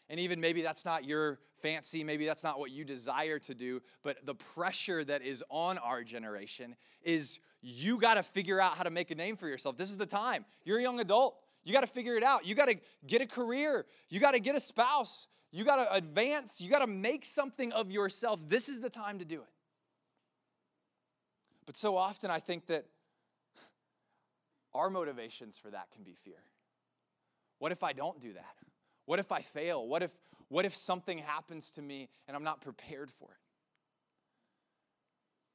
And 0.10 0.20
even 0.20 0.40
maybe 0.40 0.62
that's 0.62 0.86
not 0.86 1.06
your 1.06 1.40
fancy, 1.60 2.04
maybe 2.04 2.26
that's 2.26 2.44
not 2.44 2.60
what 2.60 2.70
you 2.70 2.86
desire 2.86 3.40
to 3.40 3.56
do, 3.56 3.82
but 4.04 4.24
the 4.26 4.36
pressure 4.36 5.04
that 5.04 5.24
is 5.24 5.44
on 5.50 5.80
our 5.80 6.04
generation 6.04 6.76
is 7.02 7.40
you 7.62 7.98
got 7.98 8.16
to 8.16 8.24
figure 8.24 8.62
out 8.62 8.78
how 8.78 8.84
to 8.84 8.92
make 8.92 9.10
a 9.10 9.16
name 9.16 9.38
for 9.38 9.48
yourself. 9.48 9.76
This 9.76 9.90
is 9.90 9.98
the 9.98 10.06
time. 10.06 10.46
You're 10.66 10.78
a 10.78 10.82
young 10.82 11.00
adult. 11.00 11.38
You 11.64 11.74
got 11.74 11.82
to 11.82 11.88
figure 11.88 12.16
it 12.16 12.24
out. 12.24 12.46
You 12.46 12.54
got 12.54 12.68
to 12.68 12.76
get 13.08 13.22
a 13.22 13.26
career. 13.26 13.86
You 14.10 14.20
got 14.20 14.34
to 14.34 14.40
get 14.40 14.56
a 14.56 14.60
spouse. 14.60 15.30
You 15.54 15.64
got 15.64 15.76
to 15.76 15.94
advance. 15.94 16.60
You 16.60 16.70
got 16.70 16.80
to 16.80 16.88
make 16.88 17.24
something 17.24 17.72
of 17.74 17.92
yourself. 17.92 18.42
This 18.50 18.68
is 18.68 18.82
the 18.82 18.90
time 18.90 19.20
to 19.20 19.26
do 19.26 19.36
it. 19.36 19.50
But 21.68 21.78
so 21.78 21.96
often 21.96 22.32
I 22.32 22.40
think 22.40 22.66
that 22.68 22.86
our 24.74 24.90
motivations 24.90 25.60
for 25.60 25.70
that 25.70 25.92
can 25.94 26.04
be 26.04 26.16
fear. 26.16 26.42
What 27.60 27.72
if 27.72 27.84
I 27.84 27.94
don't 27.94 28.20
do 28.20 28.34
that? 28.34 28.56
What 29.06 29.20
if 29.20 29.32
I 29.32 29.42
fail? 29.42 29.88
What 29.88 30.02
if, 30.02 30.12
what 30.50 30.66
if 30.66 30.76
something 30.76 31.20
happens 31.20 31.70
to 31.72 31.84
me 31.84 32.10
and 32.28 32.36
I'm 32.36 32.44
not 32.44 32.62
prepared 32.62 33.12
for 33.12 33.30
it? 33.30 33.38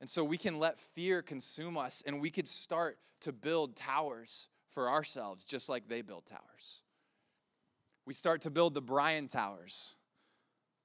And 0.00 0.08
so 0.08 0.22
we 0.22 0.38
can 0.38 0.60
let 0.60 0.78
fear 0.78 1.22
consume 1.22 1.76
us 1.76 2.04
and 2.06 2.20
we 2.20 2.30
could 2.30 2.46
start 2.46 2.98
to 3.22 3.32
build 3.32 3.74
towers 3.74 4.46
for 4.68 4.88
ourselves, 4.88 5.44
just 5.44 5.68
like 5.68 5.88
they 5.88 6.02
built 6.02 6.24
towers. 6.26 6.82
We 8.08 8.14
start 8.14 8.40
to 8.40 8.50
build 8.50 8.72
the 8.72 8.80
Bryan 8.80 9.28
Towers 9.28 9.94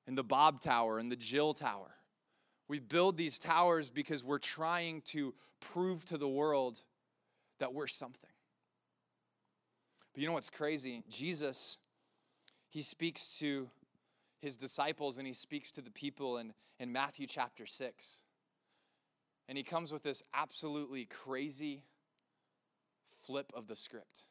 and 0.05 0.17
the 0.17 0.25
Bob 0.25 0.59
Tower 0.59 0.99
and 0.99 1.09
the 1.09 1.15
Jill 1.15 1.53
Tower. 1.53 1.95
We 2.67 2.79
build 2.79 3.15
these 3.15 3.39
towers 3.39 3.89
because 3.89 4.25
we're 4.25 4.39
trying 4.39 5.03
to 5.05 5.33
prove 5.61 6.03
to 6.03 6.17
the 6.17 6.27
world 6.27 6.83
that 7.59 7.73
we're 7.73 7.87
something. 7.87 8.29
But 10.13 10.21
you 10.21 10.27
know 10.27 10.33
what's 10.33 10.49
crazy? 10.49 11.01
Jesus 11.09 11.77
he 12.67 12.81
speaks 12.81 13.39
to 13.39 13.69
his 14.41 14.57
disciples 14.57 15.17
and 15.17 15.25
he 15.25 15.31
speaks 15.31 15.71
to 15.71 15.81
the 15.81 15.91
people 15.91 16.39
in, 16.39 16.51
in 16.77 16.91
Matthew 16.91 17.25
chapter 17.25 17.65
6. 17.65 18.23
And 19.47 19.57
he 19.57 19.63
comes 19.63 19.93
with 19.93 20.03
this 20.03 20.23
absolutely 20.33 21.05
crazy 21.05 21.83
flip 23.21 23.53
of 23.55 23.67
the 23.67 23.77
script. 23.77 24.27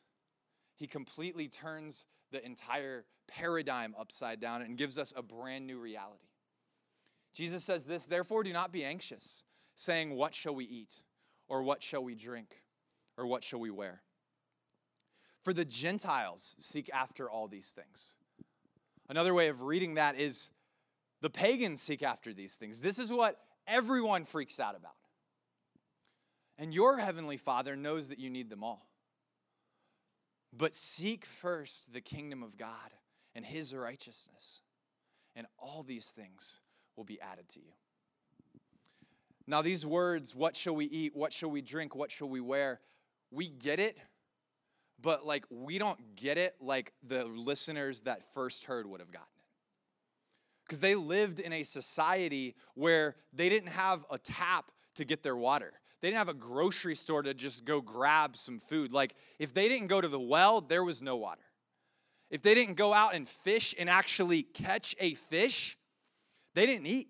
He 0.76 0.86
completely 0.86 1.48
turns 1.48 2.04
the 2.32 2.44
entire 2.44 3.04
paradigm 3.28 3.94
upside 3.98 4.40
down 4.40 4.62
and 4.62 4.76
gives 4.76 4.98
us 4.98 5.14
a 5.16 5.22
brand 5.22 5.66
new 5.66 5.78
reality. 5.78 6.26
Jesus 7.34 7.64
says 7.64 7.86
this, 7.86 8.06
therefore 8.06 8.42
do 8.42 8.52
not 8.52 8.72
be 8.72 8.84
anxious, 8.84 9.44
saying, 9.74 10.14
What 10.16 10.34
shall 10.34 10.54
we 10.54 10.64
eat? 10.64 11.02
Or 11.48 11.62
what 11.62 11.82
shall 11.82 12.02
we 12.02 12.14
drink? 12.14 12.62
Or 13.16 13.26
what 13.26 13.44
shall 13.44 13.60
we 13.60 13.70
wear? 13.70 14.02
For 15.42 15.52
the 15.52 15.64
Gentiles 15.64 16.56
seek 16.58 16.90
after 16.92 17.30
all 17.30 17.48
these 17.48 17.72
things. 17.72 18.16
Another 19.08 19.34
way 19.34 19.48
of 19.48 19.62
reading 19.62 19.94
that 19.94 20.18
is 20.18 20.50
the 21.20 21.30
pagans 21.30 21.82
seek 21.82 22.02
after 22.02 22.32
these 22.32 22.56
things. 22.56 22.80
This 22.80 22.98
is 22.98 23.12
what 23.12 23.38
everyone 23.66 24.24
freaks 24.24 24.60
out 24.60 24.76
about. 24.76 24.92
And 26.58 26.72
your 26.72 26.98
heavenly 26.98 27.36
Father 27.36 27.76
knows 27.76 28.08
that 28.08 28.18
you 28.18 28.30
need 28.30 28.48
them 28.50 28.62
all. 28.62 28.86
But 30.52 30.74
seek 30.74 31.24
first 31.24 31.92
the 31.92 32.00
kingdom 32.00 32.42
of 32.42 32.56
God 32.56 32.90
and 33.34 33.44
his 33.44 33.74
righteousness, 33.74 34.60
and 35.34 35.46
all 35.58 35.82
these 35.82 36.10
things 36.10 36.60
will 36.96 37.04
be 37.04 37.20
added 37.20 37.48
to 37.50 37.60
you. 37.60 37.72
Now, 39.46 39.62
these 39.62 39.84
words, 39.84 40.34
what 40.34 40.56
shall 40.56 40.74
we 40.74 40.84
eat? 40.86 41.16
What 41.16 41.32
shall 41.32 41.50
we 41.50 41.62
drink? 41.62 41.96
What 41.96 42.10
shall 42.10 42.28
we 42.28 42.40
wear? 42.40 42.80
We 43.30 43.48
get 43.48 43.80
it, 43.80 43.96
but 45.00 45.26
like 45.26 45.44
we 45.50 45.78
don't 45.78 46.14
get 46.14 46.38
it 46.38 46.54
like 46.60 46.92
the 47.02 47.24
listeners 47.24 48.02
that 48.02 48.22
first 48.34 48.66
heard 48.66 48.86
would 48.86 49.00
have 49.00 49.10
gotten 49.10 49.26
it. 49.26 49.44
Because 50.64 50.80
they 50.80 50.94
lived 50.94 51.40
in 51.40 51.52
a 51.52 51.64
society 51.64 52.54
where 52.74 53.16
they 53.32 53.48
didn't 53.48 53.70
have 53.70 54.04
a 54.10 54.18
tap 54.18 54.70
to 54.94 55.04
get 55.04 55.22
their 55.22 55.36
water. 55.36 55.72
They 56.02 56.08
didn't 56.08 56.18
have 56.18 56.28
a 56.28 56.34
grocery 56.34 56.96
store 56.96 57.22
to 57.22 57.32
just 57.32 57.64
go 57.64 57.80
grab 57.80 58.36
some 58.36 58.58
food. 58.58 58.90
Like, 58.90 59.14
if 59.38 59.54
they 59.54 59.68
didn't 59.68 59.86
go 59.86 60.00
to 60.00 60.08
the 60.08 60.20
well, 60.20 60.60
there 60.60 60.82
was 60.82 61.00
no 61.00 61.16
water. 61.16 61.44
If 62.28 62.42
they 62.42 62.54
didn't 62.54 62.74
go 62.74 62.92
out 62.92 63.14
and 63.14 63.26
fish 63.26 63.72
and 63.78 63.88
actually 63.88 64.42
catch 64.42 64.96
a 64.98 65.14
fish, 65.14 65.78
they 66.54 66.66
didn't 66.66 66.86
eat. 66.86 67.06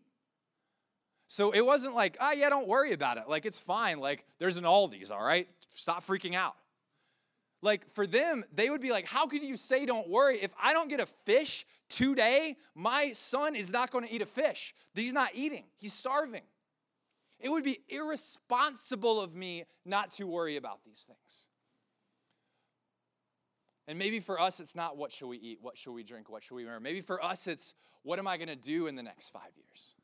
So 1.26 1.52
it 1.52 1.64
wasn't 1.64 1.94
like, 1.94 2.18
oh, 2.20 2.32
yeah, 2.32 2.50
don't 2.50 2.68
worry 2.68 2.92
about 2.92 3.16
it. 3.16 3.24
Like, 3.28 3.46
it's 3.46 3.58
fine. 3.58 3.98
Like, 3.98 4.26
there's 4.38 4.58
an 4.58 4.64
Aldi's, 4.64 5.10
all 5.10 5.24
right? 5.24 5.48
Stop 5.70 6.04
freaking 6.06 6.34
out. 6.34 6.54
Like, 7.62 7.88
for 7.94 8.06
them, 8.06 8.44
they 8.52 8.68
would 8.68 8.82
be 8.82 8.90
like, 8.90 9.06
how 9.06 9.26
could 9.26 9.42
you 9.42 9.56
say 9.56 9.86
don't 9.86 10.08
worry? 10.08 10.36
If 10.36 10.52
I 10.62 10.74
don't 10.74 10.90
get 10.90 11.00
a 11.00 11.06
fish 11.06 11.64
today, 11.88 12.56
my 12.74 13.12
son 13.14 13.56
is 13.56 13.72
not 13.72 13.90
going 13.90 14.06
to 14.06 14.12
eat 14.12 14.20
a 14.20 14.26
fish. 14.26 14.74
He's 14.94 15.14
not 15.14 15.30
eating, 15.34 15.64
he's 15.78 15.94
starving. 15.94 16.42
It 17.42 17.50
would 17.50 17.64
be 17.64 17.80
irresponsible 17.88 19.20
of 19.20 19.34
me 19.34 19.64
not 19.84 20.12
to 20.12 20.26
worry 20.26 20.56
about 20.56 20.84
these 20.84 21.04
things. 21.06 21.48
And 23.88 23.98
maybe 23.98 24.20
for 24.20 24.40
us, 24.40 24.60
it's 24.60 24.76
not 24.76 24.96
what 24.96 25.10
shall 25.10 25.28
we 25.28 25.38
eat, 25.38 25.58
what 25.60 25.76
shall 25.76 25.92
we 25.92 26.04
drink, 26.04 26.30
what 26.30 26.44
shall 26.44 26.56
we 26.56 26.64
wear. 26.64 26.78
Maybe 26.78 27.00
for 27.00 27.22
us, 27.22 27.48
it's 27.48 27.74
what 28.04 28.20
am 28.20 28.28
I 28.28 28.36
going 28.36 28.48
to 28.48 28.56
do 28.56 28.86
in 28.86 28.94
the 28.94 29.02
next 29.02 29.30
five 29.30 29.50
years? 29.56 29.96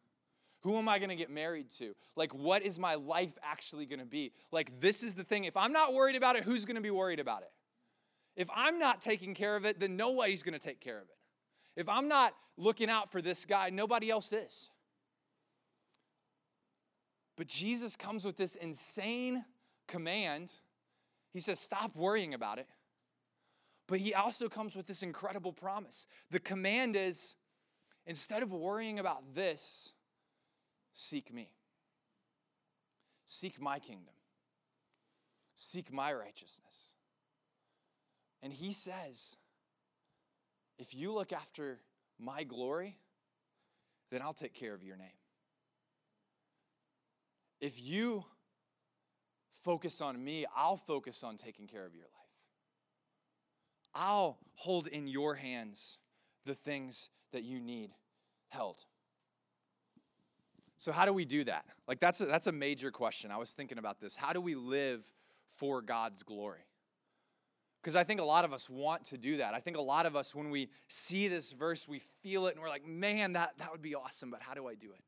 Who 0.62 0.76
am 0.76 0.88
I 0.88 0.98
going 0.98 1.10
to 1.10 1.16
get 1.16 1.30
married 1.30 1.70
to? 1.78 1.94
Like, 2.16 2.34
what 2.34 2.62
is 2.62 2.78
my 2.78 2.96
life 2.96 3.38
actually 3.42 3.86
going 3.86 4.00
to 4.00 4.04
be? 4.04 4.32
Like, 4.50 4.80
this 4.80 5.04
is 5.04 5.14
the 5.14 5.22
thing. 5.22 5.44
If 5.44 5.56
I'm 5.56 5.72
not 5.72 5.94
worried 5.94 6.16
about 6.16 6.34
it, 6.34 6.42
who's 6.42 6.64
going 6.64 6.74
to 6.74 6.82
be 6.82 6.90
worried 6.90 7.20
about 7.20 7.42
it? 7.42 7.52
If 8.34 8.48
I'm 8.54 8.80
not 8.80 9.00
taking 9.00 9.34
care 9.34 9.56
of 9.56 9.64
it, 9.64 9.78
then 9.78 9.96
nobody's 9.96 10.42
going 10.42 10.58
to 10.58 10.64
take 10.64 10.80
care 10.80 10.98
of 10.98 11.04
it. 11.04 11.80
If 11.80 11.88
I'm 11.88 12.08
not 12.08 12.34
looking 12.56 12.90
out 12.90 13.12
for 13.12 13.22
this 13.22 13.44
guy, 13.44 13.70
nobody 13.70 14.10
else 14.10 14.32
is. 14.32 14.70
But 17.38 17.46
Jesus 17.46 17.94
comes 17.94 18.24
with 18.24 18.36
this 18.36 18.56
insane 18.56 19.44
command. 19.86 20.52
He 21.32 21.38
says, 21.38 21.60
Stop 21.60 21.94
worrying 21.94 22.34
about 22.34 22.58
it. 22.58 22.66
But 23.86 24.00
he 24.00 24.12
also 24.12 24.48
comes 24.48 24.74
with 24.74 24.88
this 24.88 25.04
incredible 25.04 25.52
promise. 25.52 26.08
The 26.32 26.40
command 26.40 26.96
is 26.96 27.36
instead 28.08 28.42
of 28.42 28.52
worrying 28.52 28.98
about 28.98 29.36
this, 29.36 29.92
seek 30.92 31.32
me. 31.32 31.48
Seek 33.24 33.60
my 33.60 33.78
kingdom. 33.78 34.14
Seek 35.54 35.92
my 35.92 36.12
righteousness. 36.12 36.94
And 38.42 38.52
he 38.52 38.72
says, 38.72 39.36
if 40.76 40.92
you 40.92 41.12
look 41.12 41.32
after 41.32 41.78
my 42.18 42.42
glory, 42.42 42.96
then 44.10 44.22
I'll 44.22 44.32
take 44.32 44.54
care 44.54 44.74
of 44.74 44.82
your 44.82 44.96
name. 44.96 45.17
If 47.60 47.82
you 47.82 48.24
focus 49.50 50.00
on 50.00 50.22
me, 50.22 50.46
I'll 50.56 50.76
focus 50.76 51.22
on 51.24 51.36
taking 51.36 51.66
care 51.66 51.84
of 51.84 51.94
your 51.94 52.04
life. 52.04 52.12
I'll 53.94 54.38
hold 54.54 54.86
in 54.86 55.08
your 55.08 55.34
hands 55.34 55.98
the 56.44 56.54
things 56.54 57.10
that 57.32 57.42
you 57.42 57.60
need 57.60 57.90
held. 58.48 58.84
So, 60.76 60.92
how 60.92 61.04
do 61.04 61.12
we 61.12 61.24
do 61.24 61.42
that? 61.44 61.64
Like, 61.88 61.98
that's 61.98 62.20
a, 62.20 62.26
that's 62.26 62.46
a 62.46 62.52
major 62.52 62.92
question. 62.92 63.32
I 63.32 63.36
was 63.36 63.52
thinking 63.52 63.78
about 63.78 64.00
this. 64.00 64.14
How 64.14 64.32
do 64.32 64.40
we 64.40 64.54
live 64.54 65.04
for 65.46 65.82
God's 65.82 66.22
glory? 66.22 66.68
Because 67.82 67.96
I 67.96 68.04
think 68.04 68.20
a 68.20 68.24
lot 68.24 68.44
of 68.44 68.52
us 68.52 68.70
want 68.70 69.04
to 69.06 69.18
do 69.18 69.38
that. 69.38 69.54
I 69.54 69.60
think 69.60 69.76
a 69.76 69.82
lot 69.82 70.06
of 70.06 70.14
us, 70.14 70.34
when 70.34 70.50
we 70.50 70.68
see 70.88 71.26
this 71.26 71.52
verse, 71.52 71.88
we 71.88 71.98
feel 71.98 72.46
it 72.46 72.54
and 72.54 72.62
we're 72.62 72.68
like, 72.68 72.86
man, 72.86 73.32
that, 73.32 73.58
that 73.58 73.72
would 73.72 73.82
be 73.82 73.94
awesome, 73.94 74.30
but 74.30 74.42
how 74.42 74.54
do 74.54 74.68
I 74.68 74.74
do 74.74 74.90
it? 74.92 75.00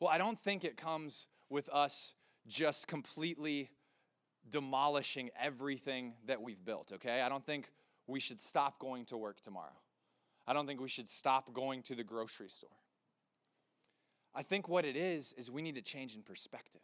Well, 0.00 0.10
I 0.10 0.16
don't 0.16 0.38
think 0.38 0.64
it 0.64 0.78
comes 0.78 1.26
with 1.50 1.68
us 1.68 2.14
just 2.46 2.88
completely 2.88 3.70
demolishing 4.48 5.30
everything 5.38 6.14
that 6.26 6.40
we've 6.40 6.64
built, 6.64 6.92
okay? 6.94 7.20
I 7.20 7.28
don't 7.28 7.44
think 7.44 7.70
we 8.06 8.18
should 8.18 8.40
stop 8.40 8.78
going 8.78 9.04
to 9.06 9.18
work 9.18 9.40
tomorrow. 9.42 9.78
I 10.46 10.54
don't 10.54 10.66
think 10.66 10.80
we 10.80 10.88
should 10.88 11.08
stop 11.08 11.52
going 11.52 11.82
to 11.82 11.94
the 11.94 12.02
grocery 12.02 12.48
store. 12.48 12.70
I 14.34 14.42
think 14.42 14.68
what 14.68 14.84
it 14.84 14.96
is, 14.96 15.34
is 15.34 15.50
we 15.50 15.60
need 15.60 15.74
to 15.74 15.82
change 15.82 16.16
in 16.16 16.22
perspective. 16.22 16.80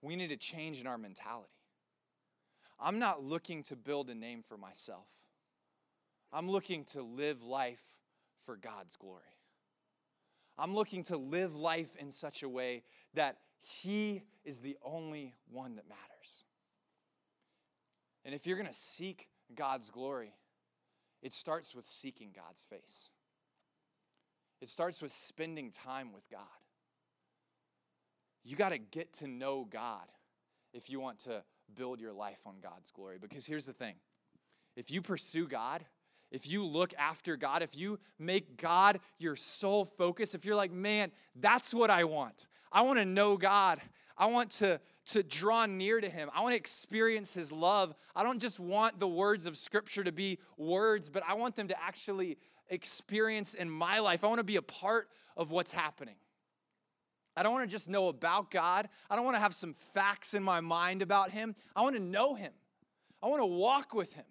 We 0.00 0.14
need 0.16 0.30
to 0.30 0.36
change 0.36 0.80
in 0.80 0.86
our 0.86 0.98
mentality. 0.98 1.48
I'm 2.78 2.98
not 2.98 3.24
looking 3.24 3.62
to 3.64 3.76
build 3.76 4.10
a 4.10 4.14
name 4.14 4.42
for 4.42 4.56
myself, 4.56 5.08
I'm 6.32 6.48
looking 6.48 6.84
to 6.86 7.02
live 7.02 7.42
life 7.42 7.82
for 8.42 8.56
God's 8.56 8.96
glory. 8.96 9.33
I'm 10.58 10.74
looking 10.74 11.02
to 11.04 11.16
live 11.16 11.56
life 11.56 11.96
in 11.96 12.10
such 12.10 12.42
a 12.42 12.48
way 12.48 12.82
that 13.14 13.38
He 13.60 14.22
is 14.44 14.60
the 14.60 14.76
only 14.82 15.34
one 15.50 15.76
that 15.76 15.88
matters. 15.88 16.44
And 18.24 18.34
if 18.34 18.46
you're 18.46 18.56
going 18.56 18.68
to 18.68 18.72
seek 18.72 19.28
God's 19.54 19.90
glory, 19.90 20.34
it 21.22 21.32
starts 21.32 21.74
with 21.74 21.86
seeking 21.86 22.30
God's 22.34 22.62
face. 22.62 23.10
It 24.60 24.68
starts 24.68 25.02
with 25.02 25.12
spending 25.12 25.70
time 25.70 26.12
with 26.12 26.28
God. 26.30 26.40
You 28.44 28.56
got 28.56 28.70
to 28.70 28.78
get 28.78 29.12
to 29.14 29.26
know 29.26 29.66
God 29.68 30.06
if 30.72 30.90
you 30.90 31.00
want 31.00 31.18
to 31.20 31.42
build 31.74 32.00
your 32.00 32.12
life 32.12 32.40
on 32.46 32.56
God's 32.62 32.90
glory. 32.90 33.16
Because 33.20 33.46
here's 33.46 33.66
the 33.66 33.72
thing 33.72 33.94
if 34.76 34.90
you 34.90 35.02
pursue 35.02 35.46
God, 35.46 35.84
if 36.34 36.50
you 36.50 36.64
look 36.66 36.92
after 36.98 37.36
God, 37.36 37.62
if 37.62 37.76
you 37.76 38.00
make 38.18 38.60
God 38.60 38.98
your 39.20 39.36
sole 39.36 39.84
focus, 39.84 40.34
if 40.34 40.44
you're 40.44 40.56
like, 40.56 40.72
man, 40.72 41.12
that's 41.36 41.72
what 41.72 41.90
I 41.90 42.02
want. 42.02 42.48
I 42.72 42.82
want 42.82 42.98
to 42.98 43.04
know 43.04 43.36
God. 43.36 43.80
I 44.18 44.26
want 44.26 44.50
to, 44.52 44.80
to 45.06 45.22
draw 45.22 45.66
near 45.66 46.00
to 46.00 46.08
Him. 46.08 46.28
I 46.34 46.42
want 46.42 46.54
to 46.54 46.56
experience 46.56 47.34
His 47.34 47.52
love. 47.52 47.94
I 48.16 48.24
don't 48.24 48.40
just 48.40 48.58
want 48.58 48.98
the 48.98 49.06
words 49.06 49.46
of 49.46 49.56
Scripture 49.56 50.02
to 50.02 50.10
be 50.10 50.40
words, 50.56 51.08
but 51.08 51.22
I 51.24 51.34
want 51.34 51.54
them 51.54 51.68
to 51.68 51.80
actually 51.80 52.36
experience 52.68 53.54
in 53.54 53.70
my 53.70 54.00
life. 54.00 54.24
I 54.24 54.26
want 54.26 54.38
to 54.38 54.44
be 54.44 54.56
a 54.56 54.62
part 54.62 55.08
of 55.36 55.52
what's 55.52 55.70
happening. 55.70 56.16
I 57.36 57.44
don't 57.44 57.52
want 57.52 57.68
to 57.68 57.72
just 57.72 57.88
know 57.88 58.08
about 58.08 58.50
God. 58.50 58.88
I 59.08 59.14
don't 59.14 59.24
want 59.24 59.36
to 59.36 59.40
have 59.40 59.54
some 59.54 59.72
facts 59.72 60.34
in 60.34 60.42
my 60.42 60.60
mind 60.60 61.00
about 61.00 61.30
Him. 61.30 61.54
I 61.76 61.82
want 61.82 61.94
to 61.94 62.02
know 62.02 62.34
Him. 62.34 62.52
I 63.22 63.28
want 63.28 63.40
to 63.40 63.46
walk 63.46 63.94
with 63.94 64.14
Him. 64.14 64.24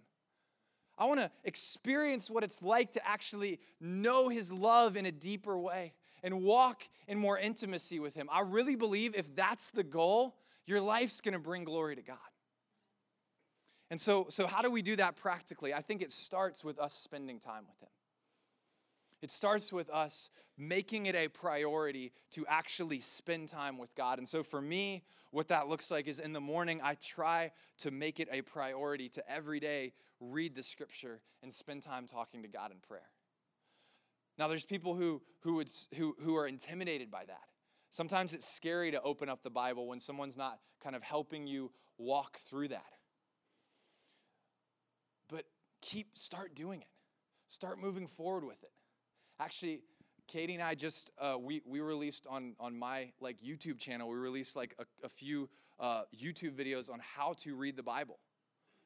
I 0.98 1.06
want 1.06 1.20
to 1.20 1.32
experience 1.44 2.30
what 2.30 2.44
it's 2.44 2.62
like 2.62 2.94
to 2.94 3.08
actually 3.08 3.60
know 3.80 4.30
His 4.30 4.52
love 4.52 4.96
in 4.96 5.06
a 5.06 5.12
deeper 5.12 5.58
way 5.58 5.94
and 6.24 6.42
walk 6.42 6.88
in 7.08 7.18
more 7.18 7.38
intimacy 7.38 8.00
with 8.00 8.14
Him. 8.14 8.30
I 8.32 8.42
really 8.42 8.76
believe 8.76 9.16
if 9.16 9.36
that's 9.36 9.72
the 9.72 9.84
goal, 9.84 10.36
your 10.66 10.80
life's 10.80 11.22
going 11.22 11.34
to 11.34 11.40
bring 11.40 11.64
glory 11.64 11.96
to 11.96 12.02
God. 12.02 12.18
And 13.90 14.00
so, 14.00 14.28
so, 14.30 14.48
how 14.48 14.62
do 14.62 14.72
we 14.72 14.82
do 14.82 14.96
that 14.96 15.16
practically? 15.16 15.74
I 15.74 15.82
think 15.82 16.02
it 16.02 16.12
starts 16.12 16.64
with 16.64 16.80
us 16.80 16.94
spending 16.94 17.40
time 17.40 17.66
with 17.68 17.80
Him. 17.82 17.90
It 19.24 19.32
starts 19.32 19.72
with 19.72 19.90
us 19.90 20.30
making 20.58 21.06
it 21.06 21.16
a 21.16 21.30
priority 21.30 22.12
to 22.32 22.46
actually 22.48 23.00
spend 23.00 23.48
time 23.48 23.78
with 23.78 23.96
God. 23.96 24.18
And 24.18 24.28
so 24.28 24.44
for 24.44 24.62
me, 24.62 25.04
what 25.32 25.48
that 25.48 25.68
looks 25.68 25.90
like 25.90 26.08
is 26.08 26.20
in 26.20 26.34
the 26.34 26.42
morning, 26.42 26.82
I 26.84 26.96
try 26.96 27.52
to 27.80 27.90
make 27.90 28.20
it 28.20 28.28
a 28.32 28.42
priority 28.42 29.10
to 29.10 29.32
every 29.32 29.60
day 29.60 29.94
read 30.32 30.56
the 30.56 30.64
scripture 30.64 31.22
and 31.42 31.54
spend 31.54 31.84
time 31.84 32.06
talking 32.06 32.42
to 32.44 32.48
God 32.48 32.72
in 32.72 32.78
prayer. 32.78 33.10
Now, 34.38 34.48
there's 34.48 34.66
people 34.66 34.96
who, 34.96 35.22
who, 35.42 35.56
would, 35.56 35.70
who, 35.96 36.16
who 36.24 36.36
are 36.36 36.48
intimidated 36.48 37.12
by 37.12 37.26
that. 37.26 37.42
Sometimes 37.92 38.34
it's 38.34 38.48
scary 38.48 38.90
to 38.92 39.02
open 39.02 39.30
up 39.30 39.44
the 39.44 39.52
Bible 39.52 39.88
when 39.88 40.00
someone's 40.00 40.38
not 40.38 40.60
kind 40.84 40.96
of 40.96 41.04
helping 41.04 41.46
you 41.46 41.72
walk 41.98 42.38
through 42.38 42.70
that. 42.70 42.86
But 45.30 45.46
keep, 45.82 46.18
start 46.18 46.56
doing 46.56 46.82
it. 46.82 46.88
Start 47.48 47.80
moving 47.80 48.08
forward 48.08 48.44
with 48.44 48.64
it. 48.64 48.72
Actually, 49.40 49.82
Katie 50.28 50.56
and 50.56 50.64
I 50.64 50.74
just 50.74 51.12
uh, 51.20 51.36
we 51.40 51.62
we 51.66 51.82
released 51.82 52.28
on 52.30 52.56
on 52.60 52.78
my 52.78 53.12
like 53.20 53.42
YouTube 53.42 53.78
channel. 53.78 54.10
We 54.10 54.16
released 54.16 54.56
like 54.56 54.74
a, 54.80 54.86
a 55.06 55.10
few 55.10 55.50
uh, 55.80 56.04
YouTube 56.16 56.56
videos 56.56 56.92
on 56.92 57.00
how 57.02 57.34
to 57.40 57.56
read 57.56 57.76
the 57.76 57.84
Bible. 57.84 58.20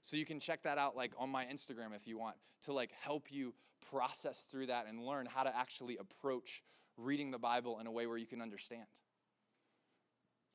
So 0.02 0.18
you 0.18 0.26
can 0.26 0.40
check 0.40 0.64
that 0.64 0.78
out 0.78 0.96
like 0.96 1.14
on 1.18 1.30
my 1.30 1.46
Instagram 1.46 1.96
if 1.96 2.08
you 2.08 2.18
want 2.18 2.36
to 2.64 2.74
like 2.74 2.92
help 3.02 3.32
you 3.32 3.54
process 3.92 4.44
through 4.44 4.68
that 4.68 4.86
and 4.88 5.04
learn 5.04 5.26
how 5.26 5.44
to 5.44 5.56
actually 5.56 5.98
approach 5.98 6.64
reading 6.98 7.32
the 7.32 7.40
Bible 7.40 7.80
in 7.80 7.88
a 7.88 7.92
way 7.92 8.08
where 8.08 8.18
you 8.18 8.26
can 8.26 8.42
understand. 8.42 8.88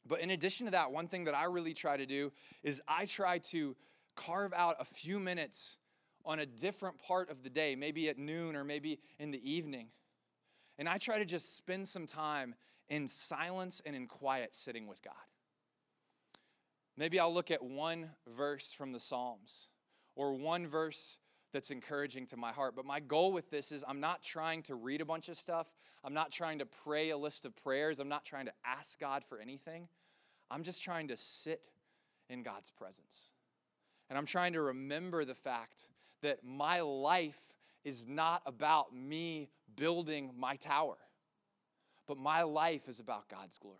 But 0.07 0.21
in 0.21 0.31
addition 0.31 0.67
to 0.67 0.73
that, 0.73 0.91
one 0.91 1.07
thing 1.07 1.25
that 1.25 1.35
I 1.35 1.45
really 1.45 1.75
try 1.75 1.97
to 1.97 2.07
do 2.07 2.33
is 2.63 2.83
I 2.89 3.07
try 3.07 3.39
to 3.39 3.77
carve 4.17 4.53
out 4.53 4.77
a 4.81 4.85
few 4.85 5.21
minutes 5.21 5.79
on 6.25 6.41
a 6.41 6.47
different 6.47 6.99
part 6.99 7.31
of 7.31 7.43
the 7.43 7.51
day, 7.51 7.77
maybe 7.77 8.09
at 8.09 8.19
noon 8.19 8.57
or 8.57 8.65
maybe 8.65 8.99
in 9.19 9.31
the 9.31 9.51
evening. 9.51 9.89
And 10.79 10.89
I 10.89 10.99
try 10.99 11.19
to 11.19 11.25
just 11.25 11.57
spend 11.57 11.87
some 11.87 12.07
time 12.07 12.55
in 12.89 13.07
silence 13.07 13.81
and 13.85 13.95
in 13.95 14.07
quiet 14.07 14.55
sitting 14.55 14.87
with 14.87 15.03
God. 15.03 15.15
Maybe 16.97 17.19
I'll 17.19 17.33
look 17.33 17.51
at 17.51 17.63
one 17.63 18.11
verse 18.29 18.73
from 18.73 18.93
the 18.93 19.01
Psalms 19.01 19.71
or 20.15 20.35
one 20.35 20.67
verse 20.67 21.19
that's 21.53 21.71
encouraging 21.71 22.27
to 22.27 22.37
my 22.37 22.53
heart. 22.53 22.75
But 22.75 22.85
my 22.85 23.01
goal 23.01 23.33
with 23.33 23.51
this 23.51 23.73
is 23.73 23.85
I'm 23.87 24.01
not 24.01 24.23
trying 24.23 24.63
to 24.65 24.75
read 24.75 25.01
a 25.01 25.05
bunch 25.05 25.29
of 25.29 25.37
stuff. 25.37 25.75
I'm 26.05 26.15
not 26.15 26.31
trying 26.31 26.59
to 26.59 26.67
pray 26.67 27.11
a 27.11 27.17
list 27.17 27.45
of 27.45 27.55
prayers. 27.57 28.01
I'm 28.01 28.09
not 28.09 28.25
trying 28.25 28.47
to 28.47 28.53
ask 28.65 28.99
God 28.99 29.25
for 29.25 29.39
anything. 29.39 29.89
I'm 30.51 30.63
just 30.63 30.83
trying 30.83 31.09
to 31.09 31.17
sit 31.17 31.69
in 32.29 32.43
God's 32.43 32.71
presence. 32.71 33.33
And 34.09 34.19
I'm 34.19 34.27
trying 34.27 34.55
to 34.55 34.63
remember 34.63 35.25
the 35.25 35.35
fact 35.35 35.89
that 36.23 36.45
my 36.45 36.81
life 36.81 37.55
is 37.85 38.07
not 38.07 38.43
about 38.47 38.95
me 38.95 39.51
building 39.77 40.31
my 40.37 40.57
tower, 40.57 40.97
but 42.07 42.19
my 42.19 42.43
life 42.43 42.89
is 42.89 43.01
about 43.01 43.29
God's 43.29 43.59
glory. 43.59 43.79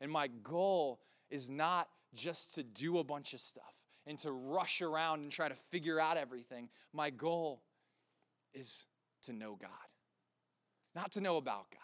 And 0.00 0.10
my 0.10 0.28
goal 0.28 1.00
is 1.30 1.50
not 1.50 1.88
just 2.14 2.54
to 2.54 2.62
do 2.62 2.98
a 2.98 3.04
bunch 3.04 3.34
of 3.34 3.40
stuff 3.40 3.74
and 4.06 4.18
to 4.18 4.32
rush 4.32 4.82
around 4.82 5.20
and 5.20 5.30
try 5.30 5.48
to 5.48 5.54
figure 5.54 6.00
out 6.00 6.16
everything. 6.16 6.68
My 6.92 7.10
goal 7.10 7.62
is 8.54 8.86
to 9.22 9.32
know 9.32 9.56
God. 9.60 9.70
Not 10.94 11.12
to 11.12 11.20
know 11.20 11.36
about 11.36 11.70
God, 11.70 11.80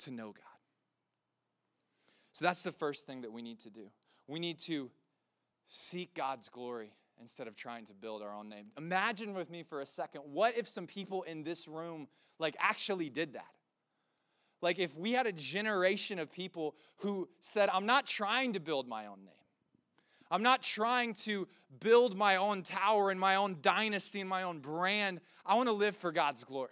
to 0.00 0.10
know 0.10 0.28
God. 0.28 0.42
So 2.32 2.44
that's 2.44 2.64
the 2.64 2.72
first 2.72 3.06
thing 3.06 3.20
that 3.22 3.32
we 3.32 3.42
need 3.42 3.60
to 3.60 3.70
do. 3.70 3.90
We 4.26 4.40
need 4.40 4.58
to 4.60 4.90
seek 5.68 6.14
God's 6.14 6.48
glory 6.48 6.92
instead 7.20 7.46
of 7.46 7.54
trying 7.54 7.84
to 7.86 7.94
build 7.94 8.22
our 8.22 8.34
own 8.34 8.48
name. 8.48 8.66
Imagine 8.76 9.34
with 9.34 9.50
me 9.50 9.62
for 9.62 9.80
a 9.80 9.86
second, 9.86 10.22
what 10.22 10.58
if 10.58 10.66
some 10.66 10.86
people 10.86 11.22
in 11.22 11.44
this 11.44 11.68
room 11.68 12.08
like 12.40 12.56
actually 12.58 13.08
did 13.08 13.34
that? 13.34 13.46
Like 14.64 14.78
if 14.78 14.96
we 14.96 15.12
had 15.12 15.26
a 15.26 15.32
generation 15.32 16.18
of 16.18 16.32
people 16.32 16.74
who 16.96 17.28
said, 17.42 17.68
I'm 17.70 17.84
not 17.84 18.06
trying 18.06 18.54
to 18.54 18.60
build 18.60 18.88
my 18.88 19.04
own 19.06 19.18
name. 19.18 19.34
I'm 20.30 20.42
not 20.42 20.62
trying 20.62 21.12
to 21.24 21.46
build 21.80 22.16
my 22.16 22.36
own 22.36 22.62
tower 22.62 23.10
and 23.10 23.20
my 23.20 23.36
own 23.36 23.58
dynasty 23.60 24.20
and 24.20 24.28
my 24.28 24.42
own 24.42 24.60
brand. 24.60 25.20
I 25.44 25.54
want 25.54 25.68
to 25.68 25.74
live 25.74 25.94
for 25.94 26.10
God's 26.12 26.44
glory. 26.44 26.70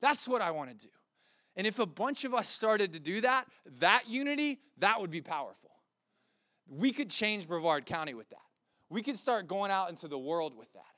That's 0.00 0.28
what 0.28 0.42
I 0.42 0.50
want 0.50 0.76
to 0.76 0.86
do. 0.88 0.92
And 1.54 1.64
if 1.64 1.78
a 1.78 1.86
bunch 1.86 2.24
of 2.24 2.34
us 2.34 2.48
started 2.48 2.92
to 2.94 2.98
do 2.98 3.20
that, 3.20 3.44
that 3.78 4.02
unity, 4.08 4.58
that 4.78 5.00
would 5.00 5.10
be 5.12 5.20
powerful. 5.20 5.70
We 6.68 6.90
could 6.90 7.08
change 7.08 7.46
Brevard 7.46 7.86
County 7.86 8.14
with 8.14 8.30
that. 8.30 8.42
We 8.90 9.00
could 9.00 9.16
start 9.16 9.46
going 9.46 9.70
out 9.70 9.90
into 9.90 10.08
the 10.08 10.18
world 10.18 10.58
with 10.58 10.72
that. 10.72 10.91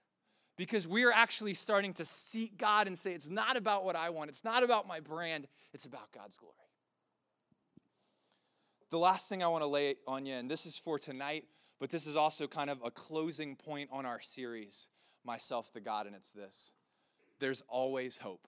Because 0.57 0.87
we 0.87 1.05
are 1.05 1.13
actually 1.13 1.55
starting 1.55 1.93
to 1.95 2.05
seek 2.05 2.57
God 2.59 2.87
and 2.87 2.97
say, 2.97 3.13
it's 3.13 3.29
not 3.29 3.57
about 3.57 3.85
what 3.85 3.97
I 3.97 4.11
want, 4.11 4.31
it's 4.31 4.45
not 4.45 4.63
about 4.63 4.87
my 4.87 5.01
brand, 5.01 5.49
it's 5.73 5.87
about 5.87 6.13
God's 6.13 6.39
glory. 6.39 6.55
The 8.91 8.99
last 8.99 9.29
thing 9.29 9.43
I 9.43 9.49
want 9.49 9.65
to 9.65 9.69
lay 9.69 9.97
on 10.07 10.27
you, 10.27 10.35
and 10.35 10.49
this 10.49 10.67
is 10.67 10.77
for 10.77 10.99
tonight, 10.99 11.45
but 11.81 11.91
this 11.91 12.07
is 12.07 12.15
also 12.15 12.47
kind 12.47 12.71
of 12.71 12.81
a 12.85 12.91
closing 12.91 13.57
point 13.57 13.91
on 13.93 14.07
our 14.07 14.21
series, 14.21 14.91
Myself 15.25 15.73
the 15.73 15.81
God, 15.81 16.07
and 16.07 16.15
it's 16.15 16.33
this 16.33 16.73
there's 17.41 17.63
always 17.69 18.19
hope. 18.19 18.47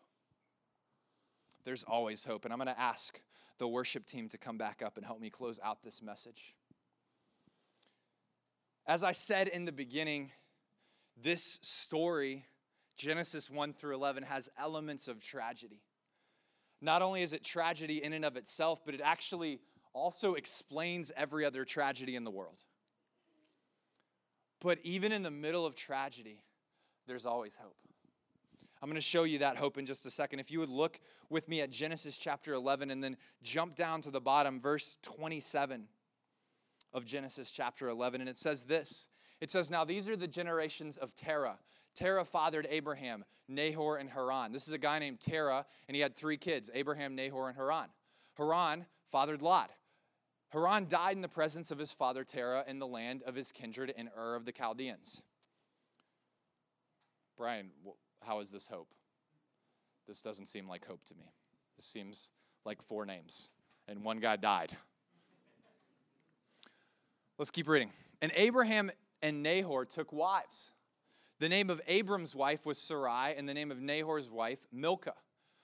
There's 1.65 1.85
always 1.85 2.25
hope. 2.25 2.45
And 2.45 2.53
I'm 2.53 2.59
going 2.59 2.75
to 2.75 2.81
ask 2.81 3.21
the 3.59 3.67
worship 3.67 4.07
team 4.07 4.29
to 4.29 4.39
come 4.39 4.57
back 4.57 4.83
up 4.83 4.97
and 4.97 5.05
help 5.05 5.21
me 5.21 5.31
close 5.31 5.59
out 5.63 5.83
this 5.83 6.03
message. 6.03 6.55
As 8.87 9.03
I 9.03 9.13
said 9.13 9.49
in 9.49 9.65
the 9.65 9.73
beginning, 9.73 10.31
this 11.23 11.59
story, 11.63 12.45
Genesis 12.97 13.51
1 13.51 13.73
through 13.75 13.95
11, 13.95 14.23
has 14.25 14.49
elements 14.59 15.09
of 15.09 15.25
tragedy. 15.25 15.83
Not 16.81 17.03
only 17.03 17.23
is 17.23 17.33
it 17.33 17.43
tragedy 17.43 18.03
in 18.03 18.13
and 18.13 18.25
of 18.25 18.37
itself, 18.37 18.85
but 18.85 18.95
it 18.95 19.01
actually 19.03 19.61
also 19.93 20.35
explains 20.35 21.11
every 21.17 21.45
other 21.45 21.65
tragedy 21.65 22.17
in 22.17 22.25
the 22.25 22.31
world. 22.31 22.63
But 24.61 24.79
even 24.83 25.13
in 25.13 25.23
the 25.23 25.31
middle 25.31 25.65
of 25.65 25.75
tragedy, 25.75 26.43
there's 27.07 27.27
always 27.27 27.57
hope. 27.57 27.77
I'm 28.83 28.91
going 28.91 28.97
to 28.97 29.01
show 29.01 29.25
you 29.25 29.39
that 29.39 29.57
hope 29.57 29.79
in 29.79 29.87
just 29.87 30.05
a 30.05 30.11
second. 30.11 30.39
If 30.39 30.51
you 30.51 30.61
would 30.61 30.69
look 30.69 31.01
with 31.31 31.49
me 31.49 31.63
at 31.63 31.71
Genesis 31.71 32.19
chapter 32.19 32.53
11 32.53 32.91
and 32.91 33.03
then 33.03 33.17
jump 33.43 33.75
down 33.75 34.03
to 34.03 34.11
the 34.11 34.21
bottom, 34.21 34.61
verse 34.61 34.99
27 35.03 35.89
of 36.93 37.05
Genesis 37.07 37.51
chapter 37.51 37.89
11. 37.89 38.21
And 38.21 38.29
it 38.29 38.37
says 38.37 38.65
this 38.65 39.09
It 39.41 39.51
says, 39.51 39.71
Now 39.71 39.85
these 39.85 40.09
are 40.09 40.17
the 40.17 40.29
generations 40.29 40.97
of 40.97 41.15
Terah. 41.15 41.59
Terah 41.95 42.25
fathered 42.25 42.67
Abraham, 42.71 43.25
Nahor, 43.49 43.97
and 43.97 44.11
Haran. 44.11 44.53
This 44.53 44.67
is 44.67 44.75
a 44.75 44.79
guy 44.79 44.99
named 44.99 45.21
Terah, 45.21 45.65
and 45.89 45.95
he 45.95 46.03
had 46.03 46.15
three 46.15 46.37
kids 46.37 46.71
Abraham, 46.75 47.15
Nahor, 47.15 47.49
and 47.49 47.57
Haran. 47.57 47.89
Haran 48.35 48.87
fathered 49.11 49.43
Lot. 49.43 49.71
Haran 50.51 50.87
died 50.89 51.17
in 51.17 51.23
the 51.23 51.29
presence 51.29 51.71
of 51.71 51.79
his 51.79 51.93
father 51.93 52.23
Terah 52.23 52.65
in 52.67 52.79
the 52.79 52.87
land 52.87 53.23
of 53.25 53.35
his 53.35 53.51
kindred 53.51 53.93
in 53.97 54.09
Ur 54.17 54.37
of 54.37 54.45
the 54.45 54.53
Chaldeans. 54.53 55.23
Brian, 57.37 57.71
how 58.23 58.41
is 58.41 58.51
this 58.51 58.69
hope? 58.69 58.89
This 60.07 60.23
doesn't 60.23 60.47
seem 60.47 60.69
like 60.69 60.87
hope 60.87 61.05
to 61.07 61.15
me. 61.15 61.33
This 61.77 61.85
seems 61.85 62.31
like 62.65 62.81
four 62.81 63.05
names, 63.05 63.51
and 63.89 64.05
one 64.05 64.19
guy 64.19 64.37
died. 64.37 64.73
Let's 67.39 67.51
keep 67.51 67.69
reading. 67.69 67.91
And 68.23 68.33
Abraham 68.35 68.91
and 69.27 69.43
Nahor 69.43 69.85
took 69.85 70.13
wives. 70.13 70.73
The 71.41 71.49
name 71.49 71.69
of 71.69 71.81
Abram's 71.89 72.33
wife 72.33 72.65
was 72.65 72.79
Sarai, 72.79 73.35
and 73.37 73.49
the 73.49 73.55
name 73.55 73.73
of 73.73 73.83
Nahor's 73.83 74.31
wife, 74.31 74.65
Milcah, 74.73 75.17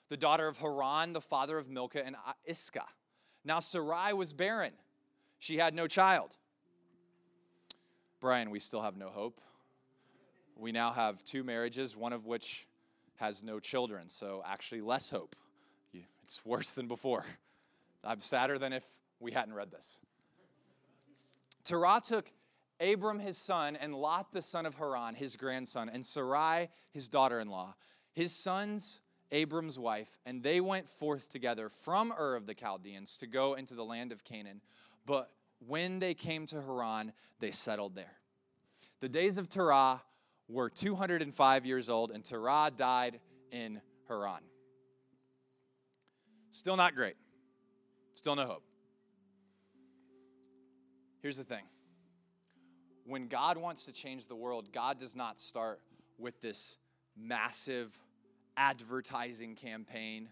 the 0.09 0.17
daughter 0.17 0.49
of 0.49 0.59
Haran, 0.59 1.13
the 1.13 1.21
father 1.21 1.59
of 1.59 1.71
Milcah 1.71 2.05
and 2.05 2.17
Iscah. 2.45 2.89
Now 3.45 3.61
Sarai 3.61 4.15
was 4.15 4.33
barren, 4.33 4.73
she 5.39 5.59
had 5.59 5.77
no 5.77 5.87
child. 5.87 6.37
Brian, 8.21 8.51
we 8.51 8.59
still 8.59 8.83
have 8.83 8.97
no 8.97 9.11
hope. 9.11 9.41
We 10.57 10.73
now 10.73 10.91
have 10.91 11.23
two 11.23 11.45
marriages, 11.45 11.97
one 11.97 12.13
of 12.13 12.27
which 12.27 12.67
has 13.17 13.45
no 13.45 13.61
children, 13.61 14.09
so 14.09 14.43
actually 14.45 14.81
less 14.81 15.09
hope. 15.09 15.37
It's 16.25 16.45
worse 16.45 16.75
than 16.75 16.89
before. 16.89 17.25
I'm 18.03 18.21
sadder 18.21 18.59
than 18.59 18.73
if 18.73 18.85
we 19.21 19.31
hadn't 19.31 19.55
read 19.55 19.71
this. 19.71 20.03
Terah 21.63 22.01
took 22.03 22.29
Abram 22.83 23.21
his 23.21 23.39
son 23.39 23.77
and 23.77 23.95
Lot 23.95 24.33
the 24.33 24.43
son 24.43 24.67
of 24.67 24.75
Haran, 24.75 25.15
his 25.15 25.37
grandson, 25.37 25.89
and 25.89 26.05
Sarai 26.05 26.69
his 26.91 27.09
daughter 27.09 27.41
in 27.41 27.49
law, 27.49 27.75
his 28.13 28.33
sons 28.33 29.01
Abram's 29.31 29.79
wife, 29.79 30.19
and 30.27 30.43
they 30.43 30.61
went 30.61 30.89
forth 30.89 31.29
together 31.29 31.69
from 31.69 32.13
Ur 32.13 32.37
of 32.37 32.47
the 32.47 32.55
Chaldeans 32.55 33.17
to 33.19 33.27
go 33.27 33.55
into 33.55 33.75
the 33.75 33.85
land 33.85 34.13
of 34.13 34.25
Canaan. 34.25 34.61
But 35.07 35.31
when 35.67 36.01
they 36.01 36.15
came 36.15 36.45
to 36.47 36.61
Haran, 36.61 37.13
they 37.41 37.51
settled 37.51 37.95
there. 37.95 38.19
The 39.01 39.09
days 39.09 39.39
of 39.39 39.49
Terah 39.49 40.03
were 40.49 40.69
205 40.69 41.67
years 41.67 41.89
old, 41.89 42.11
and 42.11 42.23
Terah 42.23 42.71
died 42.77 43.21
in 43.51 43.81
Haran. 44.07 44.43
Still 46.51 46.77
not 46.77 46.95
great. 46.95 47.17
Still 48.15 48.37
no 48.37 48.47
hope. 48.47 48.65
Here's 51.23 51.39
the 51.39 51.45
thing 51.45 51.63
when 53.05 53.29
God 53.29 53.57
wants 53.57 53.87
to 53.87 53.93
change 53.93 54.27
the 54.27 54.37
world, 54.37 54.73
God 54.73 54.99
does 54.99 55.17
not 55.17 55.39
start 55.39 55.81
with 56.19 56.41
this 56.41 56.79
massive 57.17 57.99
advertising 58.57 59.55
campaign 59.55 60.29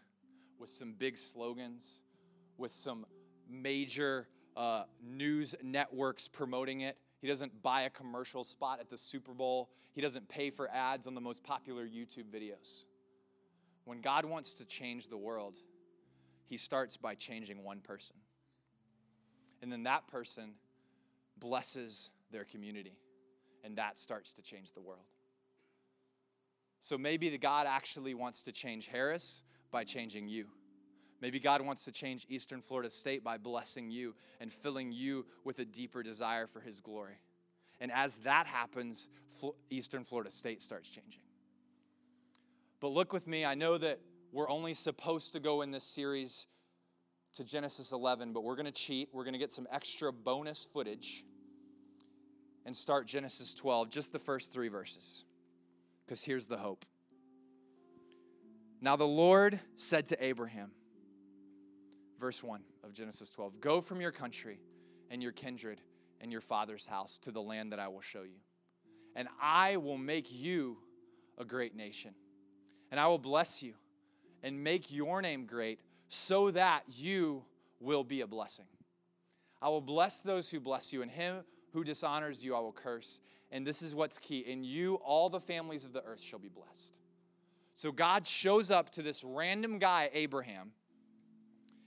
with 0.59 0.69
some 0.69 0.93
big 0.93 1.17
slogans, 1.17 2.03
with 2.59 2.71
some 2.71 3.07
major 3.49 4.29
uh, 4.57 4.85
news 5.03 5.55
networks 5.63 6.29
promoting 6.29 6.83
it. 6.83 6.99
He 7.21 7.27
doesn't 7.27 7.63
buy 7.63 7.83
a 7.83 7.91
commercial 7.91 8.45
spot 8.45 8.81
at 8.81 8.89
the 8.89 8.99
Super 8.99 9.33
Bowl. 9.33 9.71
He 9.93 10.01
doesn't 10.01 10.29
pay 10.29 10.51
for 10.51 10.71
ads 10.71 11.07
on 11.07 11.15
the 11.15 11.21
most 11.21 11.43
popular 11.43 11.85
YouTube 11.85 12.31
videos. 12.33 12.85
When 13.85 14.01
God 14.01 14.25
wants 14.25 14.55
to 14.55 14.67
change 14.67 15.09
the 15.09 15.17
world, 15.17 15.57
He 16.47 16.57
starts 16.57 16.97
by 16.97 17.15
changing 17.15 17.63
one 17.63 17.81
person. 17.81 18.17
And 19.63 19.71
then 19.71 19.83
that 19.85 20.07
person 20.07 20.53
blesses 21.39 22.11
their 22.31 22.45
community, 22.45 22.97
and 23.65 23.77
that 23.77 23.99
starts 23.99 24.33
to 24.35 24.43
change 24.43 24.73
the 24.73 24.81
world. 24.81 25.05
So 26.81 26.97
maybe 26.97 27.29
the 27.29 27.39
God 27.39 27.67
actually 27.69 28.15
wants 28.15 28.43
to 28.43 28.53
change 28.53 28.89
Harris 28.89 29.43
by 29.71 29.85
changing 29.85 30.29
you. 30.29 30.47
Maybe 31.21 31.39
God 31.39 31.61
wants 31.61 31.85
to 31.85 31.93
change 31.93 32.25
Eastern 32.31 32.63
Florida 32.63 32.89
State 32.89 33.23
by 33.23 33.37
blessing 33.37 33.91
you 33.91 34.15
and 34.41 34.51
filling 34.51 34.91
you 34.91 35.27
with 35.45 35.59
a 35.59 35.67
deeper 35.67 36.03
desire 36.03 36.47
for 36.47 36.61
His 36.61 36.81
glory. 36.81 37.19
And 37.81 37.93
as 37.93 38.19
that 38.19 38.47
happens, 38.47 39.09
Eastern 39.69 40.05
Florida 40.05 40.31
State 40.31 40.63
starts 40.63 40.91
changing. 40.91 41.23
But 42.81 42.89
look 42.89 43.13
with 43.13 43.27
me, 43.27 43.45
I 43.45 43.55
know 43.55 43.77
that 43.77 44.01
we're 44.33 44.49
only 44.49 44.73
supposed 44.73 45.35
to 45.35 45.41
go 45.41 45.61
in 45.61 45.71
this 45.71 45.85
series 45.85 46.47
to 47.35 47.45
Genesis 47.45 47.93
11, 47.93 48.33
but 48.33 48.43
we're 48.43 48.57
going 48.57 48.67
to 48.67 48.73
cheat. 48.73 49.11
We're 49.13 49.25
going 49.25 49.35
to 49.35 49.39
get 49.39 49.53
some 49.53 49.67
extra 49.71 50.13
bonus 50.13 50.67
footage 50.73 51.25
and 52.65 52.75
start 52.75 53.07
Genesis 53.07 53.55
12, 53.55 53.89
just 53.89 54.13
the 54.13 54.19
first 54.19 54.53
three 54.53 54.69
verses. 54.69 55.25
Because 56.05 56.25
here's 56.25 56.47
the 56.47 56.57
hope. 56.57 56.85
Now 58.81 58.97
the 58.97 59.07
Lord 59.07 59.61
said 59.77 60.07
to 60.09 60.25
Abraham, 60.25 60.71
verse 62.19 62.43
1 62.43 62.63
of 62.85 62.93
Genesis 62.93 63.31
12 63.31 63.61
Go 63.61 63.81
from 63.81 64.01
your 64.01 64.11
country 64.11 64.61
and 65.11 65.23
your 65.23 65.33
kindred 65.33 65.81
and 66.21 66.31
your 66.31 66.41
father's 66.41 66.87
house 66.87 67.19
to 67.19 67.31
the 67.31 67.43
land 67.43 67.73
that 67.73 67.79
I 67.79 67.89
will 67.89 68.01
show 68.01 68.23
you. 68.23 68.41
And 69.17 69.29
I 69.41 69.77
will 69.77 69.99
make 69.99 70.29
you 70.31 70.79
a 71.39 71.45
great 71.45 71.75
nation. 71.75 72.15
And 72.91 73.01
I 73.01 73.07
will 73.07 73.19
bless 73.19 73.63
you 73.63 73.75
and 74.43 74.63
make 74.63 74.93
your 74.93 75.21
name 75.23 75.47
great 75.47 75.81
so 76.09 76.51
that 76.51 76.83
you 76.89 77.45
will 77.81 78.05
be 78.05 78.21
a 78.21 78.27
blessing. 78.27 78.67
I 79.63 79.69
will 79.69 79.81
bless 79.81 80.21
those 80.21 80.51
who 80.51 80.59
bless 80.59 80.93
you, 80.93 81.03
and 81.03 81.11
him 81.11 81.45
who 81.73 81.85
dishonors 81.85 82.45
you 82.45 82.55
I 82.55 82.61
will 82.61 82.73
curse. 82.73 83.21
And 83.53 83.67
this 83.67 83.83
is 83.83 83.95
what's 83.95 84.19
key 84.19 84.41
in 84.41 84.63
you, 84.63 84.95
all 85.05 85.29
the 85.29 85.41
families 85.41 85.85
of 85.85 85.93
the 85.93 86.05
earth 86.05 86.21
shall 86.21 86.39
be 86.39 86.49
blessed. 86.49 86.99
So 87.75 87.93
God 87.93 88.27
shows 88.27 88.71
up 88.71 88.91
to 88.91 89.03
this 89.03 89.25
random 89.25 89.79
guy, 89.79 90.11
Abraham, 90.13 90.73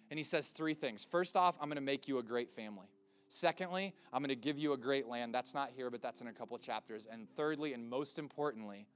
and 0.10 0.18
he 0.18 0.24
says 0.24 0.50
three 0.50 0.74
things. 0.74 1.06
First 1.06 1.36
off, 1.36 1.58
I'm 1.62 1.68
going 1.68 1.76
to 1.76 1.82
make 1.82 2.08
you 2.08 2.20
a 2.20 2.24
great 2.24 2.52
family. 2.52 2.88
Secondly, 3.28 3.94
I'm 4.12 4.22
going 4.22 4.30
to 4.30 4.36
give 4.36 4.60
you 4.60 4.74
a 4.74 4.78
great 4.78 5.08
land. 5.08 5.34
That's 5.34 5.56
not 5.56 5.72
here, 5.76 5.90
but 5.90 6.02
that's 6.02 6.22
in 6.22 6.28
a 6.28 6.34
couple 6.34 6.56
of 6.56 6.62
chapters. 6.62 7.08
And 7.12 7.28
thirdly, 7.36 7.74
and 7.74 7.90
most 7.90 8.20
importantly, 8.20 8.88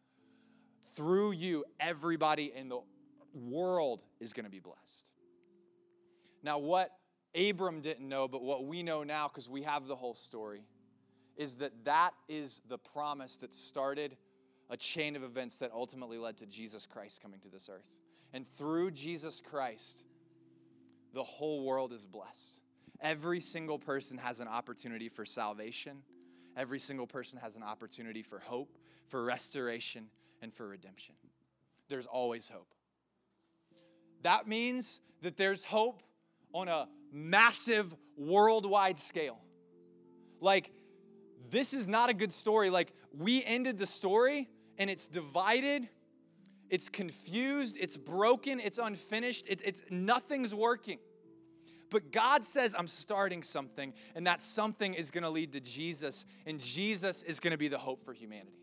through 0.96 1.32
you, 1.32 1.66
everybody 1.80 2.54
in 2.56 2.70
the 2.70 2.80
world 3.34 4.04
is 4.20 4.34
going 4.34 4.46
to 4.46 4.52
be 4.52 4.60
blessed. 4.60 5.10
Now, 6.44 6.60
what 6.60 6.92
Abram 7.36 7.82
didn't 7.82 8.08
know, 8.08 8.28
but 8.28 8.44
what 8.44 8.66
we 8.66 8.84
know 8.84 9.04
now, 9.04 9.28
because 9.28 9.50
we 9.50 9.64
have 9.64 9.88
the 9.88 9.96
whole 9.96 10.14
story, 10.14 10.62
is 11.38 11.58
that 11.58 11.86
that 11.86 12.14
is 12.28 12.62
the 12.68 12.78
promise 12.78 13.38
that 13.38 13.54
started 13.54 14.18
a 14.70 14.78
chain 14.78 15.16
of 15.16 15.24
events 15.24 15.60
that 15.60 15.72
ultimately 15.74 16.18
led 16.18 16.38
to 16.38 16.46
Jesus 16.46 16.86
Christ 16.86 17.22
coming 17.22 17.40
to 17.42 17.50
this 17.50 17.70
earth. 17.72 18.02
And 18.34 18.48
through 18.48 18.92
Jesus 18.92 19.40
Christ, 19.40 20.04
the 21.14 21.24
whole 21.24 21.64
world 21.64 21.94
is 21.94 22.06
blessed. 22.06 22.62
Every 23.00 23.40
single 23.40 23.80
person 23.80 24.18
has 24.18 24.42
an 24.42 24.48
opportunity 24.48 25.08
for 25.08 25.26
salvation. 25.26 26.02
Every 26.58 26.80
single 26.80 27.08
person 27.08 27.40
has 27.40 27.56
an 27.56 27.64
opportunity 27.64 28.24
for 28.24 28.40
hope, 28.40 28.78
for 29.08 29.24
restoration, 29.24 30.08
and 30.42 30.52
for 30.52 30.68
redemption. 30.68 31.16
There's 31.88 32.08
always 32.08 32.50
hope. 32.50 32.74
That 34.24 34.48
means 34.48 35.00
that 35.22 35.38
there's 35.38 35.64
hope 35.64 36.04
on 36.54 36.68
a 36.68 36.88
massive 37.12 37.96
worldwide 38.18 38.98
scale. 38.98 39.40
Like, 40.42 40.72
this 41.50 41.74
is 41.74 41.88
not 41.88 42.10
a 42.10 42.14
good 42.14 42.32
story. 42.32 42.70
Like, 42.70 42.94
we 43.18 43.44
ended 43.44 43.78
the 43.78 43.86
story 43.86 44.50
and 44.78 44.90
it's 44.90 45.08
divided, 45.08 45.88
it's 46.70 46.90
confused, 46.90 47.78
it's 47.80 47.98
broken, 47.98 48.60
it's 48.60 48.78
unfinished, 48.78 49.48
it, 49.50 49.62
it's 49.66 49.84
nothing's 49.90 50.54
working. 50.54 51.00
But 51.90 52.12
God 52.12 52.46
says, 52.46 52.76
I'm 52.78 52.88
starting 52.88 53.44
something, 53.44 53.94
and 54.14 54.28
that 54.28 54.42
something 54.42 54.94
is 54.94 55.10
gonna 55.10 55.30
lead 55.30 55.54
to 55.54 55.62
Jesus, 55.62 56.26
and 56.46 56.60
Jesus 56.60 57.24
is 57.24 57.40
gonna 57.40 57.58
be 57.58 57.70
the 57.70 57.78
hope 57.78 58.04
for 58.04 58.14
humanity. 58.14 58.58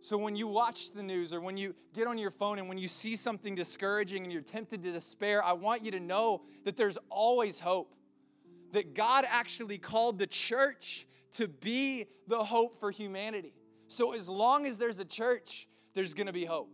So 0.00 0.16
when 0.16 0.36
you 0.36 0.46
watch 0.46 0.92
the 0.92 1.02
news 1.02 1.32
or 1.32 1.40
when 1.40 1.56
you 1.56 1.74
get 1.92 2.06
on 2.06 2.18
your 2.18 2.30
phone 2.30 2.58
and 2.58 2.68
when 2.68 2.78
you 2.78 2.86
see 2.86 3.16
something 3.16 3.54
discouraging 3.54 4.22
and 4.22 4.32
you're 4.32 4.42
tempted 4.42 4.82
to 4.84 4.92
despair, 4.92 5.44
I 5.44 5.54
want 5.54 5.84
you 5.84 5.90
to 5.92 6.00
know 6.00 6.42
that 6.64 6.76
there's 6.76 6.98
always 7.10 7.58
hope. 7.58 7.94
That 8.72 8.94
God 8.94 9.24
actually 9.28 9.78
called 9.78 10.18
the 10.18 10.26
church 10.26 11.06
to 11.32 11.48
be 11.48 12.06
the 12.26 12.42
hope 12.42 12.78
for 12.80 12.90
humanity. 12.90 13.54
So 13.88 14.14
as 14.14 14.28
long 14.28 14.66
as 14.66 14.78
there's 14.78 14.98
a 14.98 15.04
church, 15.04 15.66
there's 15.94 16.14
to 16.26 16.32
be 16.32 16.44
hope. 16.44 16.70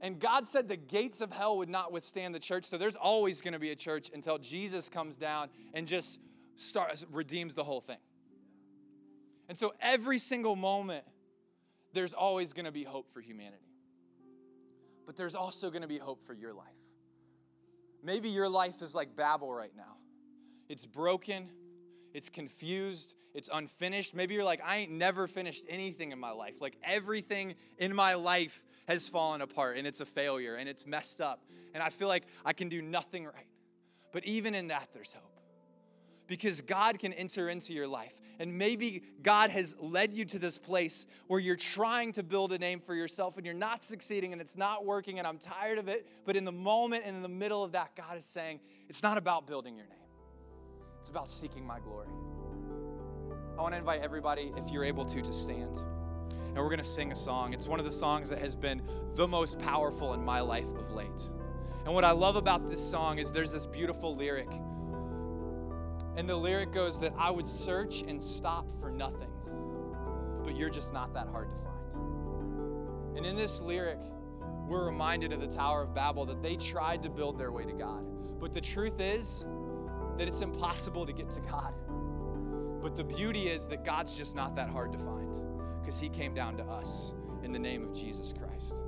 And 0.00 0.18
God 0.18 0.46
said 0.46 0.68
the 0.68 0.76
gates 0.76 1.20
of 1.20 1.30
hell 1.30 1.58
would 1.58 1.68
not 1.68 1.92
withstand 1.92 2.34
the 2.34 2.38
church. 2.38 2.64
So 2.64 2.78
there's 2.78 2.96
always 2.96 3.40
to 3.52 3.58
be 3.58 3.70
a 3.70 3.76
church 3.76 4.10
until 4.14 4.38
Jesus 4.38 4.88
comes 4.88 5.18
down 5.18 5.48
and 5.74 5.86
just 5.86 6.20
starts 6.56 7.04
redeems 7.10 7.54
the 7.54 7.64
whole 7.64 7.80
thing. 7.80 7.98
And 9.48 9.58
so 9.58 9.72
every 9.80 10.18
single 10.18 10.56
moment 10.56 11.04
there's 11.92 12.14
always 12.14 12.52
to 12.66 12.72
be 12.72 12.84
hope 12.84 13.12
for 13.12 13.20
humanity. 13.20 13.56
But 15.06 15.16
there's 15.16 15.34
also 15.34 15.70
to 15.82 15.88
be 15.88 15.98
hope 15.98 16.22
for 16.24 16.34
your 16.34 16.52
life. 16.52 16.66
Maybe 18.02 18.28
your 18.28 18.48
life 18.48 18.80
is 18.80 18.94
like 18.94 19.16
Babel 19.16 19.52
right 19.52 19.72
now. 19.76 19.96
It's 20.68 20.86
broken, 20.86 21.50
it's 22.14 22.28
confused, 22.28 23.14
it's 23.34 23.50
unfinished. 23.52 24.14
Maybe 24.14 24.34
you're 24.34 24.44
like, 24.44 24.60
I 24.64 24.76
ain't 24.76 24.90
never 24.90 25.26
finished 25.26 25.64
anything 25.68 26.12
in 26.12 26.18
my 26.18 26.30
life. 26.30 26.60
Like 26.60 26.76
everything 26.82 27.54
in 27.78 27.94
my 27.94 28.14
life 28.14 28.62
has 28.88 29.08
fallen 29.08 29.40
apart 29.40 29.76
and 29.76 29.86
it's 29.86 30.00
a 30.00 30.06
failure 30.06 30.56
and 30.56 30.68
it's 30.68 30.86
messed 30.86 31.20
up. 31.20 31.44
And 31.74 31.82
I 31.82 31.90
feel 31.90 32.08
like 32.08 32.24
I 32.44 32.52
can 32.52 32.68
do 32.68 32.82
nothing 32.82 33.24
right. 33.24 33.46
But 34.12 34.24
even 34.24 34.54
in 34.54 34.68
that, 34.68 34.88
there's 34.92 35.12
hope 35.12 35.30
because 36.30 36.60
God 36.60 37.00
can 37.00 37.12
enter 37.12 37.48
into 37.48 37.72
your 37.72 37.88
life. 37.88 38.20
And 38.38 38.56
maybe 38.56 39.02
God 39.20 39.50
has 39.50 39.74
led 39.80 40.14
you 40.14 40.24
to 40.26 40.38
this 40.38 40.58
place 40.58 41.06
where 41.26 41.40
you're 41.40 41.56
trying 41.56 42.12
to 42.12 42.22
build 42.22 42.52
a 42.52 42.58
name 42.58 42.78
for 42.78 42.94
yourself 42.94 43.36
and 43.36 43.44
you're 43.44 43.54
not 43.54 43.82
succeeding 43.82 44.32
and 44.32 44.40
it's 44.40 44.56
not 44.56 44.86
working 44.86 45.18
and 45.18 45.26
I'm 45.26 45.38
tired 45.38 45.78
of 45.78 45.88
it. 45.88 46.06
But 46.24 46.36
in 46.36 46.44
the 46.44 46.52
moment 46.52 47.02
and 47.04 47.16
in 47.16 47.22
the 47.22 47.28
middle 47.28 47.64
of 47.64 47.72
that, 47.72 47.96
God 47.96 48.16
is 48.16 48.24
saying, 48.24 48.60
it's 48.88 49.02
not 49.02 49.18
about 49.18 49.48
building 49.48 49.76
your 49.76 49.86
name, 49.86 49.98
it's 51.00 51.08
about 51.08 51.28
seeking 51.28 51.66
my 51.66 51.80
glory. 51.80 52.06
I 53.58 53.62
want 53.62 53.74
to 53.74 53.78
invite 53.78 54.02
everybody, 54.02 54.52
if 54.56 54.70
you're 54.70 54.84
able 54.84 55.04
to, 55.06 55.20
to 55.20 55.32
stand. 55.32 55.82
And 56.30 56.56
we're 56.56 56.68
going 56.68 56.78
to 56.78 56.84
sing 56.84 57.10
a 57.10 57.16
song. 57.16 57.52
It's 57.52 57.66
one 57.66 57.80
of 57.80 57.84
the 57.84 57.90
songs 57.90 58.30
that 58.30 58.38
has 58.38 58.54
been 58.54 58.80
the 59.14 59.26
most 59.26 59.58
powerful 59.58 60.14
in 60.14 60.24
my 60.24 60.40
life 60.40 60.70
of 60.76 60.92
late. 60.92 61.30
And 61.84 61.92
what 61.92 62.04
I 62.04 62.12
love 62.12 62.36
about 62.36 62.68
this 62.68 62.80
song 62.80 63.18
is 63.18 63.32
there's 63.32 63.52
this 63.52 63.66
beautiful 63.66 64.14
lyric 64.14 64.50
and 66.16 66.28
the 66.28 66.36
lyric 66.36 66.72
goes 66.72 67.00
that 67.00 67.14
I 67.16 67.30
would 67.30 67.46
search 67.46 68.02
and 68.02 68.22
stop 68.22 68.66
for 68.80 68.90
nothing, 68.90 69.30
but 70.44 70.56
you're 70.56 70.70
just 70.70 70.92
not 70.92 71.14
that 71.14 71.28
hard 71.28 71.50
to 71.50 71.56
find. 71.56 73.16
And 73.16 73.24
in 73.24 73.36
this 73.36 73.62
lyric, 73.62 74.00
we're 74.68 74.84
reminded 74.84 75.32
of 75.32 75.40
the 75.40 75.46
Tower 75.46 75.82
of 75.82 75.94
Babel 75.94 76.24
that 76.26 76.42
they 76.42 76.56
tried 76.56 77.02
to 77.04 77.10
build 77.10 77.38
their 77.38 77.52
way 77.52 77.64
to 77.64 77.72
God. 77.72 78.04
But 78.38 78.52
the 78.52 78.60
truth 78.60 79.00
is 79.00 79.46
that 80.20 80.28
it's 80.28 80.42
impossible 80.42 81.06
to 81.06 81.14
get 81.14 81.30
to 81.30 81.40
God. 81.40 81.72
But 82.82 82.94
the 82.94 83.04
beauty 83.04 83.48
is 83.48 83.66
that 83.68 83.86
God's 83.86 84.14
just 84.14 84.36
not 84.36 84.54
that 84.54 84.68
hard 84.68 84.92
to 84.92 84.98
find 84.98 85.34
because 85.80 85.98
He 85.98 86.10
came 86.10 86.34
down 86.34 86.58
to 86.58 86.64
us 86.64 87.14
in 87.42 87.52
the 87.52 87.58
name 87.58 87.82
of 87.88 87.94
Jesus 87.94 88.34
Christ. 88.34 88.84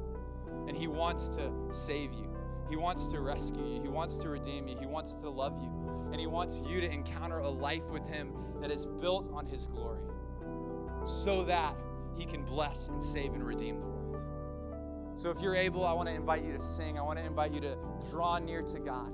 And 0.68 0.76
He 0.76 0.89
wants 0.89 1.30
to 1.30 1.51
save 1.70 2.12
you, 2.12 2.28
He 2.68 2.76
wants 2.76 3.07
to 3.07 3.20
rescue 3.20 3.64
you, 3.64 3.80
He 3.80 3.89
wants 3.89 4.16
to 4.18 4.28
redeem 4.28 4.68
you, 4.68 4.76
He 4.78 4.85
wants 4.85 5.14
to 5.22 5.30
love 5.30 5.59
you 5.59 5.70
and 6.12 6.20
He 6.20 6.26
wants 6.26 6.62
you 6.68 6.83
to 6.83 6.93
encounter 6.93 7.39
a 7.39 7.49
life 7.49 7.91
with 7.91 8.07
Him 8.07 8.35
that 8.61 8.70
is 8.70 8.85
built 8.85 9.30
on 9.33 9.47
His 9.47 9.66
glory 9.66 10.03
so 11.03 11.45
that 11.45 11.74
He 12.14 12.26
can 12.26 12.45
bless 12.45 12.89
and 12.89 13.03
save 13.03 13.33
and 13.33 13.43
redeem 13.43 13.80
the 13.80 13.87
world. 13.87 14.26
So, 15.14 15.30
if 15.30 15.41
you're 15.41 15.57
able, 15.57 15.87
I 15.87 15.95
want 15.95 16.11
to 16.11 16.14
invite 16.14 16.45
you 16.45 16.53
to 16.53 16.61
sing. 16.61 16.99
I 16.99 17.03
want 17.03 17.18
to 17.18 17.24
invite 17.24 17.53
you 17.53 17.61
to 17.62 17.78
draw 18.11 18.39
near 18.39 18.61
to 18.61 18.78
God 18.78 19.12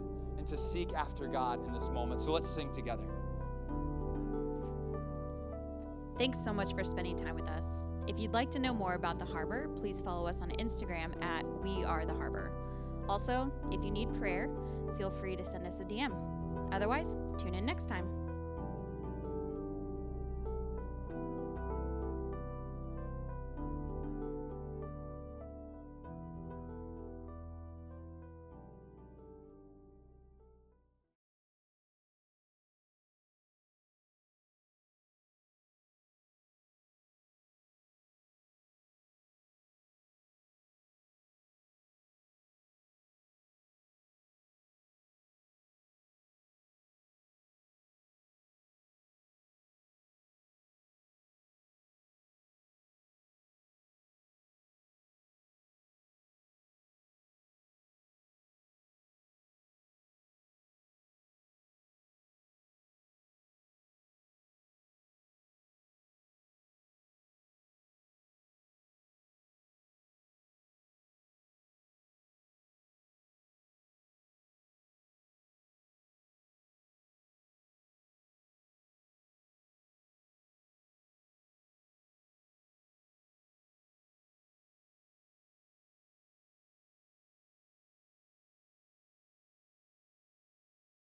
to 0.51 0.57
seek 0.57 0.93
after 0.95 1.27
God 1.27 1.67
in 1.67 1.73
this 1.73 1.89
moment. 1.91 2.21
So, 2.21 2.33
let's 2.33 2.51
sing 2.51 2.71
together. 2.73 3.05
Thanks 6.19 6.43
so 6.43 6.53
much 6.53 6.75
for 6.75 6.83
spending 6.83 7.17
time 7.17 7.37
with 7.37 7.49
us. 7.49 7.87
If 8.09 8.19
you'd 8.19 8.33
like 8.33 8.51
to 8.53 8.59
know 8.59 8.75
more 8.75 8.95
about 8.95 9.19
the 9.19 9.25
harbor, 9.25 9.69
please 9.77 10.01
follow 10.01 10.27
us 10.27 10.41
on 10.41 10.51
Instagram 10.53 11.13
at 11.23 11.45
We 11.63 11.85
Are 11.85 12.05
the 12.05 12.15
Harbor. 12.15 12.53
Also, 13.09 13.53
if 13.71 13.85
you 13.85 13.91
need 13.91 14.13
prayer, 14.15 14.51
feel 14.97 15.11
free 15.11 15.37
to 15.37 15.45
send 15.45 15.67
us 15.67 15.81
a 15.81 15.85
DM. 15.85 16.13
Otherwise, 16.73 17.19
tune 17.39 17.55
in 17.55 17.65
next 17.65 17.89
time. 17.89 18.18